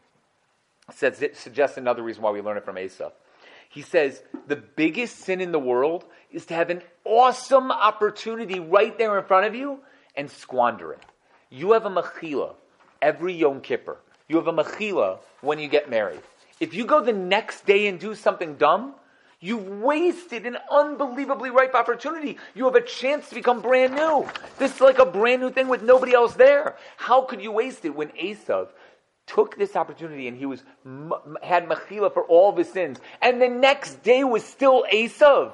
says, 0.93 1.23
suggests 1.35 1.77
another 1.77 2.03
reason 2.03 2.21
why 2.21 2.31
we 2.31 2.41
learn 2.41 2.57
it 2.57 2.65
from 2.65 2.75
Esav. 2.75 3.13
He 3.69 3.83
says 3.83 4.21
the 4.47 4.55
biggest 4.55 5.19
sin 5.19 5.41
in 5.41 5.51
the 5.51 5.59
world 5.59 6.03
is 6.31 6.45
to 6.47 6.55
have 6.55 6.69
an 6.69 6.81
awesome 7.05 7.71
opportunity 7.71 8.59
right 8.59 8.97
there 8.97 9.17
in 9.17 9.25
front 9.25 9.45
of 9.45 9.55
you 9.55 9.79
and 10.15 10.29
squander 10.29 10.91
it. 10.93 11.03
You 11.49 11.71
have 11.73 11.85
a 11.85 11.89
mechila 11.89 12.55
every 13.01 13.33
Yom 13.33 13.61
Kippur. 13.61 13.97
You 14.27 14.37
have 14.37 14.47
a 14.47 14.53
mechila 14.53 15.19
when 15.41 15.59
you 15.59 15.67
get 15.67 15.89
married. 15.89 16.21
If 16.59 16.73
you 16.73 16.85
go 16.85 17.01
the 17.01 17.13
next 17.13 17.65
day 17.65 17.87
and 17.87 17.99
do 17.99 18.15
something 18.15 18.55
dumb, 18.55 18.95
You've 19.41 19.67
wasted 19.69 20.45
an 20.45 20.57
unbelievably 20.69 21.51
ripe 21.51 21.73
opportunity. 21.73 22.37
You 22.55 22.65
have 22.65 22.75
a 22.75 22.81
chance 22.81 23.29
to 23.29 23.35
become 23.35 23.61
brand 23.61 23.95
new. 23.95 24.27
This 24.57 24.75
is 24.75 24.81
like 24.81 24.99
a 24.99 25.05
brand 25.05 25.41
new 25.41 25.49
thing 25.49 25.69
with 25.69 25.81
nobody 25.81 26.13
else 26.13 26.33
there. 26.33 26.75
How 26.97 27.21
could 27.21 27.41
you 27.41 27.53
waste 27.53 27.85
it 27.85 27.95
when 27.95 28.09
Esav 28.09 28.67
took 29.29 29.57
this 29.57 29.75
opportunity 29.75 30.27
and 30.27 30.37
he 30.37 30.45
was 30.45 30.63
had 31.41 31.67
mechila 31.67 32.13
for 32.13 32.23
all 32.23 32.49
of 32.49 32.57
his 32.57 32.69
sins, 32.69 32.99
and 33.21 33.41
the 33.41 33.47
next 33.47 34.01
day 34.03 34.23
was 34.23 34.43
still 34.43 34.85
Esav. 34.91 35.53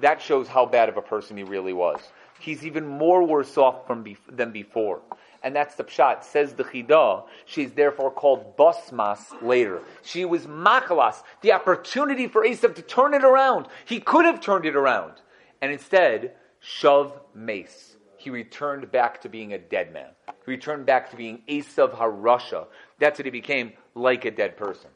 That 0.00 0.20
shows 0.20 0.48
how 0.48 0.66
bad 0.66 0.88
of 0.88 0.96
a 0.96 1.02
person 1.02 1.36
he 1.36 1.44
really 1.44 1.72
was. 1.72 2.00
He's 2.40 2.66
even 2.66 2.86
more 2.86 3.22
worse 3.22 3.56
off 3.56 3.86
from 3.86 4.04
than 4.28 4.50
before. 4.50 5.00
And 5.42 5.54
that's 5.54 5.74
the 5.74 5.84
pshat. 5.84 6.24
Says 6.24 6.54
the 6.54 6.64
Chidah, 6.64 7.24
she's 7.44 7.72
therefore 7.72 8.10
called 8.10 8.56
basmas 8.56 9.20
later. 9.42 9.82
She 10.02 10.24
was 10.24 10.46
Machalas, 10.46 11.22
the 11.42 11.52
opportunity 11.52 12.28
for 12.28 12.44
Esav 12.44 12.74
to 12.74 12.82
turn 12.82 13.14
it 13.14 13.24
around. 13.24 13.68
He 13.84 14.00
could 14.00 14.24
have 14.24 14.40
turned 14.40 14.64
it 14.64 14.74
around. 14.74 15.12
And 15.60 15.70
instead, 15.70 16.32
shav 16.62 17.12
mace. 17.34 17.96
He 18.16 18.30
returned 18.30 18.90
back 18.90 19.20
to 19.20 19.28
being 19.28 19.52
a 19.52 19.58
dead 19.58 19.92
man. 19.92 20.08
He 20.46 20.50
returned 20.50 20.86
back 20.86 21.10
to 21.10 21.16
being 21.16 21.42
Esav 21.46 21.94
Harasha, 21.94 22.66
that's 22.98 23.18
what 23.18 23.26
he 23.26 23.30
became, 23.30 23.72
like 23.94 24.24
a 24.24 24.30
dead 24.30 24.56
person. 24.56 24.90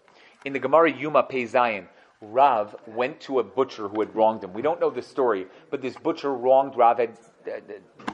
In 0.44 0.52
the 0.52 0.58
Gemara 0.58 0.92
Yoma 0.92 1.28
Pei 1.28 1.44
Zayin, 1.44 1.86
Rav 2.20 2.74
went 2.86 3.20
to 3.20 3.38
a 3.38 3.44
butcher 3.44 3.88
who 3.88 4.00
had 4.00 4.14
wronged 4.14 4.42
him. 4.42 4.52
We 4.52 4.62
don't 4.62 4.80
know 4.80 4.90
the 4.90 5.02
story, 5.02 5.46
but 5.70 5.82
this 5.82 5.94
butcher 5.96 6.32
wronged 6.32 6.76
Rav, 6.76 6.98
had 6.98 7.16
uh, 7.46 7.60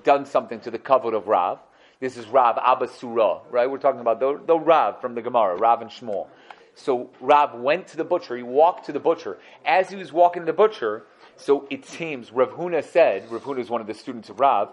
done 0.02 0.26
something 0.26 0.60
to 0.60 0.70
the 0.70 0.78
kavod 0.78 1.14
of 1.14 1.26
Rav. 1.26 1.58
This 2.00 2.16
is 2.16 2.26
Rav 2.26 2.58
Abba 2.58 2.88
Surah, 2.88 3.42
right? 3.50 3.70
We're 3.70 3.78
talking 3.78 4.00
about 4.00 4.20
the, 4.20 4.40
the 4.46 4.58
Rav 4.58 5.00
from 5.00 5.14
the 5.14 5.22
Gemara, 5.22 5.56
Rav 5.56 5.80
and 5.80 5.90
Shmuel. 5.90 6.26
So 6.74 7.10
Rav 7.20 7.54
went 7.54 7.86
to 7.88 7.96
the 7.96 8.04
butcher. 8.04 8.36
He 8.36 8.42
walked 8.42 8.86
to 8.86 8.92
the 8.92 9.00
butcher. 9.00 9.38
As 9.64 9.88
he 9.88 9.96
was 9.96 10.12
walking 10.12 10.42
to 10.42 10.46
the 10.46 10.52
butcher, 10.52 11.04
so 11.36 11.66
it 11.70 11.86
seems 11.86 12.30
Rav 12.32 12.50
Huna 12.50 12.84
said, 12.84 13.30
Rav 13.30 13.42
Huna 13.42 13.60
is 13.60 13.70
one 13.70 13.80
of 13.80 13.86
the 13.86 13.94
students 13.94 14.28
of 14.28 14.40
Rav, 14.40 14.70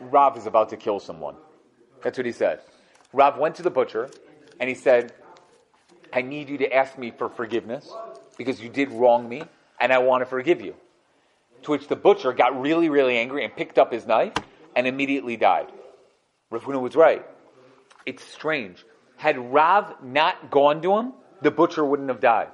Rav 0.00 0.36
is 0.36 0.46
about 0.46 0.68
to 0.70 0.76
kill 0.76 1.00
someone. 1.00 1.36
That's 2.02 2.18
what 2.18 2.26
he 2.26 2.32
said. 2.32 2.60
Rav 3.12 3.38
went 3.38 3.56
to 3.56 3.62
the 3.62 3.70
butcher 3.70 4.08
and 4.58 4.68
he 4.68 4.74
said, 4.74 5.12
I 6.12 6.22
need 6.22 6.48
you 6.48 6.58
to 6.58 6.72
ask 6.72 6.98
me 6.98 7.10
for 7.10 7.28
forgiveness 7.28 7.90
because 8.36 8.60
you 8.60 8.68
did 8.68 8.90
wrong 8.90 9.28
me 9.28 9.42
and 9.80 9.92
I 9.92 9.98
want 9.98 10.22
to 10.22 10.26
forgive 10.26 10.60
you. 10.60 10.74
To 11.62 11.70
which 11.70 11.88
the 11.88 11.96
butcher 11.96 12.32
got 12.32 12.60
really, 12.60 12.88
really 12.88 13.16
angry 13.16 13.44
and 13.44 13.54
picked 13.54 13.78
up 13.78 13.92
his 13.92 14.06
knife 14.06 14.32
and 14.74 14.86
immediately 14.86 15.36
died. 15.36 15.68
Rav 16.50 16.66
was 16.66 16.96
right. 16.96 17.24
It's 18.04 18.24
strange. 18.24 18.84
Had 19.16 19.38
Rav 19.38 20.02
not 20.02 20.50
gone 20.50 20.82
to 20.82 20.96
him, 20.96 21.12
the 21.40 21.50
butcher 21.50 21.84
wouldn't 21.84 22.08
have 22.08 22.20
died. 22.20 22.48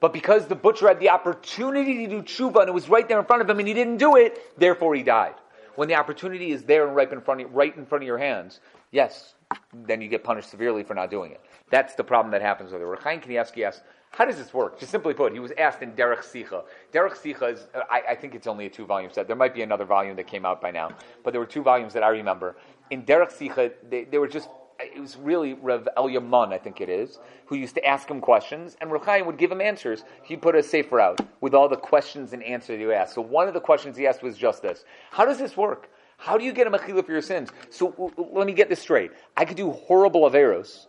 But 0.00 0.12
because 0.12 0.46
the 0.46 0.54
butcher 0.54 0.88
had 0.88 0.98
the 0.98 1.10
opportunity 1.10 2.06
to 2.06 2.08
do 2.08 2.22
tshuva 2.22 2.60
and 2.60 2.68
it 2.68 2.72
was 2.72 2.88
right 2.88 3.08
there 3.08 3.20
in 3.20 3.24
front 3.24 3.42
of 3.42 3.48
him 3.48 3.58
and 3.58 3.68
he 3.68 3.74
didn't 3.74 3.98
do 3.98 4.16
it, 4.16 4.58
therefore 4.58 4.94
he 4.94 5.02
died. 5.02 5.34
When 5.76 5.88
the 5.88 5.94
opportunity 5.94 6.50
is 6.50 6.64
there 6.64 6.86
and 6.86 6.96
right 6.96 7.10
in 7.10 7.20
front 7.20 7.40
of, 7.40 7.54
right 7.54 7.74
in 7.76 7.86
front 7.86 8.02
of 8.02 8.06
your 8.06 8.18
hands, 8.18 8.60
yes, 8.92 9.34
then 9.72 10.00
you 10.00 10.08
get 10.08 10.22
punished 10.22 10.50
severely 10.50 10.84
for 10.84 10.94
not 10.94 11.10
doing 11.10 11.32
it. 11.32 11.40
That's 11.70 11.94
the 11.94 12.04
problem 12.04 12.30
that 12.32 12.42
happens 12.42 12.72
with 12.72 12.80
it. 12.80 12.84
Reb 12.84 13.00
Chaim 13.00 13.20
Kanievsky 13.20 13.66
asks, 13.66 13.82
how 14.10 14.26
does 14.26 14.36
this 14.36 14.52
work? 14.52 14.78
Just 14.78 14.92
simply 14.92 15.14
put, 15.14 15.32
he 15.32 15.38
was 15.38 15.52
asked 15.56 15.82
in 15.82 15.92
Derech 15.92 16.18
Sicha. 16.18 16.64
Derech 16.92 17.14
Sicha 17.14 17.54
is, 17.54 17.66
I, 17.90 18.02
I, 18.10 18.14
think 18.14 18.34
it's 18.34 18.46
only 18.46 18.66
a 18.66 18.70
two 18.70 18.84
volume 18.84 19.10
set. 19.10 19.26
There 19.26 19.36
might 19.36 19.54
be 19.54 19.62
another 19.62 19.86
volume 19.86 20.16
that 20.16 20.26
came 20.26 20.44
out 20.44 20.60
by 20.60 20.70
now, 20.70 20.90
but 21.24 21.32
there 21.32 21.40
were 21.40 21.46
two 21.46 21.62
volumes 21.62 21.94
that 21.94 22.02
I 22.02 22.08
remember. 22.08 22.56
In 22.90 23.04
Derech 23.04 23.32
Sicha, 23.32 23.72
they, 23.88 24.04
they 24.04 24.18
were 24.18 24.28
just, 24.28 24.50
it 24.78 25.00
was 25.00 25.16
really 25.16 25.54
Rev 25.54 25.88
Elyamun, 25.96 26.52
I 26.52 26.58
think 26.58 26.82
it 26.82 26.90
is, 26.90 27.20
who 27.46 27.56
used 27.56 27.74
to 27.76 27.86
ask 27.86 28.10
him 28.10 28.20
questions, 28.20 28.76
and 28.82 28.92
Reb 28.92 29.04
Chaim 29.06 29.24
would 29.24 29.38
give 29.38 29.50
him 29.50 29.62
answers. 29.62 30.04
He 30.22 30.36
put 30.36 30.54
a 30.54 30.62
sefer 30.62 31.00
out 31.00 31.18
with 31.40 31.54
all 31.54 31.70
the 31.70 31.76
questions 31.76 32.34
and 32.34 32.42
answers 32.42 32.78
you 32.78 32.92
asked. 32.92 33.14
So 33.14 33.22
one 33.22 33.48
of 33.48 33.54
the 33.54 33.60
questions 33.60 33.96
he 33.96 34.06
asked 34.06 34.22
was 34.22 34.36
just 34.36 34.60
this 34.60 34.84
How 35.10 35.24
does 35.24 35.38
this 35.38 35.56
work? 35.56 35.88
How 36.22 36.38
do 36.38 36.44
you 36.44 36.52
get 36.52 36.68
a 36.68 36.70
mechila 36.70 37.04
for 37.04 37.10
your 37.10 37.20
sins? 37.20 37.50
So 37.70 38.12
let 38.16 38.46
me 38.46 38.52
get 38.52 38.68
this 38.68 38.78
straight. 38.78 39.10
I 39.36 39.44
could 39.44 39.56
do 39.56 39.72
horrible 39.72 40.20
averos, 40.30 40.86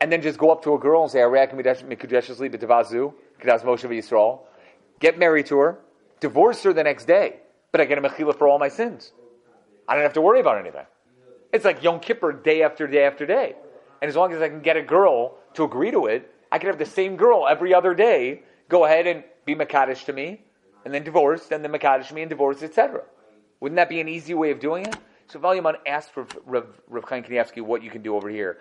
and 0.00 0.10
then 0.10 0.22
just 0.22 0.38
go 0.38 0.50
up 0.50 0.64
to 0.64 0.72
a 0.74 0.78
girl 0.78 1.02
and 1.02 1.10
say, 1.10 1.22
"I 1.22 1.26
but 1.26 2.60
divorceu, 2.60 3.12
k'das 3.38 3.62
Moshe 3.64 3.86
v'Yisrael." 3.86 4.40
get 4.98 5.18
married 5.18 5.46
to 5.46 5.58
her, 5.58 5.78
divorce 6.20 6.62
her 6.62 6.72
the 6.72 6.84
next 6.84 7.04
day, 7.04 7.40
but 7.70 7.80
I 7.82 7.84
get 7.84 7.98
a 7.98 8.00
mechila 8.00 8.34
for 8.38 8.48
all 8.48 8.58
my 8.58 8.68
sins. 8.68 9.12
I 9.86 9.94
don't 9.94 10.04
have 10.04 10.14
to 10.14 10.22
worry 10.22 10.40
about 10.40 10.58
anything. 10.58 10.86
It's 11.52 11.66
like 11.66 11.82
Yom 11.82 12.00
Kippur 12.00 12.32
day 12.32 12.62
after 12.62 12.86
day 12.86 13.04
after 13.04 13.26
day. 13.26 13.56
And 14.00 14.08
as 14.08 14.16
long 14.16 14.32
as 14.32 14.40
I 14.40 14.48
can 14.48 14.60
get 14.60 14.76
a 14.76 14.82
girl 14.82 15.36
to 15.54 15.64
agree 15.64 15.90
to 15.90 16.06
it, 16.06 16.30
I 16.50 16.58
can 16.58 16.68
have 16.68 16.78
the 16.78 16.86
same 16.86 17.16
girl 17.16 17.46
every 17.46 17.74
other 17.74 17.94
day 17.94 18.42
go 18.68 18.84
ahead 18.86 19.06
and 19.06 19.22
be 19.44 19.54
Makadish 19.54 20.06
to 20.06 20.12
me, 20.14 20.44
and 20.84 20.94
then 20.94 21.02
divorce, 21.02 21.50
and 21.50 21.62
then 21.62 21.72
Makadish 21.72 22.10
me 22.12 22.22
and 22.22 22.30
divorce, 22.30 22.62
etc. 22.62 23.02
Wouldn't 23.62 23.76
that 23.76 23.88
be 23.88 24.00
an 24.00 24.08
easy 24.08 24.34
way 24.34 24.50
of 24.50 24.58
doing 24.58 24.86
it? 24.86 24.96
So 25.28 25.38
Valyaman 25.38 25.76
asked 25.86 26.10
for 26.10 26.26
Rav, 26.46 26.66
Rav 26.88 27.04
Chaim 27.04 27.22
Kanievsky 27.22 27.62
what 27.62 27.80
you 27.80 27.90
can 27.90 28.02
do 28.02 28.16
over 28.16 28.28
here. 28.28 28.58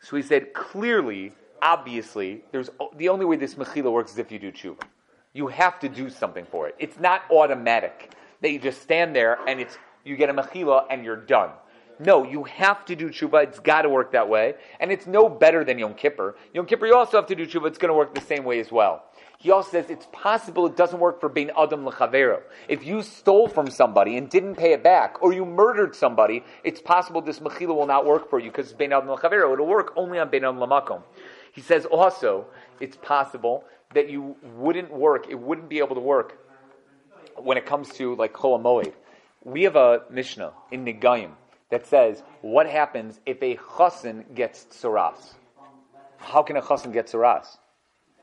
So 0.00 0.14
he 0.14 0.22
said, 0.22 0.54
clearly, 0.54 1.32
obviously, 1.60 2.44
there's 2.52 2.70
the 2.96 3.08
only 3.08 3.24
way 3.24 3.34
this 3.34 3.56
mechila 3.56 3.90
works 3.90 4.12
is 4.12 4.18
if 4.18 4.30
you 4.30 4.38
do 4.38 4.52
tshuva. 4.52 4.84
You 5.32 5.48
have 5.48 5.80
to 5.80 5.88
do 5.88 6.08
something 6.08 6.46
for 6.46 6.68
it. 6.68 6.76
It's 6.78 7.00
not 7.00 7.22
automatic 7.28 8.12
that 8.40 8.52
you 8.52 8.60
just 8.60 8.80
stand 8.80 9.16
there 9.16 9.40
and 9.48 9.60
it's 9.60 9.78
you 10.04 10.16
get 10.16 10.30
a 10.30 10.32
mechila 10.32 10.84
and 10.90 11.04
you're 11.04 11.16
done. 11.16 11.50
No, 11.98 12.22
you 12.22 12.44
have 12.44 12.84
to 12.84 12.94
do 12.94 13.08
tshuva. 13.08 13.42
It's 13.42 13.58
got 13.58 13.82
to 13.82 13.88
work 13.88 14.12
that 14.12 14.28
way, 14.28 14.54
and 14.78 14.92
it's 14.92 15.06
no 15.06 15.28
better 15.28 15.64
than 15.64 15.78
Yom 15.78 15.94
Kippur. 15.94 16.36
Yom 16.52 16.66
Kippur, 16.66 16.86
you 16.86 16.94
also 16.94 17.16
have 17.16 17.26
to 17.26 17.34
do 17.34 17.46
tshuva. 17.46 17.66
It's 17.66 17.78
going 17.78 17.88
to 17.88 17.94
work 17.94 18.14
the 18.14 18.20
same 18.20 18.44
way 18.44 18.60
as 18.60 18.70
well. 18.70 19.04
He 19.38 19.50
also 19.50 19.70
says 19.70 19.90
it's 19.90 20.06
possible 20.12 20.66
it 20.66 20.76
doesn't 20.76 20.98
work 20.98 21.20
for 21.20 21.28
bein 21.28 21.50
adam 21.56 21.84
lechavero. 21.84 22.40
If 22.68 22.84
you 22.84 23.02
stole 23.02 23.48
from 23.48 23.70
somebody 23.70 24.16
and 24.16 24.30
didn't 24.30 24.56
pay 24.56 24.72
it 24.72 24.82
back, 24.82 25.22
or 25.22 25.32
you 25.32 25.44
murdered 25.44 25.94
somebody, 25.94 26.42
it's 26.64 26.80
possible 26.80 27.20
this 27.20 27.40
mechila 27.40 27.74
will 27.74 27.86
not 27.86 28.06
work 28.06 28.30
for 28.30 28.38
you 28.38 28.50
because 28.50 28.72
bein 28.72 28.92
adam 28.92 29.08
lechavero. 29.08 29.52
It'll 29.52 29.66
work 29.66 29.92
only 29.96 30.18
on 30.18 30.30
bein 30.30 30.44
adam 30.44 30.56
lamakom. 30.56 31.02
He 31.52 31.60
says 31.60 31.84
also 31.86 32.46
it's 32.80 32.96
possible 32.96 33.64
that 33.94 34.10
you 34.10 34.36
wouldn't 34.56 34.92
work. 34.92 35.26
It 35.28 35.38
wouldn't 35.38 35.68
be 35.68 35.78
able 35.78 35.94
to 35.94 36.00
work 36.00 36.38
when 37.36 37.56
it 37.56 37.66
comes 37.66 37.90
to 37.94 38.14
like 38.16 38.32
chol. 38.32 38.92
We 39.44 39.62
have 39.62 39.76
a 39.76 40.02
mishnah 40.10 40.52
in 40.70 40.84
Negayim 40.84 41.32
that 41.70 41.86
says 41.86 42.22
what 42.40 42.66
happens 42.66 43.20
if 43.26 43.42
a 43.42 43.56
chassan 43.56 44.34
gets 44.34 44.64
tsaras. 44.64 45.34
How 46.18 46.42
can 46.42 46.56
a 46.56 46.62
chassan 46.62 46.92
get 46.92 47.06
tsaras? 47.06 47.58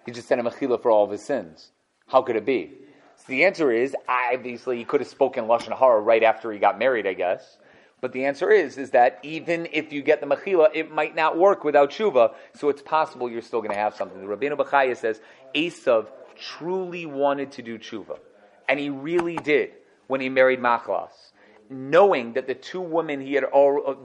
He 0.06 0.12
just 0.12 0.28
sent 0.28 0.42
a 0.42 0.44
mechila 0.44 0.82
for 0.82 0.92
all 0.92 1.04
of 1.04 1.12
his 1.12 1.24
sins. 1.24 1.72
How 2.08 2.22
could 2.22 2.36
it 2.36 2.46
be? 2.46 2.72
So 3.18 3.24
the 3.28 3.46
answer 3.46 3.72
is, 3.72 3.96
obviously, 4.08 4.78
he 4.78 4.84
could 4.84 5.02
have 5.02 5.10
spoken 5.10 5.46
lashon 5.46 5.78
hara 5.78 6.02
right 6.02 6.24
after 6.24 6.52
he 6.52 6.60
got 6.60 6.78
married, 6.78 7.08
I 7.08 7.14
guess. 7.14 7.58
But 8.02 8.12
the 8.12 8.26
answer 8.26 8.52
is, 8.52 8.78
is 8.78 8.92
that 8.92 9.20
even 9.24 9.68
if 9.72 9.94
you 9.94 10.02
get 10.02 10.20
the 10.20 10.28
mechila, 10.28 10.70
it 10.74 10.92
might 10.92 11.16
not 11.16 11.38
work 11.38 11.64
without 11.64 11.92
tshuva. 11.92 12.34
So 12.54 12.68
it's 12.68 12.82
possible 12.82 13.30
you're 13.30 13.42
still 13.42 13.62
going 13.62 13.72
to 13.72 13.80
have 13.80 13.96
something. 13.96 14.20
The 14.20 14.28
Rabbeinu 14.28 14.58
Bechaya 14.58 14.98
says 14.98 15.22
Esav 15.56 16.08
truly 16.36 17.06
wanted 17.06 17.54
to 17.54 17.62
do 17.62 17.80
tshuva, 17.80 18.20
and 18.68 18.80
he 18.80 18.90
really 18.90 19.38
did 19.38 19.72
when 20.08 20.20
he 20.20 20.28
married 20.28 20.60
Machlas, 20.60 21.32
knowing 21.70 22.34
that 22.34 22.48
the 22.48 22.56
two 22.56 22.82
women 22.82 23.22
he 23.22 23.36
had 23.36 23.46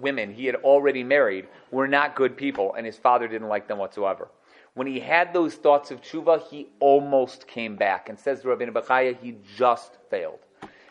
women 0.01 0.33
he 0.33 0.47
had 0.47 0.57
already 0.57 1.03
married 1.03 1.49
were 1.73 1.89
not 1.89 2.15
good 2.15 2.37
people, 2.37 2.75
and 2.75 2.87
his 2.87 2.97
father 2.97 3.27
didn't 3.27 3.49
like 3.49 3.67
them 3.67 3.79
whatsoever. 3.79 4.29
When 4.79 4.87
he 4.87 5.01
had 5.01 5.33
those 5.33 5.57
thoughts 5.57 5.91
of 5.91 6.03
tshuva, 6.03 6.49
he 6.51 6.68
almost 6.79 7.49
came 7.49 7.74
back. 7.74 8.09
And 8.09 8.16
says 8.16 8.45
Rabbi 8.45 8.66
Bachaya, 8.66 9.18
he 9.20 9.35
just 9.57 9.99
failed. 10.09 10.39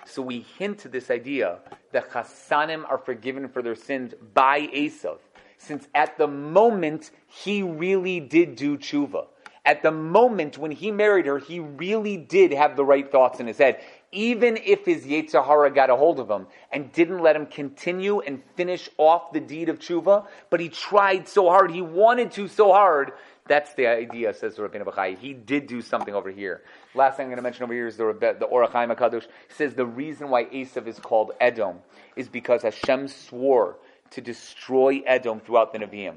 So 0.05 0.21
we 0.21 0.45
hint 0.59 0.79
to 0.79 0.89
this 0.89 1.09
idea 1.09 1.59
that 1.93 2.11
chassanim 2.11 2.83
are 2.89 2.97
forgiven 2.97 3.47
for 3.47 3.61
their 3.61 3.75
sins 3.75 4.13
by 4.33 4.67
Esav, 4.75 5.19
since 5.57 5.87
at 5.95 6.17
the 6.17 6.27
moment 6.27 7.11
he 7.27 7.63
really 7.63 8.19
did 8.19 8.57
do 8.57 8.77
tshuva. 8.77 9.27
At 9.63 9.83
the 9.83 9.91
moment 9.91 10.57
when 10.57 10.71
he 10.71 10.91
married 10.91 11.25
her, 11.25 11.39
he 11.39 11.61
really 11.61 12.17
did 12.17 12.51
have 12.51 12.75
the 12.75 12.83
right 12.83 13.09
thoughts 13.09 13.39
in 13.39 13.47
his 13.47 13.57
head 13.57 13.79
even 14.11 14.57
if 14.57 14.85
his 14.85 15.05
yetzer 15.05 15.45
hara 15.45 15.69
got 15.69 15.89
a 15.89 15.95
hold 15.95 16.19
of 16.19 16.29
him 16.29 16.47
and 16.71 16.91
didn't 16.93 17.19
let 17.19 17.35
him 17.35 17.45
continue 17.45 18.19
and 18.21 18.41
finish 18.55 18.89
off 18.97 19.33
the 19.33 19.39
deed 19.39 19.69
of 19.69 19.79
tshuva, 19.79 20.25
but 20.49 20.59
he 20.59 20.69
tried 20.69 21.27
so 21.27 21.49
hard, 21.49 21.71
he 21.71 21.81
wanted 21.81 22.31
to 22.31 22.47
so 22.47 22.71
hard. 22.71 23.11
That's 23.47 23.73
the 23.75 23.87
idea, 23.87 24.33
says 24.33 24.55
Rabbeinu 24.57 24.85
Bachai. 24.85 25.17
He 25.17 25.33
did 25.33 25.67
do 25.67 25.81
something 25.81 26.13
over 26.13 26.29
here. 26.29 26.63
Last 26.95 27.17
thing 27.17 27.25
I'm 27.25 27.29
going 27.29 27.37
to 27.37 27.43
mention 27.43 27.63
over 27.63 27.73
here 27.73 27.87
is 27.87 27.97
the, 27.97 28.35
the 28.39 28.45
Or 28.45 28.67
HaChaim 28.67 28.95
HaKadosh 28.95 29.27
says 29.49 29.73
the 29.73 29.85
reason 29.85 30.29
why 30.29 30.45
Esav 30.45 30.87
is 30.87 30.99
called 30.99 31.31
Edom 31.39 31.79
is 32.15 32.27
because 32.27 32.63
Hashem 32.63 33.07
swore 33.07 33.77
to 34.11 34.21
destroy 34.21 35.01
Edom 35.05 35.39
throughout 35.39 35.73
the 35.73 35.79
Nevi'im. 35.79 36.15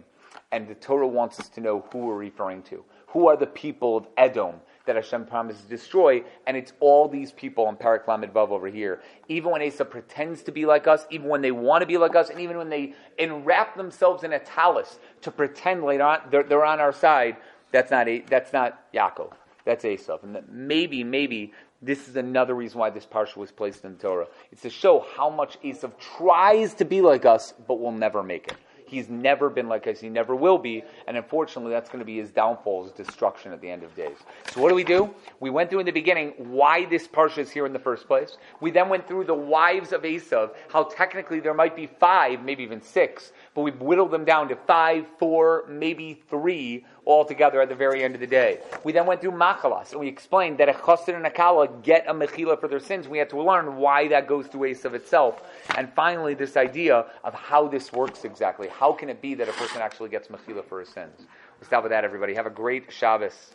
And 0.53 0.69
the 0.69 0.75
Torah 0.75 1.07
wants 1.07 1.39
us 1.39 1.49
to 1.51 1.61
know 1.61 1.85
who 1.93 1.99
we're 1.99 2.17
referring 2.17 2.63
to. 2.65 2.85
Who 3.09 3.29
are 3.29 3.37
the 3.37 3.47
people 3.47 3.97
of 3.97 4.07
Edom? 4.17 4.57
That 4.87 4.97
Hashem 4.97 5.27
promises 5.27 5.63
to 5.63 5.69
destroy, 5.69 6.23
and 6.47 6.57
it's 6.57 6.73
all 6.81 7.09
these 7.09 7.33
people 7.33 7.69
in 7.69 7.77
Parak 7.77 8.09
Lamed 8.09 8.33
Vav 8.33 8.49
over 8.49 8.69
here. 8.69 9.01
Even 9.29 9.53
when 9.53 9.63
Asa 9.63 9.85
pretends 9.85 10.43
to 10.45 10.53
be 10.53 10.67
like 10.67 10.87
us, 10.87 11.07
even 11.11 11.29
when 11.29 11.43
they 11.43 11.53
want 11.53 11.83
to 11.83 11.87
be 11.87 11.99
like 11.99 12.17
us, 12.17 12.31
and 12.31 12.41
even 12.41 12.57
when 12.57 12.71
they 12.71 12.95
enwrap 13.19 13.77
themselves 13.77 14.25
in 14.25 14.33
a 14.33 14.39
talus 14.39 14.99
to 15.23 15.31
pretend 15.31 15.85
later 15.85 16.05
on 16.05 16.21
they're, 16.31 16.43
they're 16.43 16.65
on 16.65 16.81
our 16.81 16.93
side, 16.93 17.37
that's 17.73 17.91
not 17.91 18.09
a, 18.09 18.21
that's 18.21 18.53
not 18.53 18.93
Yaakov. 18.93 19.33
That's 19.65 19.85
Esav. 19.85 20.23
And 20.23 20.43
maybe, 20.51 21.05
maybe 21.05 21.53
this 21.83 22.09
is 22.09 22.17
another 22.17 22.55
reason 22.55 22.79
why 22.79 22.91
this 22.91 23.07
parsha 23.07 23.37
was 23.37 23.51
placed 23.51 23.85
in 23.85 23.97
the 23.97 24.03
Torah. 24.03 24.27
It's 24.51 24.63
to 24.63 24.71
show 24.71 25.07
how 25.17 25.31
much 25.31 25.61
Esav 25.63 25.93
tries 25.99 26.75
to 26.75 26.85
be 26.85 27.01
like 27.01 27.25
us, 27.25 27.55
but 27.69 27.81
will 27.81 27.93
never 27.93 28.23
make 28.23 28.49
it. 28.49 28.57
He's 28.91 29.09
never 29.09 29.49
been 29.49 29.69
like 29.69 29.87
us. 29.87 30.01
He 30.01 30.09
never 30.09 30.35
will 30.35 30.59
be. 30.59 30.83
And 31.07 31.17
unfortunately, 31.17 31.71
that's 31.71 31.89
going 31.89 32.01
to 32.01 32.05
be 32.05 32.19
his 32.19 32.31
downfall, 32.31 32.83
his 32.83 32.93
destruction 32.93 33.53
at 33.53 33.61
the 33.61 33.71
end 33.71 33.85
of 33.85 33.95
days. 33.95 34.17
So 34.51 34.61
what 34.61 34.69
do 34.69 34.75
we 34.75 34.83
do? 34.83 35.15
We 35.39 35.49
went 35.49 35.71
through 35.71 35.79
in 35.79 35.87
the 35.87 35.93
beginning 35.93 36.35
why 36.37 36.87
this 36.87 37.07
parsha 37.07 37.39
is 37.39 37.51
here 37.53 37.67
in 37.67 37.73
the 37.73 37.79
first 37.79 38.09
place. 38.09 38.37
We 38.61 38.73
then 38.73 38.89
went 38.89 39.07
through 39.07 39.27
the 39.27 39.35
wives 39.35 39.93
of 39.93 40.03
Esav, 40.03 40.51
how 40.71 40.85
technically 40.85 41.39
there 41.39 41.55
might 41.55 41.77
be 41.77 41.87
five, 41.87 42.43
maybe 42.43 42.65
even 42.65 42.83
six, 42.83 43.33
but 43.55 43.63
we've 43.63 43.81
whittled 43.81 44.11
them 44.11 44.25
down 44.25 44.49
to 44.49 44.57
five, 44.57 45.07
four, 45.19 45.65
maybe 45.69 46.23
three 46.29 46.85
altogether 47.07 47.61
at 47.61 47.69
the 47.69 47.75
very 47.75 48.05
end 48.05 48.15
of 48.15 48.21
the 48.21 48.27
day. 48.27 48.59
We 48.85 48.93
then 48.93 49.07
went 49.07 49.21
through 49.21 49.33
Machalas, 49.33 49.91
and 49.91 50.01
we 50.01 50.09
explained 50.09 50.59
that 50.59 50.69
a 50.69 50.73
chassan 50.73 51.17
and 51.17 51.27
a 51.27 51.31
kala 51.31 51.69
get 51.83 52.05
a 52.07 52.15
mechila 52.15 52.61
for 52.61 52.69
their 52.69 52.81
sins. 52.81 53.09
We 53.09 53.19
had 53.19 53.29
to 53.31 53.43
learn 53.43 53.77
why 53.77 54.09
that 54.09 54.29
goes 54.29 54.49
to 54.51 54.59
through 54.59 54.85
of 54.85 54.95
itself. 54.95 55.43
And 55.77 55.93
finally, 55.95 56.35
this 56.35 56.57
idea 56.57 57.07
of 57.25 57.35
how 57.35 57.67
this 57.67 57.93
works 57.93 58.25
exactly. 58.25 58.69
How 58.69 58.93
can 58.93 59.09
it 59.09 59.21
be 59.21 59.35
that 59.35 59.49
a 59.49 59.53
person 59.53 59.81
actually 59.81 60.11
gets 60.11 60.29
mechila 60.29 60.65
for 60.65 60.81
his 60.81 60.89
sins? 60.89 61.27
We'll 61.59 61.67
stop 61.67 61.83
with 61.83 61.91
that, 61.91 62.05
everybody. 62.05 62.35
Have 62.35 62.47
a 62.47 62.51
great 62.51 62.93
Shabbos. 62.93 63.53